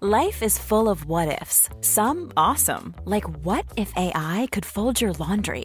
Life 0.00 0.42
is 0.42 0.58
full 0.58 0.90
of 0.90 1.06
what 1.06 1.40
ifs. 1.40 1.70
Some 1.80 2.30
awesome, 2.36 2.94
like 3.06 3.24
what 3.44 3.64
if 3.76 3.90
AI 3.96 4.48
could 4.52 4.66
fold 4.66 5.00
your 5.00 5.12
laundry? 5.12 5.64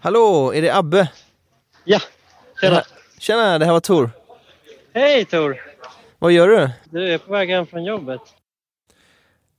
Hallå, 0.00 0.54
är 0.54 0.62
det 0.62 0.74
Abbe? 0.76 1.12
Ja, 1.84 2.00
tjena. 2.60 2.82
Tjena, 3.18 3.58
det 3.58 3.64
här 3.64 3.72
var 3.72 3.80
Tor. 3.80 4.10
Hej 4.94 5.24
Tor! 5.24 5.56
Vad 6.18 6.32
gör 6.32 6.48
du? 6.48 6.70
Du 6.90 7.12
är 7.14 7.18
på 7.18 7.32
väg 7.32 7.50
hem 7.50 7.66
från 7.66 7.84
jobbet. 7.84 8.20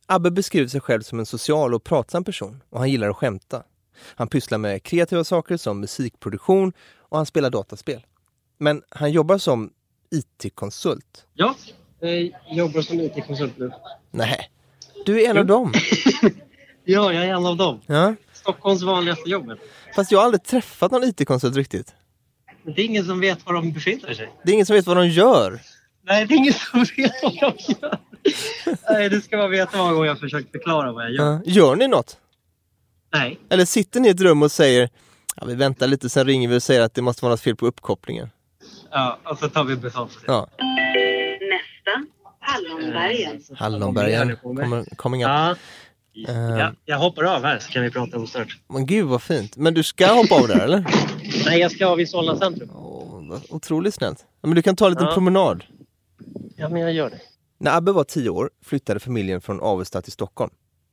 Abbe 0.06 0.32
beskriver 0.32 0.68
sig 0.68 0.82
själv 0.82 1.02
som 1.02 1.20
en 1.20 1.26
social 1.26 1.74
och 1.74 1.84
pratsam 1.84 2.24
person 2.24 2.62
och 2.70 2.80
han 2.80 2.90
gillar 2.90 3.10
att 3.10 3.16
skämta. 3.16 3.64
Han 4.16 4.28
pysslar 4.28 4.58
med 4.58 4.84
kreativa 4.84 5.24
saker 5.24 5.58
som 5.58 5.80
musikproduktion 5.80 6.74
och 6.98 7.18
han 7.18 7.26
spelar 7.26 7.50
dataspel. 7.50 8.06
Men 8.58 8.84
han 8.90 9.12
jobbar 9.12 9.38
som 9.38 9.74
IT-konsult. 10.12 11.26
Ja, 11.34 11.56
jag 12.00 12.32
jobbar 12.52 12.82
som 12.82 13.00
IT-konsult 13.00 13.58
nu. 13.58 13.72
Nej, 14.12 14.50
du 15.06 15.22
är 15.22 15.30
en 15.30 15.38
av 15.38 15.46
dem. 15.46 15.74
Ja, 16.84 17.14
jag 17.14 17.26
är 17.26 17.34
en 17.34 17.46
av 17.46 17.58
dem. 17.58 17.82
Ja. 17.86 18.16
Stockholms 18.40 18.84
vanligaste 18.84 19.30
jobbet. 19.30 19.60
Fast 19.96 20.12
jag 20.12 20.20
har 20.20 20.26
aldrig 20.26 20.44
träffat 20.44 20.92
någon 20.92 21.04
IT-konsult 21.04 21.56
riktigt. 21.56 21.96
Men 22.64 22.74
det 22.74 22.82
är 22.82 22.86
ingen 22.86 23.06
som 23.06 23.20
vet 23.20 23.46
var 23.46 23.54
de 23.54 23.72
befinner 23.72 24.14
sig. 24.14 24.30
Det 24.44 24.52
är 24.52 24.54
ingen 24.54 24.66
som 24.66 24.76
vet 24.76 24.88
vad 24.88 24.98
de 24.98 25.08
gör. 25.08 25.60
Nej, 26.02 26.26
det 26.26 26.34
är 26.34 26.38
ingen 26.38 26.54
som 26.54 26.86
vet 26.98 27.14
vad 27.24 27.34
de 27.34 27.54
gör. 27.58 27.98
Nej, 28.90 29.10
det 29.10 29.22
ska 29.22 29.38
man 29.38 29.52
veta 29.52 29.78
många 29.78 29.94
gånger 29.94 30.06
jag 30.06 30.14
har 30.14 30.20
försökt 30.20 30.52
förklara 30.52 30.92
vad 30.92 31.04
jag 31.04 31.12
gör. 31.12 31.32
Ja. 31.34 31.42
Gör 31.46 31.76
ni 31.76 31.88
något? 31.88 32.18
Nej. 33.14 33.40
Eller 33.50 33.66
sitter 33.66 34.00
ni 34.00 34.08
i 34.08 34.12
ett 34.12 34.22
rum 34.22 34.44
och 34.44 34.52
säger 34.52 34.90
ja, 35.36 35.46
vi 35.46 35.56
väntar 35.56 35.88
lite, 35.88 36.10
sen 36.10 36.26
ringer 36.26 36.50
vi 36.50 36.58
och 36.58 36.64
säger 36.64 36.82
att 36.82 36.94
det 36.94 37.02
måste 37.02 37.26
vara 37.26 37.34
något 37.34 37.42
fel 37.42 37.56
på 37.56 37.68
uppkopplingen. 37.68 38.30
Ja, 38.92 39.20
och 39.24 39.38
så 39.38 39.50
tar 39.50 39.64
vi 39.64 39.76
betalt 39.76 40.12
för 40.14 40.20
det. 40.28 40.34
Ja. 40.34 40.48
Nästa, 41.50 42.06
Hallonbergen. 42.40 43.42
Hallonbergen 43.58 44.36
kommer, 44.36 44.96
coming 44.96 45.24
up. 45.24 45.30
Ja. 45.30 45.56
Eh, 46.28 46.58
Ja, 46.60 46.74
jag 46.86 46.98
hoppar 46.98 47.24
av 47.24 47.44
här 47.44 47.60
så 47.60 47.72
kan 47.72 47.84
vi 47.84 47.92
prata 47.92 48.18
ostört. 48.18 48.58
Men 48.70 48.86
gud 48.86 49.06
vad 49.08 49.22
fint. 49.22 49.58
Men 49.58 49.74
du 49.74 49.84
ska 49.84 50.08
hoppa 50.08 50.36
av 50.36 50.48
där 50.48 50.60
eller? 50.60 50.86
Nej, 51.46 51.60
jag 51.60 51.72
ska 51.72 51.88
av 51.88 52.02
i 52.02 52.06
Solna 52.08 52.38
centrum. 52.38 52.70
Vad 53.30 53.42
Otroligt 53.50 53.94
snällt. 53.94 54.26
Men 54.42 54.56
du 54.56 54.62
kan 54.62 54.76
ta 54.76 54.86
en 54.86 54.92
liten 54.92 55.06
Ja. 55.08 55.14
promenad. 55.14 55.64
Ja, 56.56 56.70
men 56.70 56.82
jag 56.82 56.94
gör 56.94 57.10
det. 57.10 57.20
När 57.58 57.78
Abbe 57.78 57.92
var 57.92 58.04
tio 58.04 58.30
år 58.30 58.50
flyttade 58.66 59.00
familjen 59.00 59.42
från 59.42 59.60
Avesta 59.62 60.02
till 60.02 60.12
Stockholm. 60.12 60.52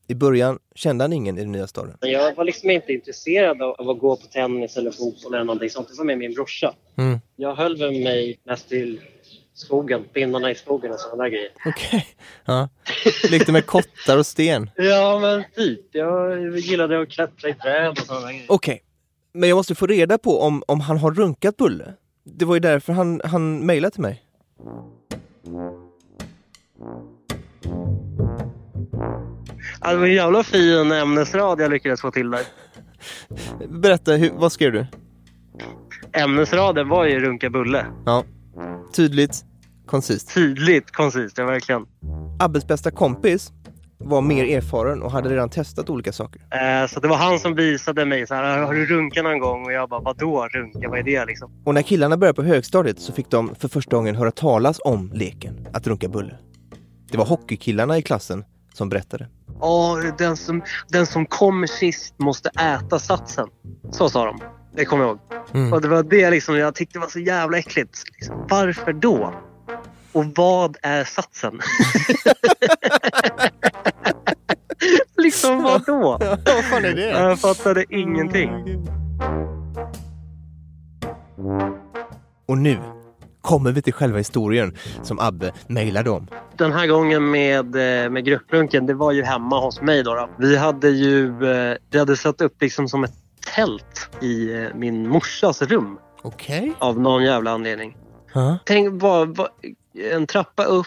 I 0.09 0.15
början 0.15 0.59
kände 0.75 1.05
han 1.05 1.13
ingen 1.13 1.39
i 1.39 1.41
den 1.41 1.53
nya 1.53 1.67
staden. 1.67 1.97
Jag 2.01 2.35
var 2.35 2.45
liksom 2.45 2.71
inte 2.71 2.93
intresserad 2.93 3.63
av 3.63 3.71
av 3.81 3.91
att 3.91 3.99
gå 3.99 4.17
på 4.17 4.27
tennis 4.27 4.77
eller 4.77 4.91
fotboll 4.91 5.35
eller 5.35 5.45
någonting 5.45 5.71
sånt. 5.71 5.89
Det 5.89 5.95
var 5.99 6.05
med 6.05 6.19
min 6.19 6.35
brorsa. 6.35 6.75
Mm. 6.97 7.19
Jag 7.37 7.55
höll 7.57 7.77
väl 7.77 7.91
mig 7.91 8.39
mest 8.45 8.69
till 8.69 9.01
skogen, 9.57 10.05
pinnarna 10.05 10.51
i 10.51 10.55
skogen 10.55 10.93
och 10.93 11.01
sådana 11.01 11.29
grejer. 11.29 11.51
Okej. 11.67 12.07
Ja. 12.45 12.69
Lekte 13.31 13.53
med 13.53 13.67
kottar 13.67 14.19
och 14.19 14.27
sten. 14.27 14.71
Ja, 14.77 15.19
men 15.19 15.45
typ. 15.57 15.81
Jag 15.93 16.59
gillade 16.59 17.01
att 17.03 17.09
klättra 17.09 17.49
i 17.49 17.55
träd 17.55 17.91
och 17.91 17.99
sådana 17.99 18.33
grejer. 18.33 18.47
Okej. 18.49 18.83
Men 19.33 19.49
jag 19.49 19.57
måste 19.57 19.75
få 19.75 19.87
reda 19.87 20.19
på 20.19 20.41
om, 20.41 20.63
om 20.69 20.81
han 20.81 20.99
har 20.99 21.11
runkat 21.11 21.57
Bulle. 21.57 21.95
Det 22.25 22.45
var 22.45 22.55
ju 22.55 22.61
därför 22.61 22.93
han, 22.93 23.21
han 23.25 23.67
mejlade 23.67 23.95
till 23.95 24.03
mig. 24.03 24.23
Ja, 29.81 29.91
det 29.91 29.97
var 29.97 30.07
en 30.07 30.15
jävla 30.15 30.43
fin 30.43 30.93
ämnesrad 30.93 31.61
jag 31.61 31.71
lyckades 31.71 32.01
få 32.01 32.11
till 32.11 32.31
där. 32.31 32.41
Berätta, 33.69 34.13
hur, 34.13 34.31
vad 34.31 34.53
skrev 34.53 34.73
du? 34.73 34.87
Ämnesraden 36.13 36.89
var 36.89 37.05
ju 37.05 37.21
runka 37.21 37.51
bulle. 37.51 37.87
Ja. 38.07 38.25
Tydligt, 38.93 39.45
koncist. 39.87 40.35
Tydligt, 40.35 40.91
koncist, 40.91 41.39
ja 41.39 41.45
verkligen. 41.45 41.87
Abbes 42.39 42.67
bästa 42.67 42.91
kompis 42.91 43.53
var 43.99 44.21
mer 44.21 44.45
erfaren 44.45 45.03
och 45.03 45.11
hade 45.11 45.29
redan 45.29 45.51
testat 45.51 45.91
olika 45.91 46.13
saker. 46.13 46.41
Eh, 46.41 46.89
så 46.89 47.01
det 47.01 47.09
var 47.09 47.17
han 47.17 47.39
som 47.39 47.55
visade 47.55 48.05
mig 48.05 48.27
så 48.27 48.35
här, 48.35 48.63
har 48.63 48.75
du 48.75 48.87
runkat 48.87 49.25
någon 49.25 49.39
gång? 49.39 49.65
Och 49.65 49.73
jag 49.73 49.89
bara, 49.89 50.01
vadå 50.01 50.49
runka? 50.49 50.89
Vad 50.89 50.99
är 50.99 51.03
det 51.03 51.25
liksom? 51.25 51.51
Och 51.65 51.75
när 51.75 51.83
killarna 51.83 52.17
började 52.17 52.37
på 52.37 52.43
högstadiet 52.43 53.01
så 53.01 53.13
fick 53.13 53.31
de 53.31 53.55
för 53.55 53.69
första 53.69 53.97
gången 53.97 54.17
höra 54.17 54.31
talas 54.31 54.81
om 54.85 55.11
leken 55.15 55.67
att 55.73 55.87
runka 55.87 56.09
bulle. 56.09 56.39
Det 57.11 57.19
var 57.19 57.25
hockeykillarna 57.25 57.99
i 57.99 58.03
klassen 58.03 58.45
som 58.75 58.89
berättade. 58.89 59.29
Ja, 59.61 60.03
den 60.19 60.37
som, 60.37 60.63
den 60.89 61.07
som 61.07 61.27
kommer 61.27 61.67
sist 61.67 62.15
måste 62.19 62.49
äta 62.49 62.99
satsen. 62.99 63.49
Så 63.91 64.09
sa 64.09 64.25
de. 64.25 64.41
Det 64.77 64.85
kommer 64.85 65.05
jag 65.05 65.11
ihåg. 65.11 65.19
Mm. 65.55 65.73
Och 65.73 65.81
det 65.81 65.89
var 65.89 66.03
det 66.03 66.31
liksom 66.31 66.57
jag 66.57 66.75
tyckte 66.75 66.99
var 66.99 67.07
så 67.07 67.19
jävla 67.19 67.59
äckligt. 67.59 68.03
Liksom, 68.17 68.47
varför 68.49 68.93
då? 68.93 69.35
Och 70.13 70.25
vad 70.35 70.77
är 70.83 71.05
satsen? 71.05 71.61
liksom 75.17 75.63
vad 75.63 75.87
då? 75.87 76.19
vad 76.21 76.65
fan 76.65 76.85
är 76.85 76.95
det? 76.95 77.09
Jag 77.09 77.41
fattade 77.41 77.85
ingenting. 77.89 78.51
Och 82.47 82.59
nu 82.59 82.79
kommer 83.41 83.73
vi 83.73 83.83
till 83.83 83.93
själva 83.93 84.19
historien 84.19 84.77
som 85.03 85.19
Abbe 85.19 85.53
mejlade 85.67 86.11
om. 86.11 86.27
Den 86.57 86.73
här 86.73 86.87
gången 86.87 87.31
med, 87.31 87.67
eh, 87.67 88.11
med 88.11 88.25
grupprunken, 88.25 88.87
det 88.87 88.95
var 88.95 89.13
ju 89.13 89.23
hemma 89.23 89.61
hos 89.61 89.81
mig. 89.81 90.03
Då, 90.03 90.15
då. 90.15 90.29
Vi 90.39 90.57
hade 90.57 90.89
ju 90.89 91.27
eh, 91.51 91.77
vi 91.91 91.99
hade 91.99 92.17
satt 92.17 92.41
upp 92.41 92.63
liksom 92.63 92.89
som 92.89 93.05
ett 93.05 93.26
tält 93.55 94.09
i 94.23 94.55
eh, 94.55 94.75
min 94.75 95.09
morsas 95.09 95.63
rum. 95.63 95.99
Okej. 96.23 96.73
Av 96.79 97.01
någon 97.01 97.25
jävla 97.25 97.51
anledning. 97.51 97.97
Ja. 98.35 98.59
Tänk 98.65 98.93
bara, 98.93 99.27
bara 99.27 99.49
en 100.13 100.27
trappa 100.27 100.65
upp, 100.65 100.87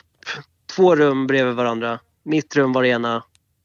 två 0.75 0.95
rum 0.95 1.27
bredvid 1.27 1.55
varandra. 1.55 1.99
Mitt 2.23 2.55
rum 2.55 2.73
var 2.73 2.83
det 2.83 2.89
ena, 2.89 3.23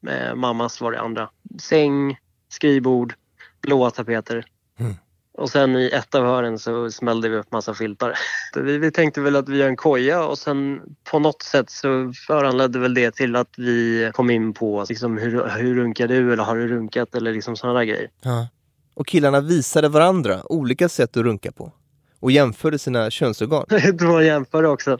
eh, 0.08 0.34
mammas 0.34 0.80
var 0.80 0.92
det 0.92 1.00
andra. 1.00 1.30
Säng, 1.60 2.18
skrivbord, 2.48 3.14
blåa 3.62 3.90
tapeter. 3.90 4.44
Mm. 4.80 4.94
Och 5.38 5.50
sen 5.50 5.76
i 5.76 5.90
ett 5.92 6.14
av 6.14 6.24
hörnen 6.24 6.58
så 6.58 6.90
smällde 6.90 7.28
vi 7.28 7.36
upp 7.36 7.52
massa 7.52 7.74
filtar. 7.74 8.18
Vi, 8.56 8.78
vi 8.78 8.90
tänkte 8.90 9.20
väl 9.20 9.36
att 9.36 9.48
vi 9.48 9.58
gör 9.58 9.68
en 9.68 9.76
koja 9.76 10.24
och 10.24 10.38
sen 10.38 10.80
på 11.10 11.18
något 11.18 11.42
sätt 11.42 11.70
så 11.70 12.12
föranledde 12.26 12.78
väl 12.78 12.94
det 12.94 13.14
till 13.14 13.36
att 13.36 13.48
vi 13.56 14.10
kom 14.14 14.30
in 14.30 14.54
på 14.54 14.84
liksom, 14.88 15.18
hur, 15.18 15.48
hur 15.48 15.74
runkar 15.74 16.08
du 16.08 16.32
eller 16.32 16.42
har 16.44 16.56
du 16.56 16.68
runkat 16.68 17.14
eller 17.14 17.32
liksom 17.32 17.56
sådana 17.56 17.84
grejer. 17.84 18.10
Ja. 18.22 18.48
Och 18.94 19.06
killarna 19.06 19.40
visade 19.40 19.88
varandra 19.88 20.52
olika 20.52 20.88
sätt 20.88 21.16
att 21.16 21.22
runka 21.22 21.52
på. 21.52 21.72
Och 22.20 22.30
jämförde 22.30 22.78
sina 22.78 23.10
könsorgan. 23.10 23.64
Det 23.68 24.02
var 24.02 24.20
jämföra 24.22 24.70
också. 24.70 24.98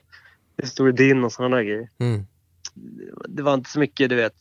Stor 0.64 0.88
är 0.88 0.92
din 0.92 1.24
och 1.24 1.32
sådana 1.32 1.62
grejer. 1.62 1.88
Mm. 1.99 2.26
Det 3.28 3.42
var 3.42 3.55
inte 3.55 3.70
så 3.70 3.78
mycket 3.78 4.09
du 4.11 4.16
vet 4.16 4.36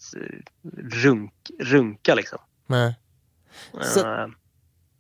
runk, 1.04 1.34
runka 1.60 2.16
liksom. 2.16 2.40
Nej. 2.68 2.96
Så 3.82 4.00
Eh, 4.00 4.28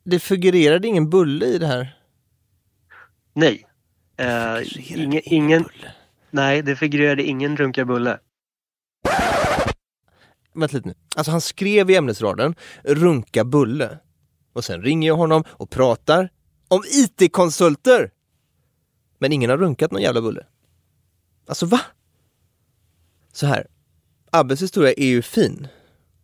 det 0.04 0.20
figurerade 0.20 0.88
ingen 0.88 1.10
bulle 1.10 1.46
i 1.46 1.58
det 1.58 1.68
här? 1.68 1.98
nej. 3.34 3.66
Uh, 4.22 4.68
ingen, 5.00 5.22
ingen, 5.24 5.66
nej, 6.32 6.62
det 6.62 6.76
figurerade 6.76 7.24
ingen 7.24 7.58
runkarbulle. 7.58 8.20
Vänta 10.54 10.78
lite 10.78 10.88
nu. 10.90 10.96
Alltså 11.16 11.32
han 11.32 11.42
skrev 11.42 11.90
i 11.90 11.96
ämnesraden 11.96 12.56
runka 12.84 13.44
bulle. 13.44 14.00
Och 14.54 14.66
sen 14.66 14.82
ringer 14.82 15.08
jag 15.08 15.16
honom 15.16 15.44
och 15.48 15.70
pratar 15.70 16.30
om 16.68 16.84
IT-konsulter. 16.92 18.12
Men 19.18 19.32
ingen 19.32 19.50
har 19.50 19.58
runkat 19.58 19.92
någon 19.92 20.02
jävla 20.02 20.22
bulle. 20.22 20.46
Alltså 21.48 21.66
va? 21.66 21.82
Så 23.34 23.46
här. 23.46 23.68
Abbes 24.30 24.62
historia 24.62 24.94
är 24.98 25.06
ju 25.06 25.22
fin. 25.22 25.68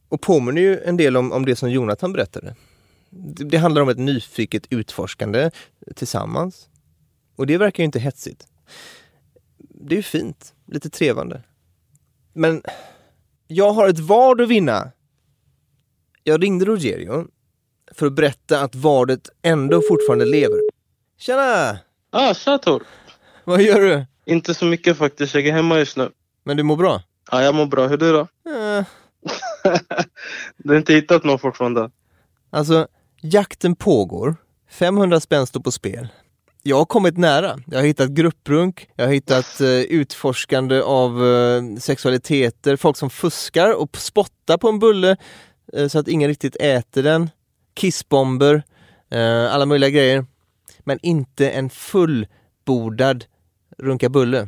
Och 0.10 0.22
påminner 0.22 0.62
ju 0.62 0.80
en 0.82 0.98
del 0.98 1.18
om, 1.18 1.32
om 1.32 1.46
det 1.46 1.56
som 1.56 1.72
Jonathan 1.72 2.14
berättade. 2.14 2.56
Det, 3.10 3.44
det 3.44 3.58
handlar 3.58 3.82
om 3.82 3.90
ett 3.90 3.98
nyfiket 3.98 4.68
utforskande 4.70 5.52
tillsammans. 5.96 6.70
Och 7.36 7.48
det 7.48 7.58
verkar 7.58 7.84
ju 7.84 7.86
inte 7.86 8.00
hetsigt. 8.00 8.48
Det 9.58 9.96
är 9.96 9.98
ju 9.98 10.04
fint, 10.04 10.54
lite 10.66 10.90
trevande. 10.90 11.44
Men 12.34 12.64
jag 13.48 13.74
har 13.74 13.90
ett 13.90 14.00
vad 14.00 14.42
att 14.42 14.50
vinna. 14.50 14.92
Jag 16.24 16.44
ringde 16.44 16.66
Rogerio 16.66 17.28
för 17.96 18.06
att 18.06 18.14
berätta 18.14 18.62
att 18.62 18.76
vadet 18.76 19.30
ändå 19.42 19.82
fortfarande 19.90 20.26
lever. 20.26 20.60
Tjena! 21.18 21.80
Ah, 22.12 22.34
tja 22.34 22.58
Tor! 22.58 22.84
Vad 23.44 23.62
gör 23.62 23.80
du? 23.82 24.06
Inte 24.26 24.54
så 24.54 24.66
mycket 24.66 24.98
faktiskt, 24.98 25.34
jag 25.36 25.48
är 25.48 25.52
hemma 25.54 25.80
just 25.80 25.98
nu. 25.98 26.10
Men 26.44 26.58
du 26.58 26.64
mår 26.64 26.76
bra? 26.78 27.02
Ja, 27.32 27.44
jag 27.44 27.56
mår 27.56 27.66
bra. 27.66 27.88
Hur 27.88 27.98
du 27.98 28.12
då? 28.12 28.20
Eh, 28.20 28.86
Du 30.58 30.70
har 30.70 30.78
inte 30.78 30.94
hittat 30.94 31.24
någon 31.24 31.40
fortfarande? 31.40 31.92
alltså, 32.50 32.88
jakten 33.22 33.76
pågår. 33.76 34.36
500 34.72 35.20
spänn 35.20 35.48
står 35.48 35.60
på 35.60 35.72
spel. 35.72 36.08
Jag 36.64 36.76
har 36.78 36.86
kommit 36.86 37.18
nära. 37.18 37.60
Jag 37.68 37.80
har 37.80 37.86
hittat 37.86 38.10
grupprunk, 38.10 38.90
jag 38.96 39.06
har 39.06 39.14
hittat 39.14 39.62
eh, 39.62 39.68
utforskande 39.70 40.82
av 40.82 41.26
eh, 41.28 41.62
sexualiteter, 41.80 42.76
folk 42.76 42.98
som 42.98 43.10
fuskar 43.10 43.74
och 43.82 43.98
spottar 43.98 44.58
på 44.58 44.70
en 44.70 44.80
bulle 44.80 45.18
eh, 45.74 45.88
så 45.88 46.00
att 46.00 46.08
ingen 46.08 46.28
riktigt 46.30 46.56
äter 46.56 47.04
den. 47.04 47.30
Kissbomber, 47.80 48.64
eh, 49.12 49.54
alla 49.54 49.66
möjliga 49.66 49.90
grejer. 49.90 50.26
Men 50.80 51.00
inte 51.02 51.50
en 51.50 51.70
fullbordad 51.70 53.26
runka 53.78 54.10
bulle. 54.10 54.48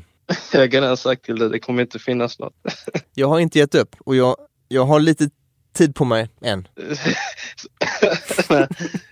Ägaren 0.53 0.89
har 0.89 0.95
sagt 0.95 1.25
till 1.25 1.39
dig, 1.39 1.49
det 1.49 1.59
kommer 1.59 1.81
inte 1.81 1.99
finnas 1.99 2.39
något. 2.39 2.53
Jag 3.13 3.27
har 3.27 3.39
inte 3.39 3.59
gett 3.59 3.75
upp 3.75 3.95
och 3.99 4.15
jag, 4.15 4.35
jag 4.67 4.85
har 4.85 4.99
lite 4.99 5.29
tid 5.73 5.95
på 5.95 6.05
mig 6.05 6.29
än. 6.41 6.67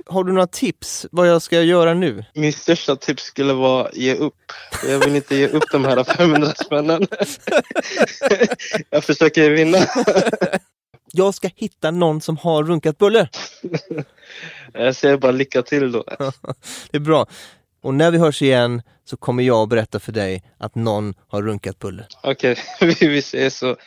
Har 0.05 0.23
du 0.23 0.33
några 0.33 0.47
tips 0.47 1.05
vad 1.11 1.27
jag 1.27 1.41
ska 1.41 1.61
göra 1.61 1.93
nu? 1.93 2.25
Min 2.33 2.53
största 2.53 2.95
tips 2.95 3.23
skulle 3.23 3.53
vara 3.53 3.89
ge 3.93 4.15
upp. 4.15 4.51
Jag 4.87 4.99
vill 4.99 5.15
inte 5.15 5.35
ge 5.35 5.47
upp 5.47 5.63
de 5.71 5.85
här 5.85 6.03
500 6.03 6.53
spännen. 6.65 7.07
jag 8.89 9.03
försöker 9.03 9.49
vinna. 9.49 9.77
Jag 11.11 11.33
ska 11.33 11.49
hitta 11.55 11.91
någon 11.91 12.21
som 12.21 12.37
har 12.37 12.63
runkat 12.63 12.97
bulle. 12.97 13.29
Jag 14.73 14.95
säger 14.95 15.17
bara 15.17 15.31
lycka 15.31 15.61
till 15.61 15.91
då. 15.91 16.03
Det 16.91 16.97
är 16.97 16.99
bra. 16.99 17.27
Och 17.81 17.93
när 17.93 18.11
vi 18.11 18.17
hörs 18.17 18.41
igen 18.41 18.81
så 19.05 19.17
kommer 19.17 19.43
jag 19.43 19.63
att 19.63 19.69
berätta 19.69 19.99
för 19.99 20.11
dig 20.11 20.43
att 20.57 20.75
någon 20.75 21.13
har 21.27 21.41
runkat 21.41 21.79
bulle. 21.79 22.07
Okej, 22.23 22.57
vi, 22.81 23.07
vi 23.07 23.17
ses 23.17 23.57
så. 23.57 23.77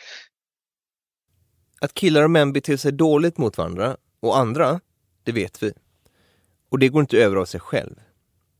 Att 1.81 1.93
killar 1.93 2.23
och 2.23 2.31
män 2.31 2.53
beter 2.53 2.77
sig 2.77 2.91
dåligt 2.91 3.37
mot 3.37 3.57
varandra 3.57 3.97
och 4.19 4.37
andra, 4.37 4.79
det 5.23 5.31
vet 5.31 5.63
vi. 5.63 5.73
Och 6.69 6.79
det 6.79 6.89
går 6.89 7.01
inte 7.01 7.17
över 7.17 7.35
av 7.35 7.45
sig 7.45 7.59
själv. 7.59 7.95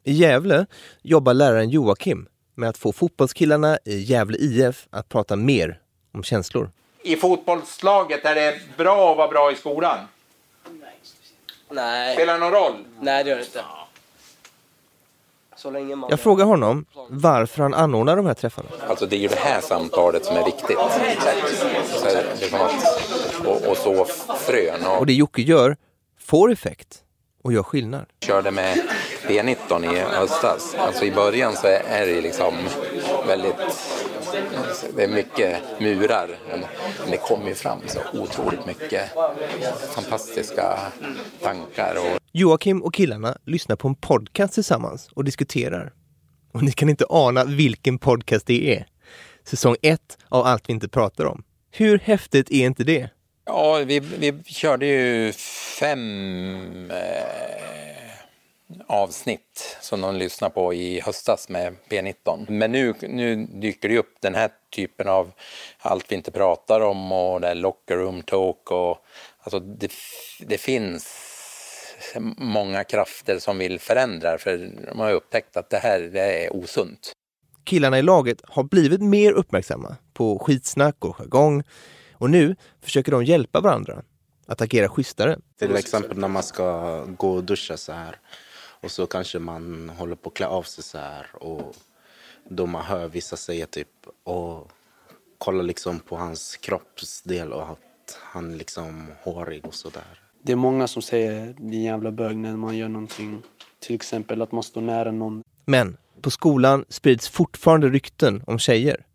I 0.03 0.11
Gävle 0.11 0.65
jobbar 1.01 1.33
läraren 1.33 1.69
Joakim 1.69 2.27
med 2.55 2.69
att 2.69 2.77
få 2.77 2.91
fotbollskillarna 2.91 3.77
i 3.85 3.99
Gävle 3.99 4.37
IF 4.37 4.87
att 4.89 5.09
prata 5.09 5.35
mer 5.35 5.79
om 6.13 6.23
känslor. 6.23 6.71
I 7.03 7.15
fotbollslaget 7.15 8.25
är 8.25 8.35
det 8.35 8.59
bra 8.77 9.11
att 9.11 9.17
vara 9.17 9.27
bra 9.27 9.51
i 9.51 9.55
skolan? 9.55 9.97
Nej. 11.69 12.13
Spelar 12.15 12.33
det 12.33 12.39
någon 12.39 12.51
roll? 12.51 12.73
Nej, 12.99 13.23
det 13.23 13.29
gör 13.29 13.37
det 13.37 13.43
inte. 13.45 13.63
Så 15.55 15.71
länge 15.71 15.95
man... 15.95 16.09
Jag 16.09 16.19
frågar 16.19 16.45
honom 16.45 16.85
varför 17.09 17.61
han 17.63 17.73
anordnar 17.73 18.15
de 18.15 18.25
här 18.25 18.33
träffarna. 18.33 18.69
Alltså 18.89 19.05
det 19.05 19.15
är 19.15 19.19
ju 19.19 19.27
det 19.27 19.39
här 19.39 19.61
samtalet 19.61 20.25
som 20.25 20.35
är 20.35 20.45
viktigt. 20.45 20.77
Så 21.87 22.05
det 22.05 22.45
är 22.45 22.49
som 22.49 22.61
att, 22.61 23.47
och, 23.47 23.67
och 23.71 23.77
så 23.77 24.05
frön. 24.39 24.85
Och 24.85 24.97
Och 24.99 25.05
det 25.05 25.13
Jocke 25.13 25.41
gör 25.41 25.77
får 26.19 26.51
effekt 26.51 26.99
och 27.43 27.53
gör 27.53 27.63
skillnad. 27.63 28.05
körde 28.25 28.51
med 28.51 28.77
B19 29.27 29.93
i 29.93 29.99
höstas. 29.99 30.75
Alltså 30.77 31.05
i 31.05 31.11
början 31.11 31.55
så 31.55 31.67
är 31.67 32.05
det 32.05 32.21
liksom 32.21 32.53
väldigt... 33.27 33.55
Det 34.95 35.03
är 35.03 35.07
mycket 35.07 35.61
murar. 35.79 36.29
Men 36.49 36.59
det 37.11 37.17
kommer 37.17 37.47
ju 37.47 37.55
fram 37.55 37.79
så 37.87 37.99
otroligt 38.19 38.65
mycket 38.65 39.09
fantastiska 39.95 40.79
tankar. 41.41 41.95
Och 41.95 42.19
Joakim 42.31 42.83
och 42.83 42.93
killarna 42.93 43.37
lyssnar 43.45 43.75
på 43.75 43.87
en 43.87 43.95
podcast 43.95 44.53
tillsammans 44.53 45.09
och 45.13 45.23
diskuterar. 45.23 45.93
Och 46.53 46.63
ni 46.63 46.71
kan 46.71 46.89
inte 46.89 47.05
ana 47.09 47.45
vilken 47.45 47.97
podcast 47.97 48.47
det 48.47 48.75
är. 48.77 48.85
Säsong 49.43 49.75
ett 49.81 50.17
av 50.29 50.45
Allt 50.45 50.69
vi 50.69 50.73
inte 50.73 50.89
pratar 50.89 51.25
om. 51.25 51.43
Hur 51.71 51.99
häftigt 51.99 52.51
är 52.51 52.65
inte 52.65 52.83
det? 52.83 53.09
Ja, 53.45 53.83
vi, 53.85 53.99
vi 53.99 54.33
körde 54.45 54.85
ju 54.85 55.31
fem 55.79 56.91
eh, 56.91 58.02
avsnitt 58.87 59.77
som 59.81 60.01
de 60.01 60.15
lyssnade 60.15 60.53
på 60.53 60.73
i 60.73 60.99
höstas 60.99 61.49
med 61.49 61.75
P19. 61.89 62.45
Men 62.49 62.71
nu, 62.71 62.93
nu 63.01 63.45
dyker 63.45 63.89
det 63.89 63.97
upp 63.97 64.15
den 64.19 64.35
här 64.35 64.49
typen 64.75 65.07
av 65.07 65.31
allt 65.79 66.11
vi 66.11 66.15
inte 66.15 66.31
pratar 66.31 66.81
om 66.81 67.11
och 67.11 67.41
det 67.41 67.47
är 67.47 67.55
locker 67.55 67.97
room 67.97 68.21
talk 68.21 68.71
och 68.71 68.97
alltså 69.39 69.59
det, 69.59 69.91
det 70.39 70.57
finns 70.57 71.29
många 72.37 72.83
krafter 72.83 73.39
som 73.39 73.57
vill 73.57 73.79
förändra 73.79 74.37
för 74.37 74.71
de 74.87 74.99
har 74.99 75.11
upptäckt 75.11 75.57
att 75.57 75.69
det 75.69 75.77
här 75.77 75.99
det 75.99 76.45
är 76.45 76.55
osunt. 76.55 77.13
Killarna 77.63 77.99
i 77.99 78.01
laget 78.01 78.41
har 78.43 78.63
blivit 78.63 79.01
mer 79.01 79.31
uppmärksamma 79.31 79.95
på 80.13 80.39
skitsnack 80.39 81.05
och 81.05 81.15
jargong 81.15 81.63
och 82.13 82.29
nu 82.29 82.55
försöker 82.81 83.11
de 83.11 83.23
hjälpa 83.23 83.61
varandra 83.61 84.03
att 84.45 84.61
agera 84.61 84.89
schysstare. 84.89 85.39
Till 85.59 85.75
exempel 85.75 86.17
när 86.17 86.27
man 86.27 86.43
ska 86.43 86.99
gå 87.05 87.31
och 87.31 87.43
duscha 87.43 87.77
så 87.77 87.91
här 87.91 88.19
och 88.83 88.91
så 88.91 89.07
kanske 89.07 89.39
man 89.39 89.89
håller 89.89 90.15
på 90.15 90.29
att 90.29 90.35
klä 90.35 90.47
av 90.47 90.63
sig 90.63 90.83
så 90.83 90.97
här 90.97 91.27
och 91.33 91.75
då 92.49 92.65
man 92.65 92.83
hör 92.83 93.07
vissa 93.07 93.37
säga 93.37 93.67
typ 93.67 93.87
och 94.23 94.71
kolla 95.37 95.63
liksom 95.63 95.99
på 95.99 96.17
hans 96.17 96.57
kroppsdel 96.57 97.53
och 97.53 97.69
att 97.69 98.17
han 98.21 98.57
liksom 98.57 99.07
hårig 99.21 99.65
och 99.65 99.73
så 99.73 99.89
där. 99.89 100.19
Det 100.41 100.51
är 100.51 100.55
många 100.55 100.87
som 100.87 101.01
säger 101.01 101.53
din 101.53 101.83
jävla 101.83 102.11
bög 102.11 102.37
när 102.37 102.55
man 102.57 102.77
gör 102.77 102.89
någonting. 102.89 103.41
Till 103.79 103.95
exempel 103.95 104.41
att 104.41 104.51
man 104.51 104.63
står 104.63 104.81
nära 104.81 105.11
någon. 105.11 105.43
Men 105.65 105.97
på 106.21 106.31
skolan 106.31 106.85
sprids 106.89 107.29
fortfarande 107.29 107.89
rykten 107.89 108.43
om 108.47 108.59
tjejer. 108.59 109.05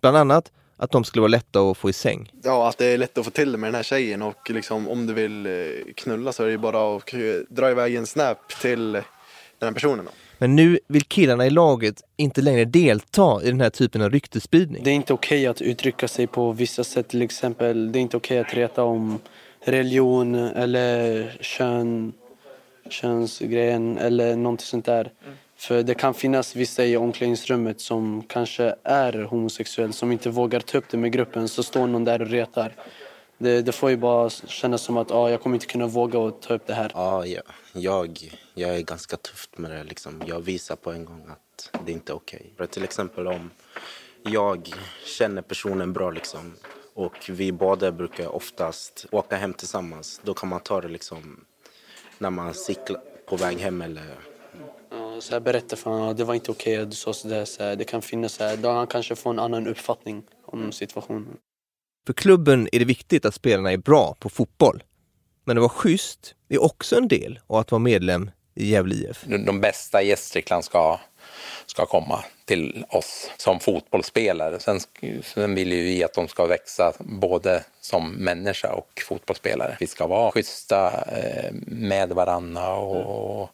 Bland 0.00 0.16
annat 0.16 0.52
att 0.82 0.90
de 0.90 1.04
skulle 1.04 1.20
vara 1.20 1.28
lätta 1.28 1.60
att 1.60 1.78
få 1.78 1.90
i 1.90 1.92
säng. 1.92 2.32
Ja, 2.42 2.68
att 2.68 2.78
det 2.78 2.86
är 2.86 2.98
lätt 2.98 3.18
att 3.18 3.24
få 3.24 3.30
till 3.30 3.52
det 3.52 3.58
med 3.58 3.68
den 3.68 3.74
här 3.74 3.82
tjejen 3.82 4.22
och 4.22 4.50
liksom 4.50 4.88
om 4.88 5.06
du 5.06 5.14
vill 5.14 5.46
eh, 5.46 5.52
knulla 5.96 6.32
så 6.32 6.42
är 6.42 6.46
det 6.46 6.52
ju 6.52 6.58
bara 6.58 6.96
att 6.96 7.14
eh, 7.14 7.20
dra 7.48 7.70
iväg 7.70 7.94
en 7.94 8.06
snap 8.06 8.48
till 8.60 8.92
den 8.92 9.02
här 9.60 9.72
personen. 9.72 10.08
Men 10.38 10.56
nu 10.56 10.78
vill 10.88 11.02
killarna 11.02 11.46
i 11.46 11.50
laget 11.50 12.02
inte 12.16 12.42
längre 12.42 12.64
delta 12.64 13.40
i 13.42 13.46
den 13.46 13.60
här 13.60 13.70
typen 13.70 14.02
av 14.02 14.10
ryktesspridning. 14.10 14.82
Det 14.84 14.90
är 14.90 14.94
inte 14.94 15.12
okej 15.12 15.46
att 15.46 15.62
uttrycka 15.62 16.08
sig 16.08 16.26
på 16.26 16.52
vissa 16.52 16.84
sätt. 16.84 17.08
Till 17.08 17.22
exempel, 17.22 17.92
det 17.92 17.98
är 17.98 18.00
inte 18.00 18.16
okej 18.16 18.38
att 18.38 18.54
reta 18.54 18.82
om 18.82 19.18
religion 19.64 20.34
eller 20.34 21.36
kön, 21.40 22.12
könsgrejen 22.90 23.98
eller 23.98 24.36
någonting 24.36 24.66
sånt 24.66 24.84
där. 24.84 25.12
För 25.62 25.82
det 25.82 25.94
kan 25.94 26.14
finnas 26.14 26.56
vissa 26.56 26.84
i 26.84 26.96
omklädningsrummet 26.96 27.80
som 27.80 28.22
kanske 28.22 28.74
är 28.82 29.22
homosexuell 29.22 29.92
som 29.92 30.12
inte 30.12 30.30
vågar 30.30 30.60
ta 30.60 30.78
upp 30.78 30.88
det 30.90 30.96
med 30.96 31.12
gruppen. 31.12 31.48
Så 31.48 31.62
står 31.62 31.86
någon 31.86 32.04
där 32.04 32.22
och 32.22 32.28
retar. 32.28 32.74
Det, 33.38 33.62
det 33.62 33.72
får 33.72 33.90
ju 33.90 33.96
bara 33.96 34.30
kännas 34.30 34.82
som 34.82 34.96
att 34.96 35.10
ah, 35.10 35.30
jag 35.30 35.40
kommer 35.40 35.56
inte 35.56 35.66
kunna 35.66 35.86
våga 35.86 36.18
och 36.18 36.42
ta 36.42 36.54
upp 36.54 36.66
det 36.66 36.74
här. 36.74 36.90
Ja, 36.94 37.26
ja. 37.26 37.42
Jag, 37.72 38.18
jag 38.54 38.76
är 38.76 38.80
ganska 38.80 39.16
tufft 39.16 39.58
med 39.58 39.70
det. 39.70 39.84
Liksom. 39.84 40.22
Jag 40.26 40.40
visar 40.40 40.76
på 40.76 40.92
en 40.92 41.04
gång 41.04 41.26
att 41.28 41.70
det 41.86 41.92
inte 41.92 42.12
är 42.12 42.16
okej. 42.16 42.52
Okay. 42.54 42.66
Till 42.66 42.84
exempel 42.84 43.26
om 43.26 43.50
jag 44.22 44.68
känner 45.18 45.42
personen 45.42 45.92
bra 45.92 46.10
liksom, 46.10 46.54
och 46.94 47.30
vi 47.30 47.52
båda 47.52 47.92
brukar 47.92 48.34
oftast 48.34 49.06
åka 49.10 49.36
hem 49.36 49.54
tillsammans. 49.54 50.20
Då 50.24 50.34
kan 50.34 50.48
man 50.48 50.60
ta 50.60 50.80
det 50.80 50.88
liksom 50.88 51.44
när 52.18 52.30
man 52.30 52.54
cyklar 52.54 53.00
på 53.26 53.36
väg 53.36 53.58
hem 53.58 53.82
eller 53.82 54.31
så 55.22 55.32
här, 55.32 55.40
berätta 55.40 55.76
för 55.76 55.90
honom 55.90 56.08
att 56.08 56.16
det 56.16 56.24
var 56.24 56.34
inte 56.34 56.50
okej 56.50 56.72
okay 56.72 56.82
att 56.82 56.90
du 56.90 56.96
sa 56.96 57.12
sådär. 57.12 57.44
Så 57.44 57.62
här, 57.62 57.76
det 57.76 57.84
kan 57.84 58.02
finnas 58.02 58.32
så 58.32 58.44
här, 58.44 58.56
då 58.56 58.70
han 58.70 58.86
kanske 58.86 59.16
får 59.16 59.30
en 59.30 59.38
annan 59.38 59.66
uppfattning 59.66 60.22
om 60.46 60.72
situationen. 60.72 61.36
För 62.06 62.12
klubben 62.12 62.68
är 62.72 62.78
det 62.78 62.84
viktigt 62.84 63.24
att 63.24 63.34
spelarna 63.34 63.72
är 63.72 63.76
bra 63.76 64.16
på 64.18 64.28
fotboll. 64.28 64.82
Men 65.44 65.58
att 65.58 65.60
vara 65.60 65.68
schysst 65.68 66.34
är 66.48 66.62
också 66.62 66.96
en 66.96 67.08
del 67.08 67.40
av 67.46 67.56
att 67.56 67.70
vara 67.70 67.78
medlem 67.78 68.30
i 68.54 68.70
Gävle 68.70 68.94
IF. 68.94 69.24
De, 69.26 69.38
de 69.38 69.60
bästa 69.60 70.02
i 70.02 70.08
Gästrikland 70.08 70.64
ska, 70.64 71.00
ska 71.66 71.86
komma 71.86 72.24
till 72.44 72.84
oss 72.88 73.30
som 73.36 73.60
fotbollsspelare. 73.60 74.60
Sen, 74.60 74.80
sen 75.22 75.54
vill 75.54 75.72
ju 75.72 75.82
vi 75.82 76.04
att 76.04 76.14
de 76.14 76.28
ska 76.28 76.46
växa 76.46 76.92
både 76.98 77.64
som 77.80 78.12
människa 78.12 78.72
och 78.72 79.02
fotbollsspelare. 79.08 79.76
Vi 79.80 79.86
ska 79.86 80.06
vara 80.06 80.30
schyssta 80.30 81.04
eh, 81.04 81.52
med 81.66 82.12
varandra 82.12 82.74
och, 82.74 83.50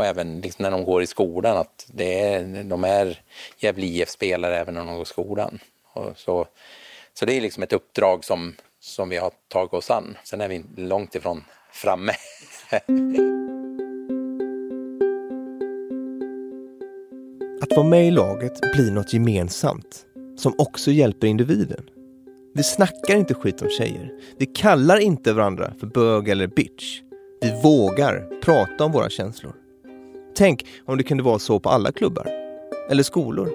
och 0.00 0.06
även 0.06 0.40
liksom 0.40 0.62
när 0.62 0.70
de 0.70 0.84
går 0.84 1.02
i 1.02 1.06
skolan 1.06 1.56
att 1.56 1.86
det 1.92 2.20
är, 2.20 2.64
de 2.64 2.84
är 2.84 3.22
Gävle 3.58 3.86
IF-spelare 3.86 4.58
även 4.58 4.74
när 4.74 4.84
de 4.84 4.94
går 4.94 5.02
i 5.02 5.06
skolan. 5.06 5.58
Och 5.92 6.12
så, 6.16 6.46
så 7.14 7.26
det 7.26 7.32
är 7.32 7.40
liksom 7.40 7.62
ett 7.62 7.72
uppdrag 7.72 8.24
som, 8.24 8.54
som 8.80 9.08
vi 9.08 9.16
har 9.16 9.30
tagit 9.48 9.72
oss 9.72 9.90
an. 9.90 10.16
Sen 10.24 10.40
är 10.40 10.48
vi 10.48 10.64
långt 10.76 11.14
ifrån 11.14 11.44
framme. 11.72 12.12
Att 17.62 17.76
vara 17.76 17.86
med 17.86 18.06
i 18.06 18.10
laget 18.10 18.60
blir 18.60 18.90
något 18.90 19.12
gemensamt 19.12 20.06
som 20.36 20.54
också 20.58 20.90
hjälper 20.90 21.26
individen. 21.26 21.90
Vi 22.54 22.62
snackar 22.62 23.16
inte 23.16 23.34
skit 23.34 23.62
om 23.62 23.68
tjejer. 23.68 24.12
Vi 24.38 24.46
kallar 24.46 24.96
inte 24.96 25.32
varandra 25.32 25.72
för 25.80 25.86
bög 25.86 26.28
eller 26.28 26.46
bitch. 26.46 27.00
Vi 27.40 27.60
vågar 27.62 28.40
prata 28.40 28.84
om 28.84 28.92
våra 28.92 29.10
känslor. 29.10 29.59
Tänk 30.34 30.66
om 30.84 30.96
det 30.98 31.04
kunde 31.04 31.22
vara 31.22 31.38
så 31.38 31.60
på 31.60 31.68
alla 31.68 31.92
klubbar. 31.92 32.26
Eller 32.90 33.02
skolor. 33.02 33.50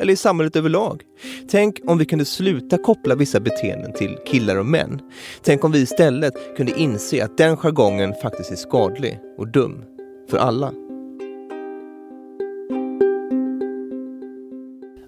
Eller 0.00 0.12
i 0.12 0.16
samhället 0.16 0.56
överlag. 0.56 1.02
Tänk 1.48 1.80
om 1.86 1.98
vi 1.98 2.04
kunde 2.04 2.24
sluta 2.24 2.78
koppla 2.78 3.14
vissa 3.14 3.40
beteenden 3.40 3.92
till 3.92 4.18
killar 4.26 4.56
och 4.56 4.66
män. 4.66 5.00
Tänk 5.42 5.64
om 5.64 5.72
vi 5.72 5.78
istället 5.78 6.56
kunde 6.56 6.80
inse 6.80 7.24
att 7.24 7.38
den 7.38 7.56
jargongen 7.56 8.14
faktiskt 8.22 8.52
är 8.52 8.56
skadlig 8.56 9.18
och 9.38 9.48
dum. 9.48 9.84
För 10.30 10.38
alla. 10.38 10.72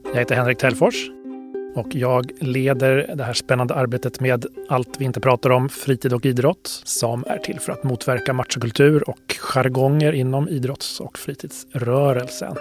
Jag 0.04 0.18
heter 0.18 0.34
Henrik 0.34 0.58
Tellfors 0.58 1.10
och 1.78 1.94
jag 1.94 2.30
leder 2.40 3.14
det 3.14 3.24
här 3.24 3.32
spännande 3.32 3.74
arbetet 3.74 4.20
med 4.20 4.46
Allt 4.68 4.96
vi 4.98 5.04
inte 5.04 5.20
pratar 5.20 5.50
om, 5.50 5.68
fritid 5.68 6.12
och 6.12 6.26
idrott, 6.26 6.82
som 6.84 7.24
är 7.26 7.38
till 7.38 7.60
för 7.60 7.72
att 7.72 7.84
motverka 7.84 8.32
machokultur 8.32 9.08
och 9.08 9.36
jargonger 9.38 10.12
inom 10.12 10.48
idrotts 10.48 11.00
och 11.00 11.18
fritidsrörelsen. 11.18 12.56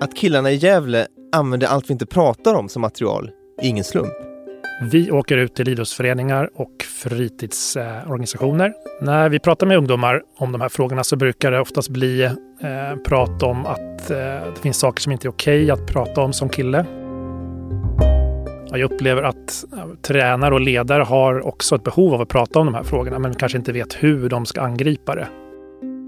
Att 0.00 0.16
killarna 0.16 0.50
i 0.50 0.54
Gävle 0.54 1.06
använder 1.32 1.66
allt 1.66 1.90
vi 1.90 1.92
inte 1.92 2.06
pratar 2.06 2.54
om 2.54 2.68
som 2.68 2.82
material 2.82 3.30
är 3.62 3.68
ingen 3.68 3.84
slump. 3.84 4.12
Vi 4.82 5.10
åker 5.10 5.36
ut 5.36 5.54
till 5.54 5.68
idrottsföreningar 5.68 6.50
och 6.54 6.84
fritidsorganisationer. 7.02 8.72
När 9.02 9.28
vi 9.28 9.38
pratar 9.38 9.66
med 9.66 9.78
ungdomar 9.78 10.22
om 10.38 10.52
de 10.52 10.60
här 10.60 10.68
frågorna 10.68 11.04
så 11.04 11.16
brukar 11.16 11.50
det 11.50 11.60
oftast 11.60 11.88
bli 11.88 12.22
eh, 12.22 12.32
prat 13.06 13.42
om 13.42 13.66
att 13.66 14.10
eh, 14.10 14.16
det 14.54 14.60
finns 14.62 14.78
saker 14.78 15.00
som 15.00 15.12
inte 15.12 15.26
är 15.26 15.30
okej 15.30 15.64
okay 15.64 15.70
att 15.70 15.92
prata 15.92 16.20
om 16.20 16.32
som 16.32 16.48
kille. 16.48 16.86
Jag 18.76 18.92
upplever 18.92 19.22
att 19.22 19.64
tränare 20.02 20.54
och 20.54 20.60
ledare 20.60 21.02
har 21.02 21.46
också 21.46 21.74
ett 21.74 21.84
behov 21.84 22.14
av 22.14 22.20
att 22.20 22.28
prata 22.28 22.58
om 22.58 22.66
de 22.66 22.74
här 22.74 22.82
frågorna 22.82 23.18
men 23.18 23.34
kanske 23.34 23.58
inte 23.58 23.72
vet 23.72 23.94
hur 23.94 24.28
de 24.28 24.46
ska 24.46 24.60
angripa 24.60 25.14
det. 25.14 25.28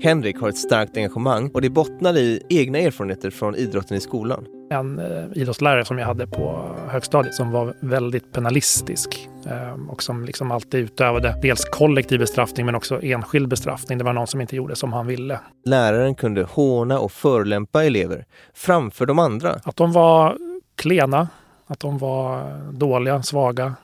Henrik 0.02 0.40
har 0.40 0.48
ett 0.48 0.58
starkt 0.58 0.96
engagemang 0.96 1.50
och 1.54 1.62
det 1.62 1.70
bottnar 1.70 2.16
i 2.16 2.42
egna 2.48 2.78
erfarenheter 2.78 3.30
från 3.30 3.54
idrotten 3.54 3.96
i 3.96 4.00
skolan. 4.00 4.46
En 4.70 4.98
eh, 4.98 5.24
idrottslärare 5.34 5.84
som 5.84 5.98
jag 5.98 6.06
hade 6.06 6.26
på 6.26 6.76
högstadiet 6.88 7.34
som 7.34 7.50
var 7.50 7.74
väldigt 7.80 8.32
penalistisk 8.32 9.28
eh, 9.46 9.90
och 9.90 10.02
som 10.02 10.24
liksom 10.24 10.50
alltid 10.50 10.80
utövade 10.80 11.38
dels 11.42 11.64
kollektiv 11.64 12.18
bestraffning 12.18 12.66
men 12.66 12.74
också 12.74 13.02
enskild 13.02 13.48
bestraffning. 13.48 13.98
Det 13.98 14.04
var 14.04 14.12
någon 14.12 14.26
som 14.26 14.40
inte 14.40 14.56
gjorde 14.56 14.76
som 14.76 14.92
han 14.92 15.06
ville. 15.06 15.40
Läraren 15.64 16.14
kunde 16.14 16.42
håna 16.42 16.98
och 16.98 17.12
förolämpa 17.12 17.84
elever 17.84 18.24
framför 18.54 19.06
de 19.06 19.18
andra. 19.18 19.50
Att 19.64 19.76
de 19.76 19.92
var 19.92 20.36
klena, 20.76 21.28
att 21.66 21.80
de 21.80 21.98
var 21.98 22.58
dåliga, 22.72 23.22
svaga, 23.22 23.74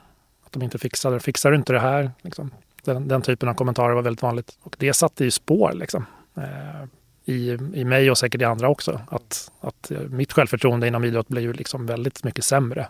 att 0.45 0.51
de 0.51 0.61
inte 0.61 0.77
fixade 0.77 1.19
Fixar 1.19 1.51
du 1.51 1.57
inte 1.57 1.73
det 1.73 1.79
här? 1.79 2.11
Liksom. 2.21 2.51
Den, 2.83 3.07
den, 3.07 3.21
typen 3.21 3.49
av 3.49 3.53
kommentarer 3.53 3.93
var 3.93 4.01
väldigt 4.01 4.21
vanligt. 4.21 4.57
Och 4.61 4.75
det 4.79 4.93
satte 4.93 5.23
ju 5.23 5.31
spår 5.31 5.73
liksom, 5.73 6.05
eh, 6.37 6.87
i, 7.25 7.51
i 7.73 7.83
mig 7.83 8.11
och 8.11 8.17
säkert 8.17 8.41
i 8.41 8.45
andra 8.45 8.69
också. 8.69 9.01
Att, 9.07 9.51
att 9.59 9.91
eh, 9.91 9.99
mitt 9.99 10.33
självförtroende 10.33 10.87
inom 10.87 11.03
idrott 11.03 11.27
blev 11.27 11.43
ju 11.43 11.53
liksom 11.53 11.85
väldigt 11.85 12.23
mycket 12.23 12.45
sämre. 12.45 12.87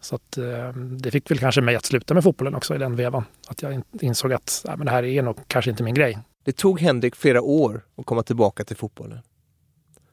Så 0.00 0.14
att, 0.14 0.38
eh, 0.38 0.72
det 0.72 1.10
fick 1.10 1.30
väl 1.30 1.38
kanske 1.38 1.60
mig 1.60 1.76
att 1.76 1.84
sluta 1.84 2.14
med 2.14 2.22
fotbollen 2.22 2.54
också 2.54 2.74
i 2.74 2.78
den 2.78 2.96
vevan. 2.96 3.24
Att 3.48 3.62
jag 3.62 3.82
insåg 4.00 4.32
att 4.32 4.64
ja, 4.66 4.76
men 4.76 4.86
det 4.86 4.92
här 4.92 5.02
är 5.02 5.22
nog 5.22 5.36
kanske 5.46 5.70
inte 5.70 5.82
min 5.82 5.94
grej. 5.94 6.18
Det 6.44 6.52
tog 6.52 6.80
Henrik 6.80 7.16
flera 7.16 7.42
år 7.42 7.84
att 7.96 8.06
komma 8.06 8.22
tillbaka 8.22 8.64
till 8.64 8.76
fotbollen. 8.76 9.18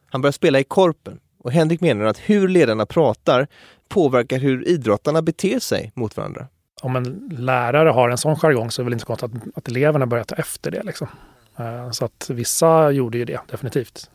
Han 0.06 0.22
började 0.22 0.34
spela 0.34 0.60
i 0.60 0.64
Korpen 0.64 1.20
och 1.44 1.52
Henrik 1.52 1.82
menar 1.82 2.06
att 2.06 2.18
hur 2.18 2.48
ledarna 2.48 2.86
pratar 2.86 3.48
påverkar 3.88 4.38
hur 4.38 4.68
idrottarna 4.68 5.22
beter 5.22 5.60
sig 5.60 5.92
mot 5.96 6.18
varandra. 6.18 6.48
Om 6.82 6.96
en 6.96 7.30
lärare 7.38 7.90
har 7.90 8.10
en 8.10 8.18
sån 8.18 8.36
jargong 8.36 8.72
så 8.72 8.82
är 8.82 8.84
det 8.84 8.86
väl 8.86 8.94
inte 8.94 9.02
så 9.02 9.08
konstigt 9.08 9.32
att, 9.36 9.58
att 9.58 9.68
eleverna 9.68 10.06
börjar 10.06 10.24
ta 10.24 10.36
efter 10.36 10.72
det. 10.72 10.84
Liksom. 10.84 11.08
Eh, 11.58 11.92
så 11.92 12.06
att 12.06 12.30
vissa 12.30 12.92
gjorde 12.92 13.18
ju 13.18 13.26
det, 13.26 13.40
definitivt. 13.52 14.10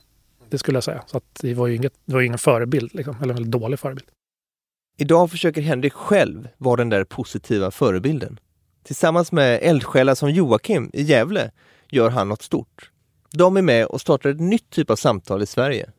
Det 0.49 0.59
skulle 0.59 0.77
jag 0.77 0.85
säga. 0.85 1.03
Så 1.07 1.17
att 1.17 1.25
det 1.41 1.55
var 1.55 1.67
ju 1.67 1.77
inget, 1.77 1.95
det 2.05 2.15
var 2.15 2.21
ingen 2.21 2.39
förebild, 2.39 2.95
liksom, 2.95 3.17
eller 3.17 3.29
en 3.29 3.35
väldigt 3.35 3.53
dålig 3.53 3.79
förebild. 3.79 4.07
Idag 4.99 5.31
försöker 5.31 5.63
Henrik 5.63 5.93
själv 5.93 6.49
vara 6.57 6.77
den 6.77 6.89
där 6.89 7.05
positiva 7.05 7.71
förebilden. 7.71 8.41
Tillsammans 8.83 9.33
med 9.33 9.59
eldsjälar 9.63 10.15
som 10.15 10.31
Joakim 10.31 10.91
i 10.93 11.03
Gävle 11.03 11.51
gör 11.91 12.11
han 12.11 12.29
något 12.29 12.43
stort. 12.43 12.91
De 13.31 13.57
är 13.57 13.63
med 13.63 13.87
och 13.87 14.01
startar 14.01 14.31
ett 14.31 14.41
nytt 14.41 14.71
typ 14.71 14.91
av 14.91 14.97
samtal 14.97 15.43
i 15.43 15.47
Sverige. 15.47 15.91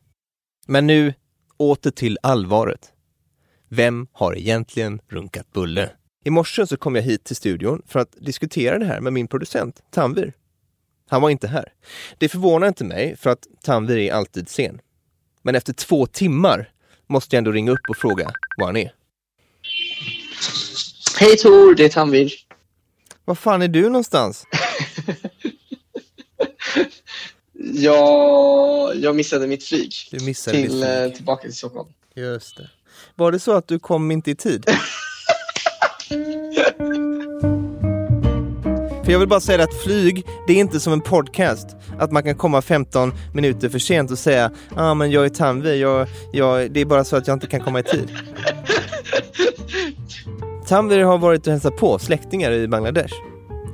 Men 0.66 0.86
nu 0.86 1.14
åter 1.60 1.90
till 1.90 2.18
allvaret. 2.22 2.92
Vem 3.68 4.06
har 4.12 4.38
egentligen 4.38 5.00
runkat 5.08 5.52
bulle? 5.52 5.90
I 6.24 6.30
morse 6.30 6.66
så 6.66 6.76
kom 6.76 6.94
jag 6.94 7.02
hit 7.02 7.24
till 7.24 7.36
studion 7.36 7.82
för 7.86 8.00
att 8.00 8.16
diskutera 8.20 8.78
det 8.78 8.84
här 8.84 9.00
med 9.00 9.12
min 9.12 9.28
producent 9.28 9.82
Tanvir. 9.90 10.32
Han 11.08 11.22
var 11.22 11.30
inte 11.30 11.48
här. 11.48 11.72
Det 12.18 12.28
förvånar 12.28 12.68
inte 12.68 12.84
mig 12.84 13.16
för 13.16 13.30
att 13.30 13.46
Tanvir 13.62 13.98
är 13.98 14.12
alltid 14.12 14.48
sen. 14.48 14.80
Men 15.42 15.54
efter 15.54 15.72
två 15.72 16.06
timmar 16.06 16.72
måste 17.06 17.36
jag 17.36 17.38
ändå 17.38 17.52
ringa 17.52 17.72
upp 17.72 17.90
och 17.90 17.96
fråga 17.96 18.30
var 18.58 18.66
han 18.66 18.76
är. 18.76 18.94
Hej 21.20 21.36
Tor, 21.36 21.74
det 21.74 21.84
är 21.84 21.88
Tanvir. 21.88 22.32
Var 23.24 23.34
fan 23.34 23.62
är 23.62 23.68
du 23.68 23.82
någonstans? 23.82 24.46
ja, 27.64 28.92
jag 28.94 29.16
missade 29.16 29.46
mitt 29.46 29.64
flyg. 29.64 29.92
Du 30.10 30.24
missade 30.24 30.56
till, 30.56 30.70
ditt 30.70 30.84
flyg. 30.84 31.04
eh, 31.04 31.10
Tillbaka 31.12 31.42
till 31.42 31.56
Stockholm. 31.56 31.88
Just 32.14 32.56
det. 32.56 32.70
Var 33.14 33.32
det 33.32 33.38
så 33.38 33.52
att 33.52 33.68
du 33.68 33.78
kom 33.78 34.10
inte 34.10 34.30
i 34.30 34.34
tid? 34.34 34.64
För 39.04 39.12
jag 39.12 39.18
vill 39.18 39.28
bara 39.28 39.40
säga 39.40 39.64
att 39.64 39.74
flyg, 39.74 40.26
det 40.46 40.52
är 40.52 40.56
inte 40.56 40.80
som 40.80 40.92
en 40.92 41.00
podcast. 41.00 41.76
Att 41.98 42.12
man 42.12 42.22
kan 42.22 42.34
komma 42.34 42.62
15 42.62 43.12
minuter 43.34 43.68
för 43.68 43.78
sent 43.78 44.10
och 44.10 44.18
säga 44.18 44.50
ah, 44.76 44.94
men 44.94 45.10
jag 45.10 45.24
är 45.24 45.28
Tanvi, 45.28 45.80
jag, 45.80 46.06
jag, 46.32 46.70
det 46.72 46.80
är 46.80 46.84
bara 46.84 47.04
så 47.04 47.16
att 47.16 47.26
jag 47.26 47.34
inte 47.36 47.46
kan 47.46 47.60
komma 47.60 47.80
i 47.80 47.82
tid. 47.82 48.08
Tanvir 50.66 50.98
har 51.02 51.18
varit 51.18 51.46
och 51.46 51.52
hälsat 51.52 51.76
på 51.76 51.98
släktingar 51.98 52.52
i 52.52 52.68
Bangladesh. 52.68 53.14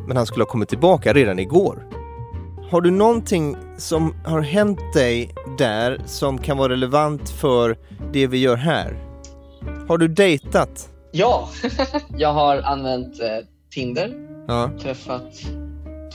Men 0.07 0.17
han 0.17 0.27
skulle 0.27 0.43
ha 0.45 0.51
kommit 0.51 0.69
tillbaka 0.69 1.13
redan 1.13 1.39
igår. 1.39 1.87
Har 2.71 2.81
du 2.81 2.91
någonting 2.91 3.57
som 3.77 4.15
har 4.25 4.41
hänt 4.41 4.81
dig 4.95 5.35
där 5.59 6.01
som 6.07 6.39
kan 6.39 6.57
vara 6.57 6.73
relevant 6.73 7.31
för 7.31 7.77
det 8.13 8.27
vi 8.27 8.39
gör 8.39 8.57
här? 8.57 8.97
Har 9.89 9.99
du 9.99 10.09
dejtat? 10.09 10.89
Ja, 11.13 11.49
jag 12.17 12.33
har 12.33 12.57
använt 12.59 13.21
eh, 13.21 13.29
Tinder. 13.71 14.15
Ja. 14.49 14.71
Träffat 14.83 15.33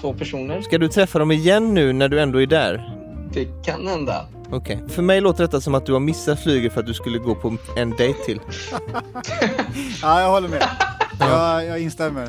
två 0.01 0.13
personer. 0.13 0.61
Ska 0.61 0.77
du 0.77 0.87
träffa 0.87 1.19
dem 1.19 1.31
igen 1.31 1.73
nu 1.73 1.93
när 1.93 2.09
du 2.09 2.19
ändå 2.19 2.41
är 2.41 2.47
där? 2.47 2.97
Det 3.33 3.45
kan 3.65 3.87
hända. 3.87 4.25
Okej. 4.51 4.83
För 4.87 5.01
mig 5.01 5.21
låter 5.21 5.43
detta 5.43 5.61
som 5.61 5.75
att 5.75 5.85
du 5.85 5.93
har 5.93 5.99
missat 5.99 6.39
flyget 6.43 6.73
för 6.73 6.79
att 6.79 6.87
du 6.87 6.93
skulle 6.93 7.17
gå 7.17 7.35
på 7.35 7.57
en 7.77 7.91
dejt 7.91 8.19
till. 8.25 8.39
Ja, 10.01 10.21
jag 10.21 10.29
håller 10.29 10.49
med. 10.49 10.63
Jag, 11.19 11.65
jag 11.65 11.79
instämmer. 11.79 12.27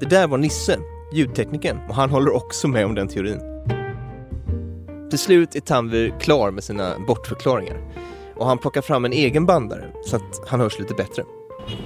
Det 0.00 0.06
där 0.06 0.26
var 0.26 0.38
Nisse, 0.38 0.78
ljudteknikern, 1.12 1.78
och 1.88 1.94
han 1.94 2.10
håller 2.10 2.34
också 2.36 2.68
med 2.68 2.84
om 2.86 2.94
den 2.94 3.08
teorin. 3.08 3.40
Till 5.10 5.18
slut 5.18 5.54
är 5.54 5.60
Tanvir 5.60 6.14
klar 6.20 6.50
med 6.50 6.64
sina 6.64 6.94
bortförklaringar 7.06 7.76
och 8.36 8.46
han 8.46 8.58
plockar 8.58 8.80
fram 8.80 9.04
en 9.04 9.12
egen 9.12 9.46
bandare 9.46 9.84
så 10.06 10.16
att 10.16 10.48
han 10.48 10.60
hörs 10.60 10.78
lite 10.78 10.94
bättre. 10.94 11.22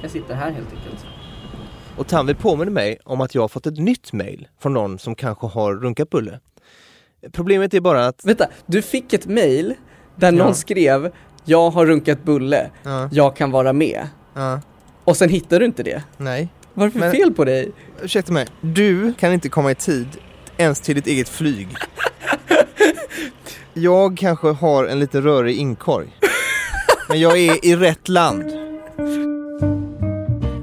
Jag 0.02 0.10
sitter 0.10 0.34
här 0.34 0.50
helt 0.50 0.68
enkelt. 0.72 1.06
Och 1.96 2.06
Tanvir 2.06 2.34
påminner 2.34 2.72
mig 2.72 2.98
om 3.04 3.20
att 3.20 3.34
jag 3.34 3.42
har 3.42 3.48
fått 3.48 3.66
ett 3.66 3.78
nytt 3.78 4.12
mail 4.12 4.48
från 4.60 4.72
någon 4.72 4.98
som 4.98 5.14
kanske 5.14 5.46
har 5.46 5.74
runkat 5.74 6.10
bulle. 6.10 6.40
Problemet 7.32 7.74
är 7.74 7.80
bara 7.80 8.06
att... 8.06 8.24
Vänta, 8.24 8.46
du 8.66 8.82
fick 8.82 9.12
ett 9.12 9.26
mail 9.26 9.74
där 10.16 10.32
Ja. 10.32 10.44
någon 10.44 10.54
skrev 10.54 11.12
Jag 11.44 11.70
har 11.70 11.86
runkat 11.86 12.24
bulle, 12.24 12.70
Ja. 12.82 13.08
jag 13.12 13.36
kan 13.36 13.50
vara 13.50 13.72
med. 13.72 14.08
Ja. 14.34 14.60
Och 15.04 15.16
sen 15.16 15.28
hittar 15.28 15.58
du 15.60 15.66
inte 15.66 15.82
det. 15.82 16.02
Nej. 16.16 16.48
Vad 16.74 16.82
är 16.82 16.86
det 16.88 16.92
för 16.92 17.00
Men- 17.00 17.12
fel 17.12 17.32
på 17.32 17.44
dig? 17.44 17.70
Ursäkta 18.02 18.32
mig, 18.32 18.46
du 18.60 19.14
kan 19.14 19.32
inte 19.32 19.48
komma 19.48 19.70
i 19.70 19.74
tid 19.74 20.06
ens 20.56 20.80
till 20.80 20.94
ditt 20.94 21.06
eget 21.06 21.28
flyg. 21.28 21.68
Jag 23.74 24.16
kanske 24.16 24.48
har 24.48 24.84
en 24.84 24.98
lite 24.98 25.20
rörig 25.20 25.56
inkorg. 25.56 26.06
Men 27.08 27.20
jag 27.20 27.38
är 27.38 27.66
i 27.66 27.76
rätt 27.76 28.08
land. 28.08 28.44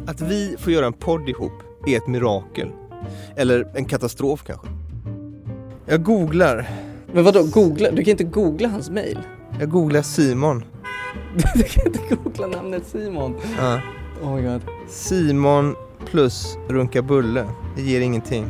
Att 0.08 0.22
vi 0.22 0.56
får 0.60 0.74
göra 0.74 0.86
en 0.86 0.94
podd 0.94 1.30
ihop 1.30 1.52
är 1.88 1.98
ett 1.98 2.08
mirakel. 2.08 2.68
Eller 3.36 3.68
en 3.76 3.86
katastrof 3.86 4.44
kanske. 4.48 4.68
Jag 5.86 6.04
googlar. 6.04 6.70
Men 7.14 7.24
vadå, 7.24 7.44
googla? 7.44 7.92
Du 7.92 8.04
kan 8.04 8.12
inte 8.12 8.24
googla 8.24 8.68
hans 8.70 8.90
mail. 8.90 9.20
Jag 9.60 9.70
googlar 9.70 10.02
Simon. 10.02 10.64
du 11.56 11.64
kan 11.64 11.86
inte 11.88 12.16
googla 12.16 12.48
namnet 12.48 12.88
Simon. 12.88 13.36
Ja. 13.60 13.80
Oh 14.24 14.36
my 14.36 14.42
god. 14.42 14.62
Simon 14.90 15.76
plus 16.06 16.58
runka 16.70 17.02
bulle. 17.02 17.46
Det 17.76 17.82
ger 17.82 18.02
ingenting. 18.02 18.46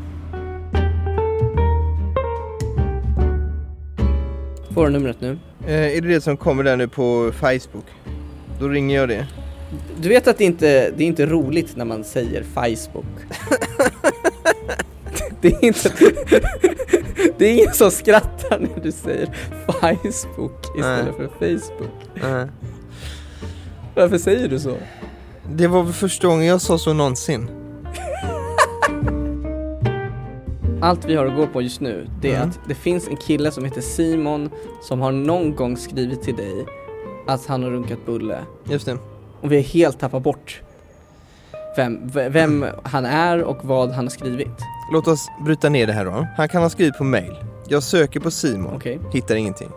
Får 4.73 4.85
du 4.85 4.91
numret 4.91 5.21
nu? 5.21 5.39
Eh, 5.67 5.97
är 5.97 6.01
det 6.01 6.07
det 6.07 6.21
som 6.21 6.37
kommer 6.37 6.63
där 6.63 6.77
nu 6.77 6.87
på 6.87 7.31
Facebook? 7.35 7.85
Då 8.59 8.67
ringer 8.67 8.99
jag 8.99 9.09
det. 9.09 9.27
Du 10.01 10.09
vet 10.09 10.27
att 10.27 10.37
det 10.37 10.43
inte 10.43 10.91
det 10.91 11.03
är 11.03 11.07
inte 11.07 11.25
roligt 11.25 11.75
när 11.75 11.85
man 11.85 12.03
säger 12.03 12.43
Facebook. 12.43 13.05
det 15.41 15.47
är 15.47 15.65
inte... 15.65 15.91
det 17.37 17.45
är 17.45 17.53
ingen 17.53 17.73
som 17.73 17.91
skrattar 17.91 18.59
när 18.59 18.83
du 18.83 18.91
säger 18.91 19.29
Facebook 19.65 20.65
istället 20.77 21.15
för 21.15 21.27
Facebook. 21.27 21.91
Nej. 22.13 22.47
Varför 23.95 24.17
säger 24.17 24.47
du 24.47 24.59
så? 24.59 24.77
Det 25.49 25.67
var 25.67 25.83
väl 25.83 25.93
första 25.93 26.27
gången 26.27 26.45
jag 26.45 26.61
sa 26.61 26.77
så 26.77 26.93
någonsin. 26.93 27.49
Allt 30.81 31.05
vi 31.05 31.15
har 31.15 31.25
att 31.25 31.35
gå 31.35 31.47
på 31.47 31.61
just 31.61 31.81
nu, 31.81 32.07
det 32.21 32.31
är 32.31 32.35
Mm. 32.37 32.49
att 32.49 32.59
det 32.67 32.75
finns 32.75 33.07
en 33.07 33.15
kille 33.17 33.51
som 33.51 33.65
heter 33.65 33.81
Simon 33.81 34.49
som 34.81 34.99
har 35.01 35.11
någon 35.11 35.55
gång 35.55 35.77
skrivit 35.77 36.21
till 36.23 36.35
dig 36.35 36.65
att 37.27 37.45
han 37.45 37.63
har 37.63 37.69
runkat 37.69 38.05
bulle. 38.05 38.39
Just 38.63 38.85
det. 38.85 38.97
Och 39.41 39.51
vi 39.51 39.55
har 39.55 39.63
helt 39.63 39.99
tappat 39.99 40.23
bort 40.23 40.61
vem, 41.77 42.07
vem 42.13 42.65
han 42.83 43.05
är 43.05 43.43
och 43.43 43.57
vad 43.61 43.91
han 43.91 44.05
har 44.05 44.09
skrivit. 44.09 44.57
Låt 44.93 45.07
oss 45.07 45.27
bryta 45.45 45.69
ner 45.69 45.87
det 45.87 45.93
här 45.93 46.05
då. 46.05 46.27
Han 46.37 46.49
kan 46.49 46.61
ha 46.61 46.69
skrivit 46.69 46.97
på 46.97 47.03
mail. 47.03 47.35
Jag 47.67 47.83
söker 47.83 48.19
på 48.19 48.31
Simon, 48.31 48.81
hittar 49.13 49.35
ingenting. 49.35 49.69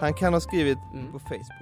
Han 0.00 0.14
kan 0.14 0.32
ha 0.32 0.40
skrivit 0.40 0.78
på 1.12 1.18
Facebook. 1.18 1.61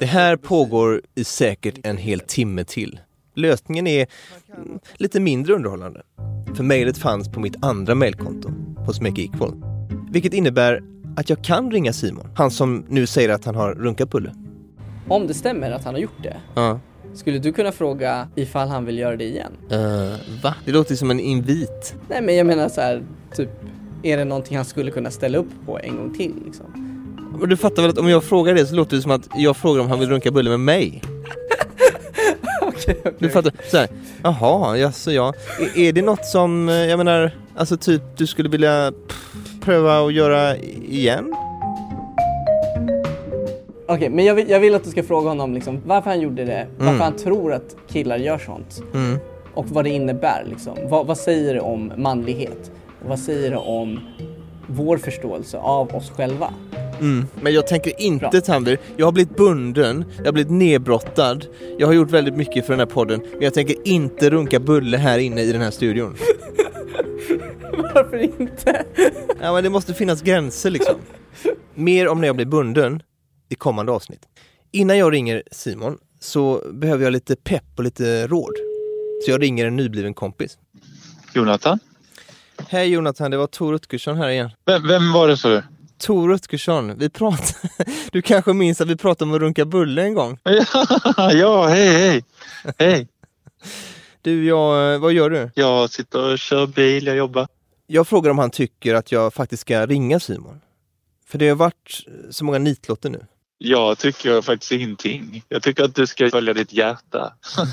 Det 0.00 0.06
här 0.06 0.36
pågår 0.36 1.02
i 1.14 1.24
säkert 1.24 1.78
en 1.86 1.96
hel 1.96 2.20
timme 2.20 2.64
till. 2.64 3.00
Lösningen 3.34 3.86
är 3.86 4.06
lite 4.96 5.20
mindre 5.20 5.54
underhållande. 5.54 6.02
För 6.54 6.64
mejlet 6.64 6.98
fanns 6.98 7.28
på 7.28 7.40
mitt 7.40 7.64
andra 7.64 7.94
mejlkonto, 7.94 8.50
hos 8.86 9.00
Make 9.00 9.22
Equal. 9.22 9.62
Vilket 10.10 10.34
innebär 10.34 10.82
att 11.16 11.30
jag 11.30 11.44
kan 11.44 11.70
ringa 11.70 11.92
Simon, 11.92 12.28
han 12.36 12.50
som 12.50 12.84
nu 12.88 13.06
säger 13.06 13.28
att 13.28 13.44
han 13.44 13.54
har 13.54 13.74
runkat 13.74 14.10
bulle. 14.10 14.34
Om 15.08 15.26
det 15.26 15.34
stämmer 15.34 15.70
att 15.70 15.84
han 15.84 15.94
har 15.94 16.00
gjort 16.00 16.22
det, 16.22 16.36
Ja. 16.54 16.80
skulle 17.14 17.38
du 17.38 17.52
kunna 17.52 17.72
fråga 17.72 18.28
ifall 18.34 18.68
han 18.68 18.84
vill 18.84 18.98
göra 18.98 19.16
det 19.16 19.24
igen? 19.24 19.52
Uh, 19.72 20.16
va? 20.42 20.54
Det 20.64 20.72
låter 20.72 20.94
som 20.94 21.10
en 21.10 21.20
invit. 21.20 21.94
Nej 22.08 22.22
men 22.22 22.36
jag 22.36 22.46
menar 22.46 22.68
så 22.68 22.80
här, 22.80 23.02
typ, 23.34 23.50
är 24.02 24.16
det 24.16 24.24
någonting 24.24 24.56
han 24.56 24.66
skulle 24.66 24.90
kunna 24.90 25.10
ställa 25.10 25.38
upp 25.38 25.66
på 25.66 25.78
en 25.78 25.96
gång 25.96 26.14
till 26.14 26.34
liksom? 26.44 26.86
Men 27.38 27.48
du 27.48 27.56
fattar 27.56 27.82
väl 27.82 27.90
att 27.90 27.98
om 27.98 28.08
jag 28.08 28.24
frågar 28.24 28.54
det 28.54 28.66
så 28.66 28.74
låter 28.74 28.96
det 28.96 29.02
som 29.02 29.10
att 29.10 29.28
jag 29.36 29.56
frågar 29.56 29.80
om 29.82 29.88
han 29.88 30.00
vill 30.00 30.08
runka 30.08 30.30
bulle 30.30 30.50
med 30.50 30.60
mig? 30.60 31.02
Du 33.18 33.30
fattar? 33.30 33.52
Såhär, 33.70 33.88
jaha, 34.22 34.76
jaså 34.76 35.12
ja. 35.12 35.32
Är, 35.60 35.78
är 35.78 35.92
det 35.92 36.02
något 36.02 36.24
som, 36.26 36.68
eh, 36.68 36.74
jag 36.74 36.96
menar, 36.98 37.30
alltså 37.56 37.76
typ 37.76 38.02
du 38.16 38.26
skulle 38.26 38.48
vilja 38.48 38.92
pröva 39.60 40.00
att 40.06 40.12
göra 40.12 40.56
igen? 40.56 41.34
Okej, 43.88 44.10
men 44.10 44.24
jag 44.24 44.34
vill, 44.34 44.50
jag 44.50 44.60
vill 44.60 44.74
att 44.74 44.84
du 44.84 44.90
ska 44.90 45.02
fråga 45.02 45.28
honom 45.28 45.54
liksom, 45.54 45.80
varför 45.86 46.10
han 46.10 46.20
gjorde 46.20 46.44
det, 46.44 46.66
varför 46.78 46.88
Mm. 46.94 47.00
han 47.00 47.16
tror 47.16 47.52
att 47.52 47.76
killar 47.88 48.16
gör 48.16 48.38
sånt 48.38 48.82
Mm. 48.94 49.18
och 49.54 49.66
vad 49.68 49.84
det 49.84 49.90
innebär 49.90 50.44
liksom. 50.50 50.76
Vad, 50.88 51.06
vad 51.06 51.18
säger 51.18 51.54
det 51.54 51.60
om 51.60 51.92
manlighet? 51.96 52.70
Och 53.02 53.08
vad 53.08 53.18
säger 53.18 53.50
det 53.50 53.56
om 53.56 54.00
vår 54.66 54.96
förståelse 54.96 55.58
av 55.58 55.94
oss 55.94 56.10
själva? 56.10 56.50
Mm. 57.00 57.26
Men 57.42 57.52
jag 57.52 57.66
tänker 57.66 58.00
inte 58.00 58.40
Tanvir, 58.40 58.78
jag 58.96 59.06
har 59.06 59.12
blivit 59.12 59.36
bunden, 59.36 60.04
jag 60.18 60.24
har 60.24 60.32
blivit 60.32 60.52
nedbrottad, 60.52 61.46
jag 61.78 61.86
har 61.86 61.94
gjort 61.94 62.10
väldigt 62.10 62.34
mycket 62.34 62.66
för 62.66 62.72
den 62.72 62.80
här 62.80 62.86
podden, 62.86 63.20
men 63.32 63.42
jag 63.42 63.54
tänker 63.54 63.76
inte 63.84 64.30
runka 64.30 64.60
bulle 64.60 64.96
här 64.96 65.18
inne 65.18 65.42
i 65.42 65.52
den 65.52 65.62
här 65.62 65.70
studion. 65.70 66.16
Varför 67.94 68.16
inte? 68.16 68.84
Ja 69.40 69.52
men 69.52 69.64
det 69.64 69.70
måste 69.70 69.94
finnas 69.94 70.22
gränser 70.22 70.70
liksom. 70.70 70.94
Mer 71.74 72.08
om 72.08 72.20
när 72.20 72.26
jag 72.26 72.36
blir 72.36 72.46
bunden 72.46 73.02
i 73.48 73.54
kommande 73.54 73.92
avsnitt. 73.92 74.22
Innan 74.72 74.98
jag 74.98 75.12
ringer 75.12 75.42
Simon 75.50 75.98
så 76.20 76.62
behöver 76.72 77.04
jag 77.04 77.12
lite 77.12 77.36
pepp 77.36 77.64
och 77.76 77.84
lite 77.84 78.26
råd. 78.26 78.52
Så 79.24 79.30
jag 79.30 79.42
ringer 79.42 79.66
en 79.66 79.76
nybliven 79.76 80.14
kompis. 80.14 80.58
Jonathan? 81.34 81.78
Hej 82.68 82.88
Jonathan, 82.88 83.30
det 83.30 83.36
var 83.36 83.46
Tor 83.46 83.72
Rutgersson 83.72 84.16
här 84.16 84.28
igen. 84.28 84.50
Vem, 84.66 84.88
vem 84.88 85.12
var 85.12 85.28
det 85.28 85.42
du? 85.42 85.62
Tor 86.00 86.28
Rutgersson, 86.28 86.98
vi 86.98 87.10
pratade... 87.10 87.68
Du 88.12 88.22
kanske 88.22 88.52
minns 88.52 88.80
att 88.80 88.88
vi 88.88 88.96
pratade 88.96 89.28
om 89.30 89.34
att 89.34 89.40
runka 89.40 89.64
bulle 89.64 90.02
en 90.02 90.14
gång? 90.14 90.38
ja, 91.16 91.66
hej 91.66 91.88
hej! 91.88 92.24
Hej! 92.78 93.08
Du, 94.22 94.44
jag, 94.46 94.98
vad 94.98 95.12
gör 95.12 95.30
du? 95.30 95.50
Jag 95.54 95.90
sitter 95.90 96.32
och 96.32 96.38
kör 96.38 96.66
bil, 96.66 97.06
jag 97.06 97.16
jobbar. 97.16 97.48
Jag 97.86 98.08
frågar 98.08 98.30
om 98.30 98.38
han 98.38 98.50
tycker 98.50 98.94
att 98.94 99.12
jag 99.12 99.34
faktiskt 99.34 99.60
ska 99.60 99.86
ringa 99.86 100.20
Simon. 100.20 100.60
För 101.26 101.38
det 101.38 101.48
har 101.48 101.56
varit 101.56 102.04
så 102.30 102.44
många 102.44 102.58
nitlotter 102.58 103.10
nu. 103.10 103.26
Jag 103.58 103.98
tycker 103.98 104.42
faktiskt 104.42 104.72
ingenting. 104.72 105.44
Jag 105.48 105.62
tycker 105.62 105.84
att 105.84 105.94
du 105.94 106.06
ska 106.06 106.30
följa 106.30 106.54
ditt 106.54 106.72
hjärta. 106.72 107.32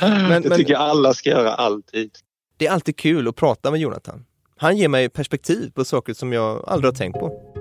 Men- 0.00 0.42
det 0.42 0.48
men- 0.48 0.58
tycker 0.58 0.72
jag 0.72 0.82
alla 0.82 1.14
ska 1.14 1.30
göra 1.30 1.54
alltid. 1.54 2.10
Det 2.56 2.66
är 2.66 2.72
alltid 2.72 2.96
kul 2.96 3.28
att 3.28 3.36
prata 3.36 3.70
med 3.70 3.80
Jonathan. 3.80 4.24
Han 4.60 4.76
ger 4.76 4.88
mig 4.88 5.08
perspektiv 5.08 5.70
på 5.70 5.84
saker 5.84 6.14
som 6.14 6.32
jag 6.32 6.64
aldrig 6.66 6.92
har 6.92 6.96
tänkt 6.96 7.18
på. 7.18 7.54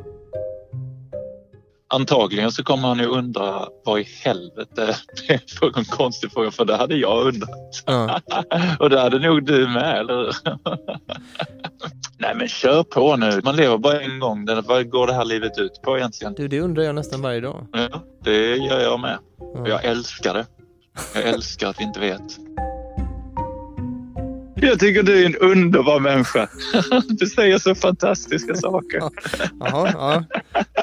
Antagligen 1.90 2.52
så 2.52 2.64
kommer 2.64 2.88
han 2.88 3.00
ju 3.00 3.06
undra 3.06 3.68
vad 3.86 4.00
i 4.00 4.08
helvete 4.24 4.96
det 5.28 5.34
är 5.34 5.60
för 5.60 5.78
en 5.78 5.86
konstig 5.86 6.32
fråga 6.32 6.52
för 6.52 6.66
det 6.66 6.76
hade 6.76 6.96
jag 6.96 7.28
undrat. 7.28 7.84
Ja. 7.86 8.22
Och 8.80 8.90
det 8.90 9.00
hade 9.00 9.20
nog 9.20 9.46
du 9.46 9.68
med, 9.68 10.00
eller 10.00 10.14
hur? 10.14 10.34
Nej 12.20 12.36
men 12.36 12.48
kör 12.48 12.84
på 12.84 13.16
nu. 13.16 13.42
Man 13.44 13.56
lever 13.56 13.78
bara 13.78 14.02
en 14.02 14.20
gång. 14.20 14.46
Vad 14.66 14.90
går 14.90 15.08
det 15.08 15.14
här 15.14 15.26
livet 15.26 15.60
ut 15.60 15.82
på 15.82 15.98
egentligen? 15.98 16.34
Du, 16.34 16.48
det 16.48 16.60
undrar 16.62 16.84
jag 16.84 16.96
nästan 16.96 17.22
varje 17.22 17.42
dag. 17.42 17.68
Ja, 17.72 18.04
det 18.24 18.56
gör 18.56 18.80
jag 18.80 19.00
med. 19.00 19.18
Och 19.40 19.70
jag 19.70 19.86
älskar 19.86 20.34
det. 20.34 20.46
Jag 21.16 21.24
älskar 21.24 21.68
att 21.70 21.80
vi 21.80 21.84
inte 21.84 22.00
vet. 22.00 22.38
Jag 24.62 24.80
tycker 24.80 25.04
du 25.04 25.22
är 25.22 25.26
en 25.26 25.36
underbar 25.36 26.00
människa. 26.00 26.50
Du 27.08 27.26
säger 27.28 27.58
så 27.58 27.76
fantastiska 27.76 28.56
saker. 28.56 29.00
Jaha, 29.60 29.92
ja. 29.94 30.24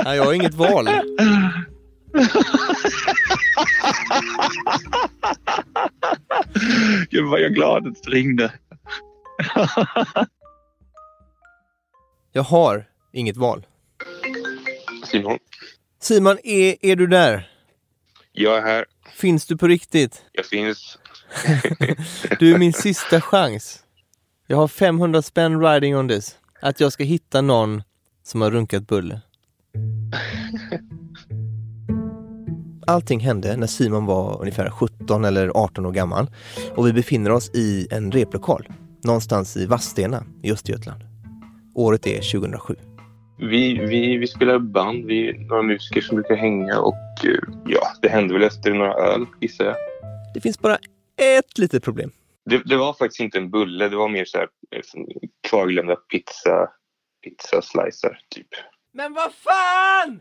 Nej, 0.04 0.16
jag 0.16 0.24
har 0.24 0.32
inget 0.32 0.54
val. 0.54 0.88
Gud 7.10 7.24
vad 7.24 7.40
jag 7.40 7.46
är 7.50 7.54
glad 7.54 7.86
att 7.86 8.02
du 8.02 8.10
ringde. 8.10 8.52
Jag 12.32 12.42
har 12.42 12.84
inget 13.12 13.36
val. 13.36 13.66
Simon, 15.04 15.38
Simon, 16.00 16.38
är, 16.44 16.76
är 16.80 16.96
du 16.96 17.06
där? 17.06 17.50
jag 18.32 18.58
är 18.58 18.62
här. 18.62 18.84
Finns 19.12 19.46
du 19.46 19.56
på 19.56 19.66
riktigt? 19.68 20.24
Jag 20.32 20.46
finns. 20.46 20.98
Du 22.38 22.54
är 22.54 22.58
min 22.58 22.72
sista 22.72 23.20
chans. 23.20 23.80
Jag 24.46 24.56
har 24.56 24.68
500 24.68 25.22
spänn 25.22 25.60
riding 25.60 25.96
on 25.96 26.08
this. 26.08 26.36
Att 26.60 26.80
jag 26.80 26.92
ska 26.92 27.04
hitta 27.04 27.40
någon 27.40 27.82
som 28.22 28.40
har 28.40 28.50
runkat 28.50 28.86
bulle. 28.86 29.20
Allting 32.86 33.20
hände 33.20 33.56
när 33.56 33.66
Simon 33.66 34.06
var 34.06 34.40
ungefär 34.40 34.70
17 34.70 35.24
eller 35.24 35.48
18 35.54 35.86
år 35.86 35.92
gammal 35.92 36.26
och 36.74 36.86
vi 36.86 36.92
befinner 36.92 37.30
oss 37.30 37.50
i 37.54 37.86
en 37.90 38.12
replokal 38.12 38.68
någonstans 39.04 39.56
i 39.56 39.66
Vadstena 39.66 40.24
i 40.42 40.52
Östergötland. 40.52 41.04
Året 41.74 42.06
är 42.06 42.32
2007. 42.32 42.74
Vi, 43.38 43.78
vi, 43.78 44.16
vi 44.16 44.26
spelar 44.26 44.58
band, 44.58 45.04
vi 45.04 45.28
är 45.28 45.38
några 45.38 45.62
musiker 45.62 46.00
som 46.00 46.14
brukar 46.14 46.34
hänga 46.36 46.80
och 46.80 47.24
eh, 47.24 47.30
ja, 47.66 47.80
det 48.02 48.08
hände 48.08 48.34
väl 48.34 48.42
efter 48.42 48.74
några 48.74 48.94
öl 48.94 49.26
gissar 49.40 49.64
jag. 49.64 49.74
Det 50.34 50.40
finns 50.40 50.58
bara 50.58 50.78
ett 51.16 51.58
litet 51.58 51.84
problem. 51.84 52.10
Det, 52.44 52.62
det 52.64 52.76
var 52.76 52.92
faktiskt 52.94 53.20
inte 53.20 53.38
en 53.38 53.50
bulle, 53.50 53.88
det 53.88 53.96
var 53.96 54.08
mer 54.08 54.24
så 54.24 54.38
här 54.38 54.48
eh, 54.70 54.82
kvarglömda 55.48 55.96
pizza, 55.96 56.70
pizza 57.24 57.62
slicer 57.62 58.18
typ. 58.28 58.48
Men 58.92 59.12
vad 59.14 59.32
fan! 59.34 60.20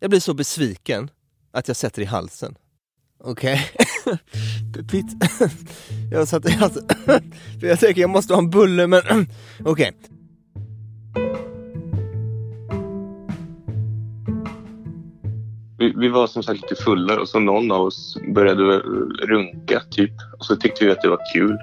Jag 0.00 0.10
blir 0.10 0.20
så 0.20 0.34
besviken 0.34 1.10
att 1.52 1.68
jag 1.68 1.76
sätter 1.76 2.02
i 2.02 2.04
halsen. 2.04 2.58
Okej. 3.18 3.70
Okay. 4.78 5.02
jag 6.12 6.28
satte 6.28 6.48
i 6.48 6.52
halsen. 6.52 6.88
För 7.60 7.66
jag 7.66 7.80
tänker 7.80 8.00
jag 8.00 8.10
måste 8.10 8.34
ha 8.34 8.38
en 8.38 8.50
bulle 8.50 8.86
men 8.86 9.00
okej. 9.60 9.72
Okay. 9.72 9.92
Vi, 15.84 15.92
vi, 15.96 16.08
var 16.08 16.26
som 16.26 16.42
sagt 16.42 16.62
lite 16.62 16.82
fulla 16.82 17.20
och 17.20 17.28
så 17.28 17.38
någon 17.38 17.72
av 17.72 17.80
oss 17.80 18.16
började 18.34 18.62
runka 19.22 19.80
typ. 19.90 20.12
Och 20.38 20.44
så 20.44 20.56
tyckte 20.56 20.84
vi 20.84 20.90
att 20.90 21.02
det 21.02 21.08
var 21.08 21.20
kul. 21.34 21.58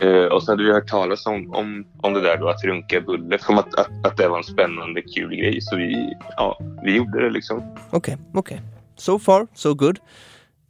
Eh, 0.00 0.24
och 0.24 0.42
så 0.42 0.52
hade 0.52 0.64
vi 0.64 0.72
hört 0.72 0.88
talas 0.88 1.26
om, 1.26 1.54
om, 1.54 1.86
om 2.02 2.14
det 2.14 2.20
där 2.20 2.36
då 2.36 2.48
att 2.48 2.64
runka 2.64 3.00
bulle. 3.00 3.38
Som 3.38 3.58
att, 3.58 3.74
att, 3.74 4.06
att 4.06 4.16
det 4.16 4.28
var 4.28 4.38
en 4.38 4.44
spännande 4.44 5.02
kul 5.02 5.36
grej. 5.36 5.60
Så 5.60 5.76
vi, 5.76 6.14
ja, 6.36 6.58
vi 6.84 6.96
gjorde 6.96 7.24
det 7.24 7.30
liksom. 7.30 7.58
Okej, 7.90 8.14
okay, 8.14 8.16
okej. 8.34 8.56
Okay. 8.56 8.58
So 8.96 9.18
far, 9.18 9.46
so 9.54 9.74
good. 9.74 9.98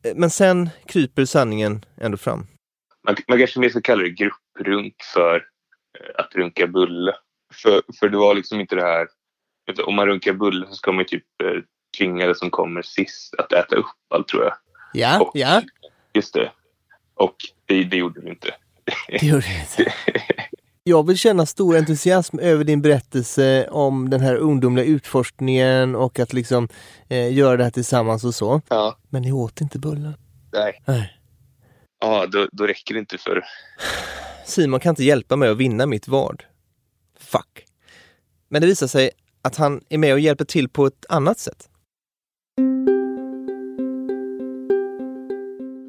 Eh, 0.05 0.12
men 0.16 0.30
sen 0.30 0.70
kryper 0.87 1.24
sanningen 1.24 1.84
ändå 2.01 2.16
fram. 2.16 2.47
Man, 3.07 3.16
man 3.28 3.39
kanske 3.39 3.61
mer 3.61 3.68
ska 3.68 3.80
kalla 3.80 4.03
det 4.03 4.11
grupprunk 4.11 4.95
för 5.14 5.37
eh, 5.37 6.22
att 6.24 6.34
runka 6.34 6.66
bulle. 6.66 7.14
För, 7.55 7.82
för 8.01 8.09
det 8.09 8.16
var 8.16 8.34
liksom 8.34 8.61
inte 8.61 8.76
det 8.76 8.82
här... 8.82 9.07
Om 9.87 9.95
man 9.95 10.07
runkar 10.07 10.32
bulle 10.32 10.66
så 10.68 10.74
ska 10.74 10.93
man 10.93 11.05
typ 11.05 11.24
det 11.99 12.38
som 12.38 12.51
kommer 12.51 12.82
sist 12.82 13.34
att 13.34 13.53
äta 13.53 13.76
upp 13.76 13.86
allt 14.09 14.28
tror 14.28 14.44
jag. 14.44 14.55
Ja, 14.92 15.20
och, 15.20 15.30
ja. 15.34 15.62
Just 16.14 16.34
det. 16.34 16.53
Och 17.14 17.36
det, 17.66 17.84
det 17.84 17.97
gjorde 17.97 18.20
vi 18.20 18.30
inte. 18.30 18.55
Det 19.09 19.22
gjorde 19.22 19.47
vi 19.47 19.61
inte. 19.61 19.92
Jag 20.88 21.07
vill 21.07 21.18
känna 21.18 21.47
stor 21.47 21.76
entusiasm 21.76 22.38
över 22.38 22.64
din 22.64 22.82
berättelse 22.82 23.68
om 23.70 24.11
den 24.11 24.20
här 24.20 24.36
ungdomliga 24.36 24.84
utforskningen 24.86 25.94
och 25.94 26.18
att 26.18 26.32
liksom 26.32 26.68
eh, 27.09 27.32
göra 27.32 27.57
det 27.57 27.64
här 27.64 27.70
tillsammans 27.70 28.24
och 28.24 28.34
så. 28.34 28.61
Ja. 28.68 28.99
Men 29.09 29.22
ni 29.22 29.32
åt 29.32 29.61
inte 29.61 29.78
bullen? 29.78 30.14
Nej. 30.53 30.82
Nej. 30.84 31.18
Ja, 32.01 32.26
då, 32.26 32.49
då 32.53 32.66
räcker 32.66 32.94
det 32.94 33.01
inte 33.01 33.18
för... 33.18 33.44
Simon 34.44 34.80
kan 34.80 34.90
inte 34.90 35.05
hjälpa 35.05 35.36
mig 35.36 35.49
att 35.49 35.57
vinna 35.57 35.86
mitt 35.86 36.09
vad. 36.09 36.42
Fuck. 37.18 37.64
Men 38.49 38.61
det 38.61 38.66
visar 38.66 38.86
sig 38.86 39.11
att 39.42 39.57
han 39.57 39.80
är 39.88 39.99
med 39.99 40.12
och 40.12 40.20
hjälper 40.20 40.44
till 40.44 40.68
på 40.68 40.86
ett 40.86 41.07
annat 41.09 41.38
sätt. 41.38 41.68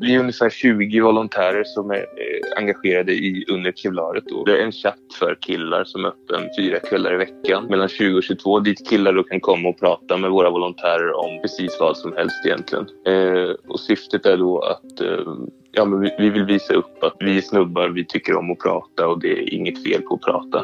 Vi 0.07 0.15
är 0.15 0.19
ungefär 0.19 0.49
20 0.49 1.01
volontärer 1.01 1.63
som 1.63 1.91
är 1.91 1.97
eh, 1.97 2.57
engagerade 2.57 3.13
i 3.13 3.45
Under 3.51 3.71
Kevlaret. 3.71 4.23
Det 4.45 4.51
är 4.51 4.65
en 4.65 4.71
chatt 4.71 5.13
för 5.19 5.37
killar 5.41 5.83
som 5.83 6.05
är 6.05 6.09
öppen 6.09 6.49
fyra 6.57 6.79
kvällar 6.79 7.13
i 7.13 7.17
veckan 7.17 7.65
mellan 7.65 7.87
20 7.87 8.17
och 8.17 8.23
22 8.23 8.59
dit 8.59 8.89
killar 8.89 9.13
då 9.13 9.23
kan 9.23 9.39
komma 9.39 9.69
och 9.69 9.79
prata 9.79 10.17
med 10.17 10.31
våra 10.31 10.49
volontärer 10.49 11.13
om 11.13 11.41
precis 11.41 11.77
vad 11.79 11.97
som 11.97 12.13
helst 12.13 12.45
egentligen. 12.45 12.85
Eh, 13.07 13.55
och 13.67 13.79
syftet 13.79 14.25
är 14.25 14.37
då 14.37 14.59
att 14.59 15.01
eh, 15.01 15.33
ja, 15.71 15.85
men 15.85 15.99
vi, 15.99 16.15
vi, 16.19 16.29
vill 16.29 16.45
visa 16.45 16.73
upp 16.73 17.03
att 17.03 17.15
vi 17.19 17.37
är 17.37 17.41
snubbar, 17.41 17.89
vi 17.89 18.05
tycker 18.05 18.35
om 18.35 18.51
att 18.51 18.59
prata 18.59 19.07
och 19.07 19.21
det 19.21 19.31
är 19.31 19.53
inget 19.53 19.83
fel 19.83 20.01
på 20.01 20.15
att 20.15 20.21
prata. 20.21 20.63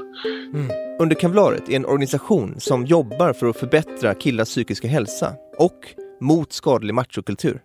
Mm. 0.53 0.67
Under 0.99 1.15
Kevlaret 1.15 1.69
är 1.69 1.75
en 1.75 1.85
organisation 1.85 2.55
som 2.59 2.85
jobbar 2.85 3.33
för 3.33 3.47
att 3.47 3.57
förbättra 3.57 4.13
killars 4.13 4.47
psykiska 4.47 4.87
hälsa 4.87 5.33
och 5.57 5.79
mot 6.19 6.53
skadlig 6.53 6.93
machokultur. 6.93 7.61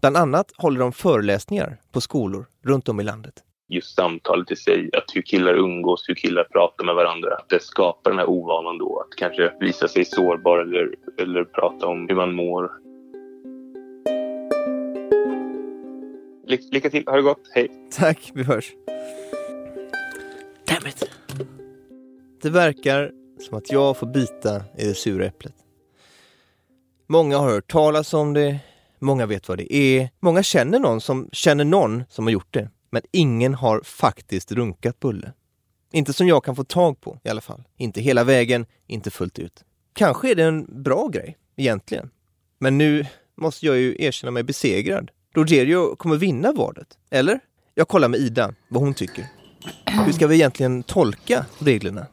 Bland 0.00 0.16
annat 0.16 0.52
håller 0.56 0.80
de 0.80 0.92
föreläsningar 0.92 1.76
på 1.92 2.00
skolor 2.00 2.46
runt 2.64 2.88
om 2.88 3.00
i 3.00 3.04
landet. 3.04 3.34
Just 3.68 3.96
samtalet 3.96 4.50
i 4.50 4.56
sig, 4.56 4.90
att 4.92 5.04
hur 5.14 5.22
killar 5.22 5.54
umgås, 5.54 6.08
hur 6.08 6.14
killar 6.14 6.44
pratar 6.44 6.84
med 6.84 6.94
varandra. 6.94 7.34
Att 7.34 7.48
det 7.48 7.62
skapar 7.62 8.10
den 8.10 8.18
här 8.18 8.28
ovanan 8.28 8.78
då 8.78 9.00
att 9.00 9.16
kanske 9.16 9.52
visa 9.60 9.88
sig 9.88 10.04
sårbar 10.04 10.58
eller, 10.58 10.94
eller 11.18 11.44
prata 11.44 11.86
om 11.86 12.08
hur 12.08 12.14
man 12.14 12.34
mår. 12.34 12.70
Ly 16.46 16.58
lycka 16.70 16.90
till, 16.90 17.04
ha 17.06 17.16
det 17.16 17.22
gott, 17.22 17.50
hej! 17.54 17.70
Tack, 17.90 18.30
vi 18.34 18.42
hörs. 18.42 18.72
Damn 20.66 20.86
it. 20.86 21.10
Det 22.42 22.50
verkar 22.50 23.12
som 23.40 23.58
att 23.58 23.72
jag 23.72 23.96
får 23.96 24.06
bita 24.06 24.56
i 24.78 24.84
det 24.84 24.94
sura 24.94 25.26
äpplet. 25.26 25.54
Många 27.06 27.38
har 27.38 27.50
hört 27.50 27.70
talas 27.70 28.14
om 28.14 28.34
det, 28.34 28.58
Många 28.98 29.26
vet 29.26 29.48
vad 29.48 29.58
det 29.58 29.74
är. 29.74 30.10
Många 30.20 30.42
känner 30.42 30.78
någon 30.78 31.00
som 31.00 31.28
känner 31.32 31.64
någon 31.64 32.04
som 32.08 32.26
har 32.26 32.32
gjort 32.32 32.54
det. 32.54 32.70
Men 32.90 33.02
ingen 33.12 33.54
har 33.54 33.80
faktiskt 33.84 34.52
runkat 34.52 35.00
Bulle. 35.00 35.32
Inte 35.92 36.12
som 36.12 36.28
jag 36.28 36.44
kan 36.44 36.56
få 36.56 36.64
tag 36.64 37.00
på 37.00 37.20
i 37.24 37.28
alla 37.28 37.40
fall. 37.40 37.64
Inte 37.76 38.00
hela 38.00 38.24
vägen, 38.24 38.66
inte 38.86 39.10
fullt 39.10 39.38
ut. 39.38 39.64
Kanske 39.92 40.30
är 40.30 40.34
det 40.34 40.44
en 40.44 40.82
bra 40.82 41.08
grej, 41.08 41.36
egentligen. 41.56 42.10
Men 42.58 42.78
nu 42.78 43.06
måste 43.36 43.66
jag 43.66 43.78
ju 43.78 43.96
erkänna 43.98 44.30
mig 44.30 44.42
besegrad. 44.42 45.10
Rogerio 45.34 45.96
kommer 45.96 46.16
vinna 46.16 46.52
vadet. 46.52 46.98
Eller? 47.10 47.40
Jag 47.74 47.88
kollar 47.88 48.08
med 48.08 48.20
Ida 48.20 48.54
vad 48.68 48.82
hon 48.82 48.94
tycker. 48.94 49.26
Hur 50.06 50.12
ska 50.12 50.26
vi 50.26 50.34
egentligen 50.34 50.82
tolka 50.82 51.46
reglerna? 51.58 52.06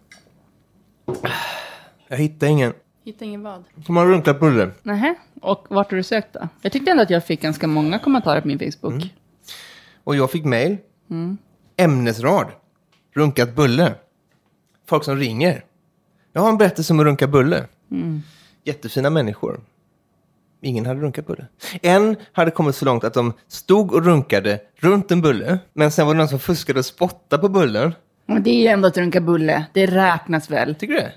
Jag 2.07 2.17
hittar 2.17 2.47
ingen. 2.47 2.73
Hitta 3.05 3.25
ingen 3.25 3.43
vad? 3.43 3.63
Som 3.85 3.97
har 3.97 4.07
runkat 4.07 4.39
Bulle. 4.39 4.71
Nähä, 4.83 5.15
och 5.41 5.65
vart 5.69 5.91
har 5.91 5.97
du 5.97 6.03
sökt 6.03 6.33
då? 6.33 6.47
Jag 6.61 6.71
tyckte 6.71 6.91
ändå 6.91 7.03
att 7.03 7.09
jag 7.09 7.25
fick 7.25 7.41
ganska 7.41 7.67
många 7.67 7.99
kommentarer 7.99 8.41
på 8.41 8.47
min 8.47 8.59
Facebook. 8.59 8.93
Mm. 8.93 9.07
Och 10.03 10.15
jag 10.15 10.31
fick 10.31 10.45
mail. 10.45 10.77
Mm. 11.09 11.37
Ämnesrad. 11.77 12.47
Runkat 13.13 13.55
Bulle. 13.55 13.93
Folk 14.85 15.03
som 15.03 15.17
ringer. 15.17 15.63
Jag 16.33 16.41
har 16.41 16.49
en 16.49 16.57
berättelse 16.57 16.93
om 16.93 16.99
att 16.99 17.05
runka 17.05 17.27
Bulle. 17.27 17.65
Mm. 17.91 18.21
Jättefina 18.63 19.09
människor. 19.09 19.61
Ingen 20.61 20.85
hade 20.85 20.99
runkat 20.99 21.27
Bulle. 21.27 21.47
En 21.81 22.15
hade 22.31 22.51
kommit 22.51 22.75
så 22.75 22.85
långt 22.85 23.03
att 23.03 23.13
de 23.13 23.33
stod 23.47 23.93
och 23.93 24.05
runkade 24.05 24.59
runt 24.75 25.11
en 25.11 25.21
bulle. 25.21 25.59
Men 25.73 25.91
sen 25.91 26.07
var 26.07 26.13
det 26.13 26.17
någon 26.17 26.27
som 26.27 26.39
fuskade 26.39 26.79
och 26.79 26.85
spottade 26.85 27.41
på 27.41 27.49
bullen. 27.49 27.93
Och 28.27 28.41
det 28.41 28.49
är 28.49 28.61
ju 28.61 28.67
ändå 28.67 28.87
att 28.87 28.97
runka 28.97 29.21
bulle. 29.21 29.65
Det 29.73 29.85
räknas 29.85 30.49
väl? 30.49 30.75
Tycker 30.75 30.93
du 30.93 30.99
det? 30.99 31.13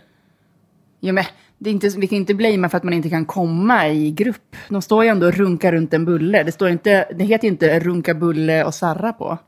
Ja, 1.00 1.12
men 1.12 1.24
det 1.58 1.70
är 1.70 1.74
inte, 1.74 1.88
vi 1.88 2.06
kan 2.06 2.18
inte 2.18 2.34
blamea 2.34 2.70
för 2.70 2.76
att 2.76 2.84
man 2.84 2.92
inte 2.92 3.10
kan 3.10 3.24
komma 3.24 3.88
i 3.88 4.10
grupp. 4.10 4.56
De 4.68 4.82
står 4.82 5.04
ju 5.04 5.10
ändå 5.10 5.26
och 5.26 5.34
runkar 5.34 5.72
runt 5.72 5.94
en 5.94 6.04
bulle. 6.04 6.42
Det, 6.42 6.52
står 6.52 6.68
inte, 6.68 7.08
det 7.18 7.24
heter 7.24 7.44
ju 7.44 7.50
inte 7.50 7.80
runka 7.80 8.14
bulle 8.14 8.64
och 8.64 8.74
sarra 8.74 9.12
på. 9.12 9.38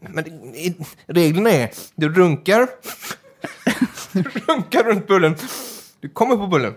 Men 0.00 0.24
reglerna 1.06 1.50
är, 1.50 1.70
du 1.94 2.14
runkar, 2.14 2.68
du 4.12 4.22
runkar 4.22 4.82
runt 4.84 5.06
bullen, 5.06 5.34
du 6.00 6.08
kommer 6.08 6.36
på 6.36 6.46
bullen. 6.46 6.74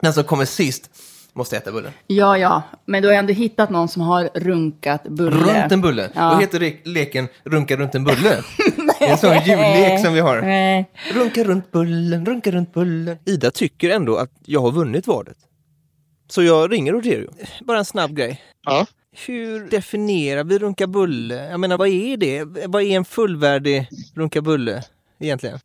Den 0.00 0.12
som 0.12 0.24
kommer 0.24 0.44
sist 0.44 0.90
måste 1.32 1.56
äta 1.56 1.72
bullen. 1.72 1.92
Ja, 2.06 2.38
ja, 2.38 2.62
men 2.84 3.02
du 3.02 3.08
har 3.08 3.14
ändå 3.14 3.32
hittat 3.32 3.70
någon 3.70 3.88
som 3.88 4.02
har 4.02 4.30
runkat 4.34 5.02
bulle. 5.04 5.62
Runt 5.62 5.72
en 5.72 5.80
bulle? 5.80 6.10
Ja. 6.14 6.30
Då 6.34 6.40
heter 6.40 6.88
leken 6.88 7.28
runka 7.44 7.76
runt 7.76 7.94
en 7.94 8.04
bulle. 8.04 8.42
det 9.04 9.08
är 9.08 9.12
en 9.12 9.18
sån 9.18 9.44
jullek 9.44 10.00
som 10.04 10.14
vi 10.14 10.20
har. 10.20 10.36
Runka 11.14 11.44
runt 11.44 11.72
bullen, 11.72 12.26
runka 12.26 12.50
runt 12.50 12.74
bullen. 12.74 13.18
Ida 13.24 13.50
tycker 13.50 13.90
ändå 13.90 14.16
att 14.16 14.30
jag 14.44 14.60
har 14.60 14.72
vunnit 14.72 15.06
vadet. 15.06 15.36
Så 16.28 16.42
jag 16.42 16.72
ringer 16.72 16.92
Rogerio. 16.92 17.30
Bara 17.60 17.78
en 17.78 17.84
snabb 17.84 18.16
grej. 18.16 18.42
Ja. 18.66 18.86
Hur 19.26 19.70
definierar 19.70 20.44
vi 20.44 20.58
runka 20.58 20.86
bulle? 20.86 21.48
Jag 21.50 21.60
menar, 21.60 21.78
vad 21.78 21.88
är 21.88 22.16
det? 22.16 22.44
Vad 22.66 22.82
är 22.82 22.96
en 22.96 23.04
fullvärdig 23.04 23.88
runka 24.14 24.40
bulle 24.42 24.82
egentligen? 25.18 25.58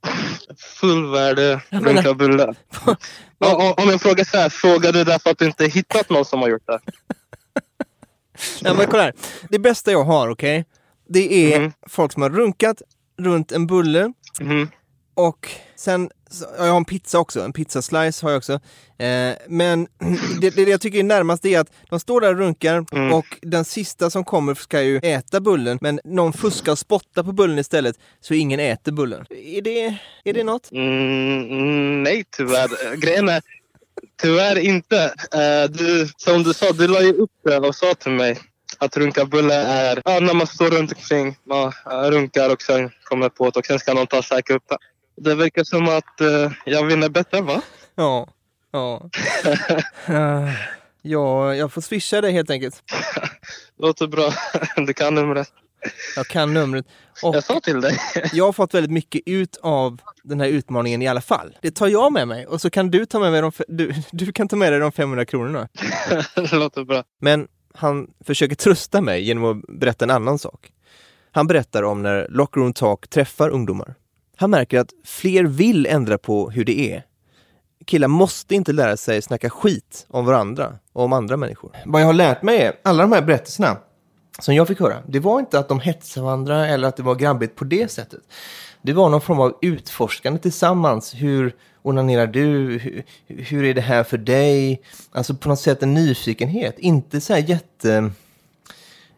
Fullvärdig 0.58 1.60
runka 1.70 2.14
bulle. 2.14 2.54
Ja, 3.42 3.76
om 3.78 3.90
jag 3.90 4.02
frågar 4.02 4.24
så 4.24 4.38
här, 4.38 4.50
frågar 4.50 4.92
du 4.94 5.04
därför 5.04 5.30
att 5.30 5.38
du 5.38 5.46
inte 5.46 5.66
hittat 5.66 6.10
någon 6.10 6.26
som 6.26 6.42
har 6.42 6.50
gjort 6.50 6.68
det? 6.68 6.80
Nej, 8.62 8.74
men 8.78 8.88
kolla 8.88 9.04
här. 9.04 9.14
Det 9.50 9.60
bästa 9.60 9.92
jag 9.92 10.04
har, 10.04 10.30
okej? 10.30 10.66
Det 11.08 11.54
är 11.54 11.72
folk 11.88 12.14
som 12.14 12.22
har 12.22 12.30
runkat 12.30 12.82
runt 13.20 13.52
en 13.52 13.68
bulle 13.68 14.14
och 15.20 15.50
sen, 15.76 16.10
jag 16.58 16.66
har 16.66 16.78
en 16.78 16.86
pizza 16.86 17.20
också, 17.20 17.42
en 17.42 17.54
pizzaslice 17.54 18.26
har 18.26 18.32
jag 18.32 18.38
också. 18.38 18.54
Eh, 18.98 19.34
men 19.48 19.88
det, 20.42 20.50
det 20.50 20.62
jag 20.62 20.82
tycker 20.82 21.00
är 21.00 21.04
närmast 21.04 21.46
är 21.46 21.60
att 21.60 21.72
de 21.90 22.00
står 22.00 22.22
där 22.22 22.34
och 22.34 22.40
runkar 22.40 22.86
och 23.14 23.26
den 23.42 23.66
sista 23.66 24.10
som 24.10 24.24
kommer 24.24 24.56
ska 24.56 24.82
ju 24.82 24.98
äta 24.98 25.40
bullen, 25.40 25.78
men 25.82 26.00
någon 26.04 26.34
fuskar 26.34 26.72
och 26.72 26.80
spottar 26.80 27.24
på 27.24 27.32
bullen 27.32 27.60
istället 27.60 27.96
så 28.20 28.34
ingen 28.34 28.60
äter 28.60 28.92
bullen. 28.92 29.26
Är 29.30 29.62
det, 29.62 29.98
är 30.24 30.34
det 30.34 30.44
något? 30.44 30.72
Mm, 30.72 31.52
mm, 31.52 32.04
nej, 32.04 32.24
tyvärr. 32.38 32.96
Grejen 32.96 33.30
är, 33.30 33.42
tyvärr 34.22 34.58
inte. 34.60 35.14
Eh, 35.34 35.72
du, 35.72 36.08
som 36.18 36.44
du 36.44 36.54
sa, 36.54 36.72
du 36.72 36.88
la 36.88 37.02
ju 37.02 37.14
upp 37.14 37.32
det 37.44 37.58
och 37.58 37.76
sa 37.76 37.94
till 37.94 38.12
mig 38.12 38.38
att 38.80 38.98
runkabulle 38.98 39.56
är 39.56 40.02
ja, 40.06 40.20
när 40.20 40.34
man 40.34 40.48
står 40.48 40.70
runt 40.70 40.92
omkring, 40.92 41.38
man 41.44 41.74
runkar 42.12 42.54
och 42.54 42.62
sen 42.62 42.92
kommer 43.04 43.30
på 43.30 43.50
det 43.50 43.60
och 43.60 43.66
sen 43.66 43.80
ska 43.80 43.94
någon 43.94 44.08
ta 44.08 44.22
käka 44.22 44.54
upp 44.54 44.64
det. 44.70 44.78
Det 45.22 45.36
verkar 45.36 45.64
som 45.64 45.88
att 45.90 46.22
eh, 46.22 46.52
jag 46.66 46.86
vinner 46.86 47.10
bättre, 47.10 47.42
va? 47.42 47.62
Ja. 47.96 48.28
Ja. 48.72 49.10
Eh, 50.08 50.52
ja, 51.02 51.56
jag 51.56 51.74
får 51.74 51.82
swisha 51.82 52.22
dig 52.22 52.32
helt 52.32 52.50
enkelt. 52.50 52.84
Låter 53.80 54.08
bra. 54.08 54.34
Du 54.88 54.94
kan 54.94 55.16
numret. 55.16 55.48
Jag 56.16 56.28
kan 56.28 56.54
numret. 56.54 56.86
Och 57.24 57.36
jag 57.36 57.44
sa 57.44 57.60
till 57.60 57.82
dig. 57.82 57.98
jag 58.34 58.46
har 58.46 58.54
fått 58.54 58.74
väldigt 58.74 58.92
mycket 58.92 59.22
ut 59.26 59.58
av 59.62 60.02
den 60.24 60.40
här 60.40 60.48
utmaningen 60.48 61.02
i 61.02 61.08
alla 61.08 61.22
fall. 61.22 61.58
Det 61.62 61.72
tar 61.72 61.88
jag 61.88 62.14
med 62.14 62.28
mig 62.28 62.46
och 62.46 62.62
så 62.62 62.70
kan 62.70 62.92
du 62.92 63.06
ta 63.06 63.20
med 63.20 63.32
mig 63.32 63.42
de, 63.42 63.52
du, 63.68 63.94
du 64.12 64.32
kan 64.32 64.48
ta 64.48 64.56
med 64.56 64.74
dig 64.74 64.80
de 64.80 64.92
500 64.92 65.26
kronorna. 65.26 65.68
Det 66.36 66.52
låter 66.52 66.84
bra. 66.84 67.04
Men 67.22 67.48
han 67.74 68.08
försöker 68.26 68.56
trösta 68.56 69.02
mig 69.02 69.24
genom 69.24 69.46
att 69.46 69.80
berätta 69.80 70.06
en 70.06 70.12
annan 70.12 70.40
sak. 70.40 70.72
Han 71.32 71.48
berättar 71.48 71.84
om 71.84 72.02
när 72.02 72.28
Locker 72.30 72.62
Room 72.62 72.74
Talk 72.74 73.08
träffar 73.08 73.50
ungdomar. 73.50 73.96
Han 74.36 74.50
märker 74.50 74.80
att 74.80 74.90
fler 75.06 75.44
vill 75.44 75.86
ändra 75.86 76.18
på 76.18 76.50
hur 76.50 76.66
det 76.66 76.94
är. 76.94 77.04
Killar 77.86 78.08
måste 78.08 78.56
inte 78.56 78.74
lära 78.74 78.98
sig 78.98 79.22
snacka 79.22 79.50
skit 79.50 80.06
om 80.10 80.26
varandra 80.26 80.76
och 80.94 81.04
om 81.04 81.14
andra 81.14 81.38
människor. 81.38 81.72
Vad 81.86 82.02
jag 82.02 82.06
har 82.06 82.14
lärt 82.14 82.42
mig 82.42 82.62
är, 82.62 82.74
alla 82.84 83.04
de 83.04 83.12
här 83.12 83.22
berättelserna 83.22 83.78
som 84.40 84.56
jag 84.56 84.68
fick 84.68 84.80
höra, 84.80 84.98
det 85.08 85.20
var 85.20 85.40
inte 85.40 85.60
att 85.60 85.68
de 85.68 85.80
hetsade 85.80 86.26
varandra 86.26 86.68
eller 86.68 86.88
att 86.88 86.98
det 86.98 87.04
var 87.04 87.16
grabbigt 87.16 87.56
på 87.56 87.66
det 87.66 87.92
sättet. 87.92 88.20
Det 88.82 88.94
var 88.94 89.10
någon 89.10 89.22
form 89.22 89.40
av 89.40 89.58
utforskande 89.62 90.40
tillsammans. 90.40 91.14
Hur 91.14 91.56
onanerar 91.82 92.28
du? 92.28 92.78
Hur, 92.78 93.04
hur 93.28 93.64
är 93.64 93.74
det 93.74 93.82
här 93.82 94.04
för 94.04 94.18
dig? 94.18 94.82
Alltså 95.12 95.34
på 95.34 95.50
något 95.50 95.60
sätt 95.60 95.84
en 95.84 95.94
nyfikenhet. 95.94 96.80
Inte 96.80 97.22
så 97.22 97.34
här 97.34 97.40
jätte... 97.40 98.12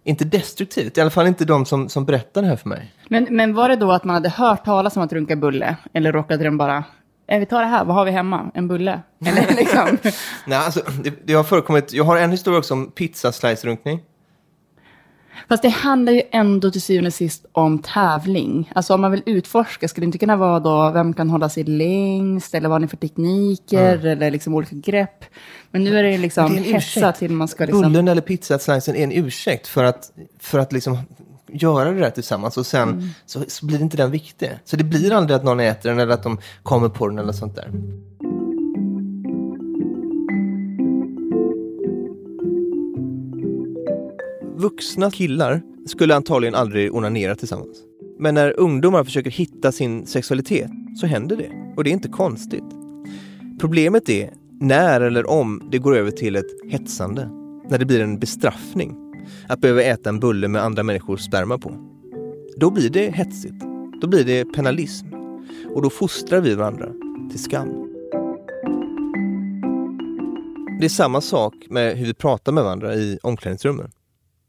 Inte 0.04 0.26
destruktivt. 0.26 0.98
I 0.98 1.02
alla 1.02 1.10
fall 1.10 1.28
inte 1.28 1.46
de 1.46 1.66
som, 1.66 1.90
som 1.90 2.06
berättar 2.06 2.42
det 2.42 2.48
här 2.48 2.56
för 2.56 2.70
mig. 2.70 2.94
Men, 3.08 3.28
men 3.30 3.54
var 3.54 3.70
det 3.70 3.76
då 3.76 3.92
att 3.92 4.04
man 4.04 4.14
hade 4.14 4.30
hört 4.30 4.66
talas 4.66 4.98
om 4.98 5.04
att 5.04 5.14
runka 5.14 5.36
bulle? 5.36 5.76
Eller 5.94 6.12
råkade 6.12 6.44
den 6.44 6.58
bara, 6.58 6.84
eh, 7.28 7.40
vi 7.40 7.46
tar 7.46 7.62
det 7.62 7.68
här, 7.68 7.86
vad 7.86 7.96
har 7.96 8.06
vi 8.06 8.12
hemma? 8.12 8.52
En 8.54 8.68
bulle? 8.68 9.02
Eller 9.26 9.56
liksom, 9.58 9.98
Nej, 10.46 10.58
alltså, 10.58 10.82
det, 11.04 11.14
det 11.24 11.34
har 11.34 11.44
förekommit... 11.44 11.94
Jag 11.94 12.04
har 12.04 12.18
en 12.18 12.32
historia 12.32 12.60
också 12.60 12.74
om 12.74 12.92
pizzaslice-runkning. 12.92 14.00
Fast 15.50 15.64
det 15.64 15.70
handlar 15.70 16.14
ju 16.14 16.22
ändå 16.32 16.72
till 16.72 16.82
syvende 16.82 17.08
och 17.08 17.14
sist 17.14 17.46
om 17.52 17.80
tävling. 17.80 18.72
Alltså 18.76 18.94
om 18.94 19.02
man 19.02 19.12
vill 19.12 19.24
utforska, 19.26 19.88
skulle 19.88 20.06
det 20.06 20.08
inte 20.08 20.18
kunna 20.18 20.36
vara 20.36 20.60
då, 20.60 20.92
vem 20.92 21.14
kan 21.14 21.30
hålla 21.30 21.50
sig 21.50 21.64
längst? 21.64 22.56
Eller 22.56 22.70
vad 22.70 22.76
har 22.76 22.80
ni 22.80 22.88
för 22.88 22.98
tekniker? 22.98 23.96
Mm. 23.96 24.08
Eller 24.08 24.32
liksom 24.32 24.54
olika 24.54 24.76
grepp? 24.76 25.26
Men 25.72 25.84
nu 25.84 26.00
är 26.00 26.04
det 26.04 26.18
liksom 26.18 26.56
det 26.56 26.60
är 26.60 26.74
hetsa 26.74 27.12
till 27.12 27.32
man 27.32 27.48
ska 27.48 27.66
liksom... 27.66 27.82
Bullen 27.82 28.08
eller 28.08 28.22
pizzaslicen 28.22 28.96
är 28.96 29.04
en 29.04 29.12
ursäkt 29.12 29.68
för 29.68 29.84
att, 29.84 30.12
för 30.40 30.60
att 30.60 30.72
liksom 30.72 30.98
göra 31.54 31.92
det 31.92 32.00
där 32.00 32.10
tillsammans 32.10 32.58
och 32.58 32.66
sen 32.66 32.90
Mm. 32.90 33.10
så, 33.26 33.44
så 33.48 33.66
blir 33.66 33.82
inte 33.82 33.98
den 33.98 34.12
viktig. 34.12 34.50
Så 34.66 34.76
det 34.76 34.84
blir 34.84 35.14
aldrig 35.14 35.36
att 35.36 35.44
någon 35.44 35.60
äter 35.60 35.90
den 35.90 36.00
eller 36.00 36.14
att 36.14 36.24
de 36.24 36.38
kommer 36.64 36.90
på 36.90 37.08
den 37.08 37.20
eller 37.20 37.34
sånt 37.34 37.56
där. 37.56 37.72
Vuxna 44.62 45.12
killar 45.12 45.62
skulle 45.86 46.16
antagligen 46.16 46.56
aldrig 46.56 46.96
onanera 46.96 47.36
tillsammans. 47.36 47.78
Men 48.20 48.36
när 48.36 48.60
ungdomar 48.60 49.04
försöker 49.04 49.30
hitta 49.30 49.72
sin 49.72 50.06
sexualitet 50.06 50.72
så 50.96 51.08
händer 51.08 51.38
det. 51.38 51.74
Och 51.78 51.84
det 51.84 51.90
är 51.90 51.92
inte 51.92 52.10
konstigt. 52.10 52.64
Problemet 53.60 54.10
är 54.10 54.34
när 54.60 55.02
eller 55.02 55.30
om 55.30 55.64
det 55.72 55.78
går 55.78 55.96
över 55.96 56.12
till 56.12 56.36
ett 56.36 56.46
hetsande. 56.70 57.30
När 57.70 57.78
det 57.78 57.86
blir 57.86 58.02
en 58.02 58.20
bestraffning. 58.20 58.96
Att 59.48 59.62
behöva 59.62 59.84
äta 59.84 60.10
en 60.10 60.20
bulle 60.20 60.48
med 60.48 60.64
andra 60.64 60.84
människors 60.84 61.22
sperma 61.22 61.58
på. 61.58 61.72
Då 62.58 62.72
blir 62.72 62.90
det 62.90 63.12
hetsigt. 63.12 63.64
Då 64.02 64.08
blir 64.08 64.24
det 64.24 64.46
penalism. 64.46 65.08
Och 65.76 65.82
då 65.82 65.90
fostrar 65.90 66.42
vi 66.42 66.56
varandra 66.56 66.90
till 67.32 67.44
skam. 67.44 67.70
Det 70.80 70.86
är 70.86 70.90
samma 70.90 71.22
sak 71.22 71.56
med 71.70 71.98
hur 71.98 72.06
vi 72.06 72.14
pratar 72.14 72.52
med 72.52 72.64
varandra 72.64 72.96
i 72.96 73.20
omklädningsrummen. 73.24 73.92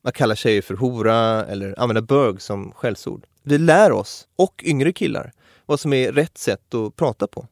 Man 0.04 0.12
kallar 0.12 0.34
tjejer 0.34 0.62
för 0.62 0.74
hora 0.74 1.44
eller 1.44 1.80
använder 1.80 2.02
bög 2.02 2.40
som 2.42 2.72
skällsord. 2.72 3.24
Vi 3.42 3.58
lär 3.58 3.92
oss, 3.92 4.26
och 4.36 4.62
yngre 4.66 4.92
killar, 4.92 5.32
vad 5.66 5.80
som 5.80 5.92
är 5.92 6.12
rätt 6.12 6.38
sätt 6.38 6.74
att 6.74 6.96
prata 6.96 7.26
på. 7.26 7.46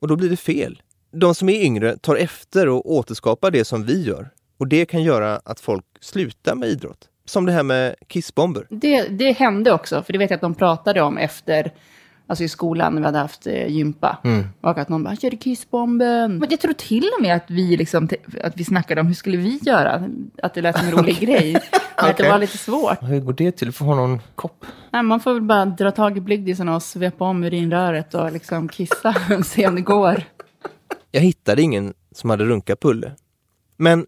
Och 0.00 0.08
då 0.08 0.16
blir 0.16 0.30
det 0.30 0.36
fel. 0.36 0.82
De 1.12 1.34
som 1.34 1.48
är 1.48 1.62
yngre 1.62 1.96
tar 1.96 2.16
efter 2.16 2.68
och 2.68 2.92
återskapar 2.92 3.50
det 3.50 3.64
som 3.64 3.84
vi 3.84 4.02
gör. 4.02 4.30
Och 4.58 4.66
det 4.66 4.86
kan 4.86 5.02
göra 5.02 5.40
att 5.44 5.60
folk 5.60 5.84
slutar 6.00 6.54
med 6.54 6.68
idrott. 6.68 7.08
Som 7.24 7.46
det 7.46 7.52
här 7.52 7.62
med 7.62 7.94
kissbomber. 8.06 8.66
Det, 8.70 9.02
det 9.08 9.32
hände 9.32 9.72
också, 9.72 10.02
för 10.02 10.12
det 10.12 10.18
vet 10.18 10.30
jag 10.30 10.36
att 10.36 10.40
de 10.40 10.54
pratade 10.54 11.02
om 11.02 11.18
efter, 11.18 11.72
alltså 12.30 12.44
i 12.44 12.48
skolan 12.48 12.94
när 12.94 13.00
vi 13.00 13.06
hade 13.06 13.18
haft 13.18 13.46
eh, 13.46 13.66
gympa. 13.66 14.18
Mm. 14.24 14.44
Och 14.60 14.78
att 14.78 14.88
någon 14.88 15.02
bara, 15.02 15.14
du 15.20 15.36
kissbomben? 15.36 16.38
Men 16.38 16.50
jag 16.50 16.60
tror 16.60 16.72
till 16.72 17.10
och 17.16 17.22
med 17.22 17.36
att 17.36 17.44
vi, 17.46 17.76
liksom, 17.76 18.08
att 18.44 18.56
vi 18.56 18.64
snackade 18.64 19.00
om 19.00 19.06
hur 19.06 19.14
skulle 19.14 19.36
vi 19.36 19.58
göra? 19.62 20.08
Att 20.42 20.54
det 20.54 20.62
lät 20.62 20.78
som 20.78 20.86
en 20.86 20.92
rolig 20.92 21.18
grej. 21.20 21.52
Men 21.52 22.10
att 22.10 22.16
det 22.16 22.28
var 22.28 22.38
lite 22.38 22.58
svårt. 22.58 23.02
Hur 23.02 23.20
går 23.20 23.32
det 23.32 23.52
till? 23.52 23.72
Får 23.72 23.84
ha 23.84 23.94
någon 23.94 24.20
kopp? 24.34 24.66
Nej, 24.90 25.02
man 25.02 25.20
får 25.20 25.34
väl 25.34 25.42
bara 25.42 25.64
dra 25.64 25.90
tag 25.90 26.16
i 26.16 26.20
blygdisen 26.20 26.68
och 26.68 26.82
svepa 26.82 27.24
om 27.24 27.44
urinröret 27.44 28.14
och 28.14 28.32
liksom 28.32 28.68
kissa 28.68 29.14
och 29.38 29.46
se 29.46 29.66
om 29.66 29.74
det 29.74 29.80
går. 29.80 30.22
Jag 31.10 31.20
hittade 31.20 31.62
ingen 31.62 31.94
som 32.12 32.30
hade 32.30 32.44
runkat 32.44 32.80
Pulle. 32.80 33.12
Men 33.76 34.06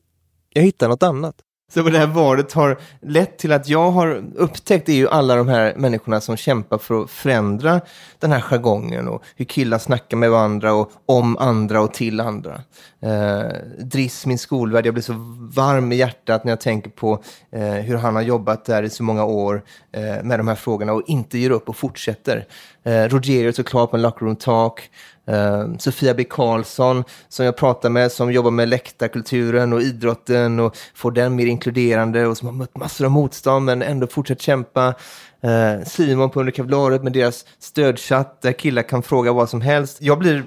jag 0.53 0.63
hittade 0.63 0.89
något 0.89 1.03
annat. 1.03 1.35
Så 1.75 1.83
vad 1.83 1.93
det 1.93 1.99
här 1.99 2.07
valet 2.07 2.53
har 2.53 2.79
lett 3.01 3.39
till 3.39 3.53
att 3.53 3.69
jag 3.69 3.91
har 3.91 4.25
upptäckt 4.35 4.89
är 4.89 4.93
ju 4.93 5.09
alla 5.09 5.37
de 5.37 5.49
här 5.49 5.75
människorna 5.77 6.21
som 6.21 6.37
kämpar 6.37 6.79
för 6.79 7.03
att 7.03 7.11
förändra 7.11 7.81
den 8.19 8.33
här 8.33 8.41
jargongen 8.41 9.09
och 9.09 9.23
hur 9.37 9.45
killar 9.45 9.79
snackar 9.79 10.17
med 10.17 10.31
varandra 10.31 10.73
och 10.75 10.93
om 11.07 11.37
andra 11.37 11.81
och 11.81 11.95
till 11.95 12.21
andra. 12.21 12.61
Eh, 13.01 13.43
Driss, 13.79 14.27
min 14.27 14.39
skolvärd, 14.39 14.87
jag 14.87 14.95
blir 14.95 15.03
så 15.03 15.13
varm 15.55 15.93
i 15.93 15.97
hjärtat 15.97 16.45
när 16.45 16.53
jag 16.53 16.61
tänker 16.61 16.91
på 16.91 17.23
eh, 17.53 17.63
hur 17.63 17.97
han 17.97 18.15
har 18.15 18.23
jobbat 18.23 18.65
där 18.65 18.83
i 18.83 18.91
så 18.91 19.03
många 19.03 19.25
år 19.25 19.63
eh, 19.93 20.23
med 20.23 20.39
de 20.39 20.49
här 20.49 20.55
frågorna 20.55 20.93
och 20.93 21.03
inte 21.07 21.39
ger 21.39 21.51
upp 21.51 21.69
och 21.69 21.77
fortsätter. 21.77 22.47
Eh, 22.85 23.05
Rogerio 23.05 23.53
såklart 23.53 23.91
på 23.91 23.97
en 23.97 24.03
Locker 24.03 24.27
Room 24.27 24.37
Talk. 24.37 24.91
Eh, 25.27 25.77
Sofia 25.79 26.15
B. 26.15 26.25
Karlsson 26.25 27.05
som 27.29 27.45
jag 27.45 27.57
pratar 27.57 27.91
med 27.91 28.13
som 28.13 28.33
jobbar 28.33 28.51
med 28.51 28.69
läktarkulturen 28.69 29.73
och 29.73 29.83
idrotten 29.83 30.61
och 30.61 30.77
får 30.95 31.11
den 31.11 31.37
mer 31.37 31.47
inkluderande 31.47 32.27
och 32.27 32.37
som 32.37 32.49
har 32.49 32.55
mött 32.55 32.77
massor 32.77 33.05
av 33.05 33.11
motstånd 33.11 33.65
men 33.65 33.83
ändå 33.83 34.07
fortsatt 34.07 34.41
kämpa. 34.41 34.95
Eh, 35.41 35.85
Simon 35.87 36.31
på 36.31 36.41
Under 36.41 36.53
Kevlaret 36.53 37.03
med 37.03 37.13
deras 37.13 37.45
stödchatt 37.59 38.43
där 38.43 38.53
killar 38.53 38.83
kan 38.83 39.03
fråga 39.03 39.33
vad 39.33 39.51
som 39.51 39.61
helst. 39.61 39.99
Jag 40.01 40.19
blir 40.19 40.45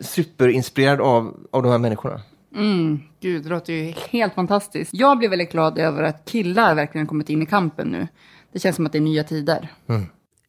superinspirerad 0.00 1.00
av, 1.00 1.36
av 1.50 1.62
de 1.62 1.72
här 1.72 1.78
människorna. 1.78 2.20
Mm, 2.54 3.00
gud, 3.20 3.42
det 3.42 3.48
låter 3.48 3.72
ju 3.72 3.94
helt 4.10 4.34
fantastiskt. 4.34 4.94
Jag 4.94 5.18
blir 5.18 5.28
väldigt 5.28 5.52
glad 5.52 5.78
över 5.78 6.02
att 6.02 6.24
killar 6.24 6.74
verkligen 6.74 7.06
kommit 7.06 7.30
in 7.30 7.42
i 7.42 7.46
kampen 7.46 7.88
nu. 7.88 8.08
Det 8.52 8.58
känns 8.58 8.76
som 8.76 8.86
att 8.86 8.92
det 8.92 8.98
är 8.98 9.00
nya 9.00 9.24
tider. 9.24 9.68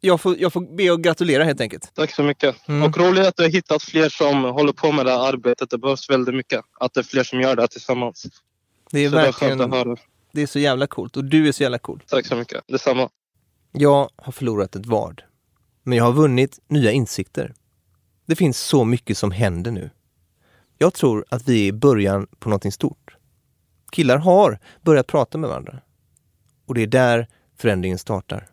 Jag 0.06 0.22
får, 0.22 0.40
jag 0.40 0.54
får 0.54 0.76
be 0.76 0.92
och 0.92 1.02
gratulera 1.04 1.44
helt 1.44 1.62
enkelt. 1.62 1.92
Tack 1.94 2.12
så 2.12 2.24
mycket. 2.24 2.56
Och 2.86 2.98
roligt 2.98 3.26
att 3.26 3.36
du 3.38 3.44
har 3.44 3.50
hittat 3.50 3.84
fler 3.84 4.10
som 4.10 4.44
håller 4.44 4.74
på 4.74 4.92
med 4.92 5.06
det 5.06 5.12
här 5.12 5.28
arbetet. 5.34 5.70
Det 5.70 5.78
behövs 5.78 6.10
väldigt 6.10 6.36
mycket. 6.36 6.62
Att 6.80 6.94
det 6.94 7.00
är 7.00 7.04
fler 7.04 7.24
som 7.24 7.42
gör 7.42 7.56
det 7.56 7.62
här 7.62 7.68
tillsammans. 7.68 8.26
Det 8.92 9.00
är 9.00 9.10
Så 9.10 9.16
det 9.16 9.22
är 9.22 9.26
verkligen, 9.26 9.62
att 9.62 9.70
höra. 9.72 9.96
det 10.32 10.42
är 10.42 10.48
så 10.48 10.60
jävla 10.60 10.88
coolt 10.88 11.18
och 11.18 11.26
du 11.26 11.48
är 11.48 11.52
så 11.52 11.64
jävla 11.64 11.78
cool. 11.80 12.04
Tack 12.08 12.26
så 12.26 12.36
mycket. 12.36 12.64
Detsamma. 12.68 13.10
Jag 13.72 14.10
har 14.16 14.32
förlorat 14.32 14.76
ett 14.76 14.86
vad. 14.86 15.22
Men 15.84 15.98
jag 15.98 16.06
har 16.06 16.14
vunnit 16.14 16.60
nya 16.68 16.92
insikter. 16.92 17.54
Det 18.26 18.36
finns 18.36 18.60
så 18.60 18.86
mycket 18.86 19.18
som 19.18 19.32
händer 19.32 19.72
nu. 19.72 19.90
Jag 20.78 20.94
tror 20.94 21.26
att 21.30 21.48
vi 21.48 21.64
är 21.64 21.68
i 21.68 21.72
början 21.72 22.28
på 22.40 22.50
någonting 22.50 22.72
stort. 22.72 23.16
Killar 23.92 24.18
har 24.18 24.60
börjat 24.82 25.08
prata 25.08 25.38
med 25.38 25.50
varandra. 25.50 25.80
Och 26.66 26.74
det 26.76 26.82
är 26.82 26.88
där 26.88 27.28
förändringen 27.58 27.98
startar. 27.98 28.48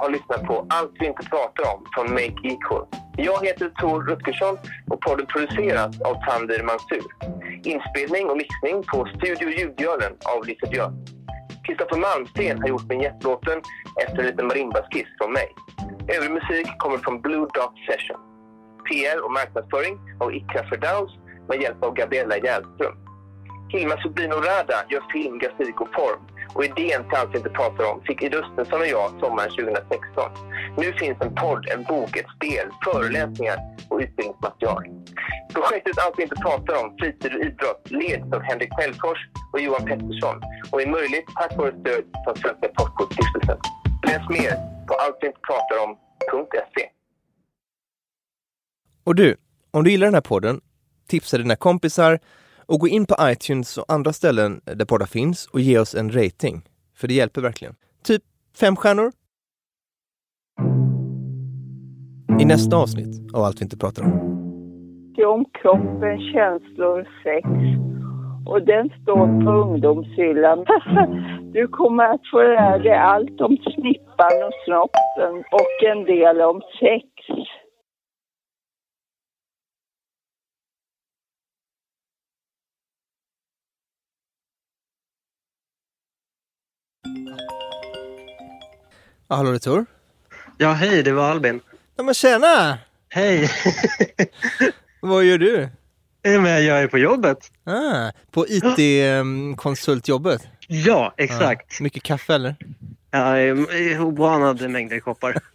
Har 0.00 0.10
lyssnat 0.10 0.42
på 0.46 0.66
Allt 0.68 0.92
vi 1.00 1.06
inte 1.06 1.24
pratar 1.34 1.64
om 1.74 1.80
från 1.94 2.06
Make 2.12 2.40
Equal. 2.52 2.86
Jag 3.16 3.46
heter 3.46 3.68
Tor 3.80 4.02
Rutgersson 4.08 4.58
och 4.90 5.00
podden 5.00 5.26
produceras 5.26 6.00
av 6.00 6.14
Tandir 6.26 6.62
Mansur. 6.62 7.10
Inspelning 7.72 8.24
och 8.30 8.36
mixning 8.36 8.76
på 8.92 9.08
Studio 9.16 9.48
Ljudbjörnen 9.58 10.12
av 10.34 10.46
Lise 10.46 10.66
Björn. 10.70 10.94
Kristoffer 11.64 11.96
Malmsten 11.96 12.60
har 12.62 12.68
gjort 12.68 12.90
vinjettlåten 12.90 13.58
efter 14.04 14.18
en 14.18 14.26
liten 14.26 14.46
marimbaskiss 14.46 15.10
från 15.18 15.32
mig. 15.32 15.48
Övrig 16.14 16.30
musik 16.30 16.68
kommer 16.78 16.98
från 16.98 17.20
Blue 17.20 17.46
Dot 17.56 17.74
Session. 17.86 18.20
PR 18.88 19.24
och 19.24 19.32
marknadsföring 19.32 19.94
av 20.20 20.34
Ikra 20.34 20.62
Ferdows 20.68 21.12
med 21.48 21.62
hjälp 21.62 21.82
av 21.84 21.94
Gabriella 21.94 22.36
Hjälström. 22.36 22.96
Hilma 23.72 23.96
Subino 24.02 24.34
Rada 24.34 24.78
gör 24.88 25.04
film, 25.12 25.38
grafik 25.38 25.80
och 25.80 25.94
form. 25.94 26.22
Och 26.54 26.64
idén 26.64 27.00
till 27.08 27.18
Allt 27.18 27.30
vi 27.32 27.36
inte 27.38 27.50
pratar 27.50 27.84
om 27.92 28.02
fick 28.06 28.22
Rustensson 28.22 28.34
Östensson 28.34 28.80
och 28.80 28.86
jag 28.86 29.10
sommaren 29.20 29.50
2016. 29.50 30.30
Nu 30.76 30.92
finns 30.92 31.18
en 31.20 31.34
podd, 31.34 31.62
en 31.74 31.82
bok, 31.82 32.16
ett 32.16 32.30
spel, 32.36 32.66
föreläsningar 32.84 33.58
och 33.88 33.98
utbildningsmaterial. 34.04 34.82
Projektet 35.54 35.98
Allt 35.98 36.14
vi 36.18 36.22
inte 36.22 36.40
pratar 36.46 36.74
om, 36.80 36.96
fritid 36.98 37.32
och 37.34 37.40
idrott, 37.48 37.82
leds 38.00 38.32
av 38.36 38.42
Henrik 38.42 38.72
Fällfors 38.78 39.20
och 39.52 39.60
Johan 39.60 39.84
Pettersson 39.84 40.36
och 40.70 40.82
är 40.82 40.86
möjligt 40.86 41.28
tack 41.40 41.56
vare 41.56 41.72
stöd 41.80 42.04
från 42.24 42.36
Svenska 42.36 42.68
Postkodstiftelsen. 42.78 43.58
Läs 44.06 44.24
mer 44.28 44.54
på 44.88 44.94
alltviintepratarom.se. 45.04 46.84
Och 49.04 49.14
du, 49.14 49.36
om 49.70 49.84
du 49.84 49.90
gillar 49.90 50.06
den 50.06 50.14
här 50.14 50.20
podden, 50.20 50.60
tipsa 51.08 51.38
dina 51.38 51.56
kompisar 51.56 52.18
och 52.70 52.80
gå 52.80 52.88
in 52.88 53.06
på 53.06 53.14
iTunes 53.20 53.78
och 53.78 53.84
andra 53.88 54.12
ställen 54.12 54.60
där 54.64 54.84
poddar 54.84 55.06
finns 55.06 55.46
och 55.46 55.60
ge 55.60 55.78
oss 55.78 55.94
en 55.94 56.10
rating. 56.12 56.62
För 56.96 57.08
det 57.08 57.14
hjälper 57.14 57.40
verkligen. 57.40 57.74
Typ 58.04 58.22
fem 58.60 58.76
stjärnor. 58.76 59.12
I 62.40 62.44
nästa 62.44 62.76
avsnitt 62.76 63.34
av 63.34 63.42
Allt 63.42 63.60
vi 63.60 63.64
inte 63.64 63.78
pratar 63.78 64.02
om. 64.02 64.12
om 65.26 65.44
kroppen, 65.62 66.18
känslor, 66.32 67.08
sex. 67.24 67.48
Och 68.46 68.62
den 68.62 68.90
står 69.02 69.44
på 69.44 69.50
ungdomshyllan. 69.50 70.66
Du 71.52 71.68
kommer 71.68 72.04
att 72.04 72.20
få 72.32 72.42
lära 72.42 72.78
dig 72.78 72.92
allt 72.92 73.40
om 73.40 73.56
snippan 73.56 74.36
och 74.46 74.54
snoppen 74.64 75.44
och 75.52 75.88
en 75.92 76.04
del 76.04 76.40
om 76.40 76.60
sex. 76.80 77.06
Ja, 89.30 89.36
hallå 89.36 89.58
Tor. 89.58 89.86
Ja, 90.58 90.72
hej, 90.72 91.02
det 91.02 91.12
var 91.12 91.30
Albin. 91.30 91.60
Ja 91.96 92.02
men 92.02 92.14
tjena! 92.14 92.78
Hej! 93.08 93.50
Vad 95.00 95.24
gör 95.24 95.38
du? 95.38 95.68
Ja, 96.22 96.40
men 96.40 96.66
jag 96.66 96.82
är 96.82 96.88
på 96.88 96.98
jobbet. 96.98 97.52
Ah, 97.64 98.10
på 98.30 98.46
IT-konsultjobbet? 98.48 100.48
Ja, 100.68 101.14
exakt. 101.16 101.76
Ja, 101.78 101.82
mycket 101.82 102.02
kaffe 102.02 102.34
eller? 102.34 102.56
Ja, 103.10 103.34
oanade 104.04 104.68
mängder 104.68 105.00
koppar. 105.00 105.36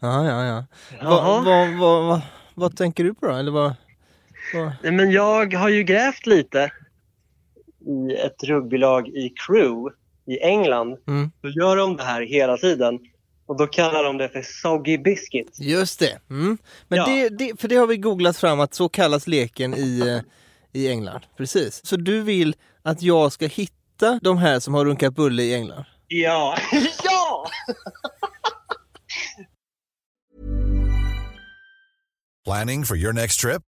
Ja, 0.00 0.24
ja, 0.24 0.44
ja. 0.44 0.64
Jaha. 1.00 1.42
Vad 1.44 1.68
vad 1.78 2.04
vad 2.04 2.20
vad 2.54 2.76
tänker 2.76 3.04
du 3.04 3.14
på 3.14 3.26
då? 3.26 3.32
Eller 3.32 3.52
vad? 3.52 3.74
Men 4.82 5.10
jag 5.10 5.54
har 5.54 5.68
ju 5.68 5.82
grävt 5.82 6.26
lite 6.26 6.72
i 7.86 8.14
ett 8.14 8.42
rugbylag 8.44 9.08
i 9.08 9.34
Crewe 9.46 9.90
i 10.30 10.38
England. 10.40 10.96
Mm. 11.08 11.30
Då 11.42 11.48
gör 11.48 11.76
de 11.76 11.96
det 11.96 12.02
här 12.04 12.22
hela 12.22 12.56
tiden. 12.56 12.98
Och 13.46 13.58
då 13.58 13.66
kallar 13.66 14.04
de 14.04 14.18
det 14.18 14.28
för 14.28 14.42
soggy 14.42 14.98
biscuit. 14.98 15.56
Just 15.60 15.98
det. 15.98 16.18
Mm. 16.30 16.58
Men 16.88 16.96
Ja. 16.98 17.04
det, 17.06 17.28
det, 17.28 17.60
för 17.60 17.68
det 17.68 17.76
har 17.76 17.86
vi 17.86 17.96
googlat 17.96 18.36
fram 18.36 18.60
att 18.60 18.74
så 18.74 18.88
kallas 18.88 19.26
leken 19.26 19.74
i, 19.74 20.00
eh, 20.00 20.20
i 20.80 20.88
England. 20.88 21.20
Precis. 21.36 21.86
Så 21.86 21.96
du 21.96 22.22
vill 22.22 22.54
att 22.82 23.02
jag 23.02 23.32
ska 23.32 23.46
hitta 23.46 24.18
de 24.22 24.38
här 24.38 24.60
som 24.60 24.74
har 24.74 24.84
runkat 24.84 25.14
bulle 25.14 25.42
i 25.42 25.54
England? 25.54 25.84
Ja! 26.08 26.56
ja! 27.04 27.46
Planning 32.44 32.84
for 32.84 32.96
your 32.96 33.12
next 33.12 33.40
trip? 33.40 33.62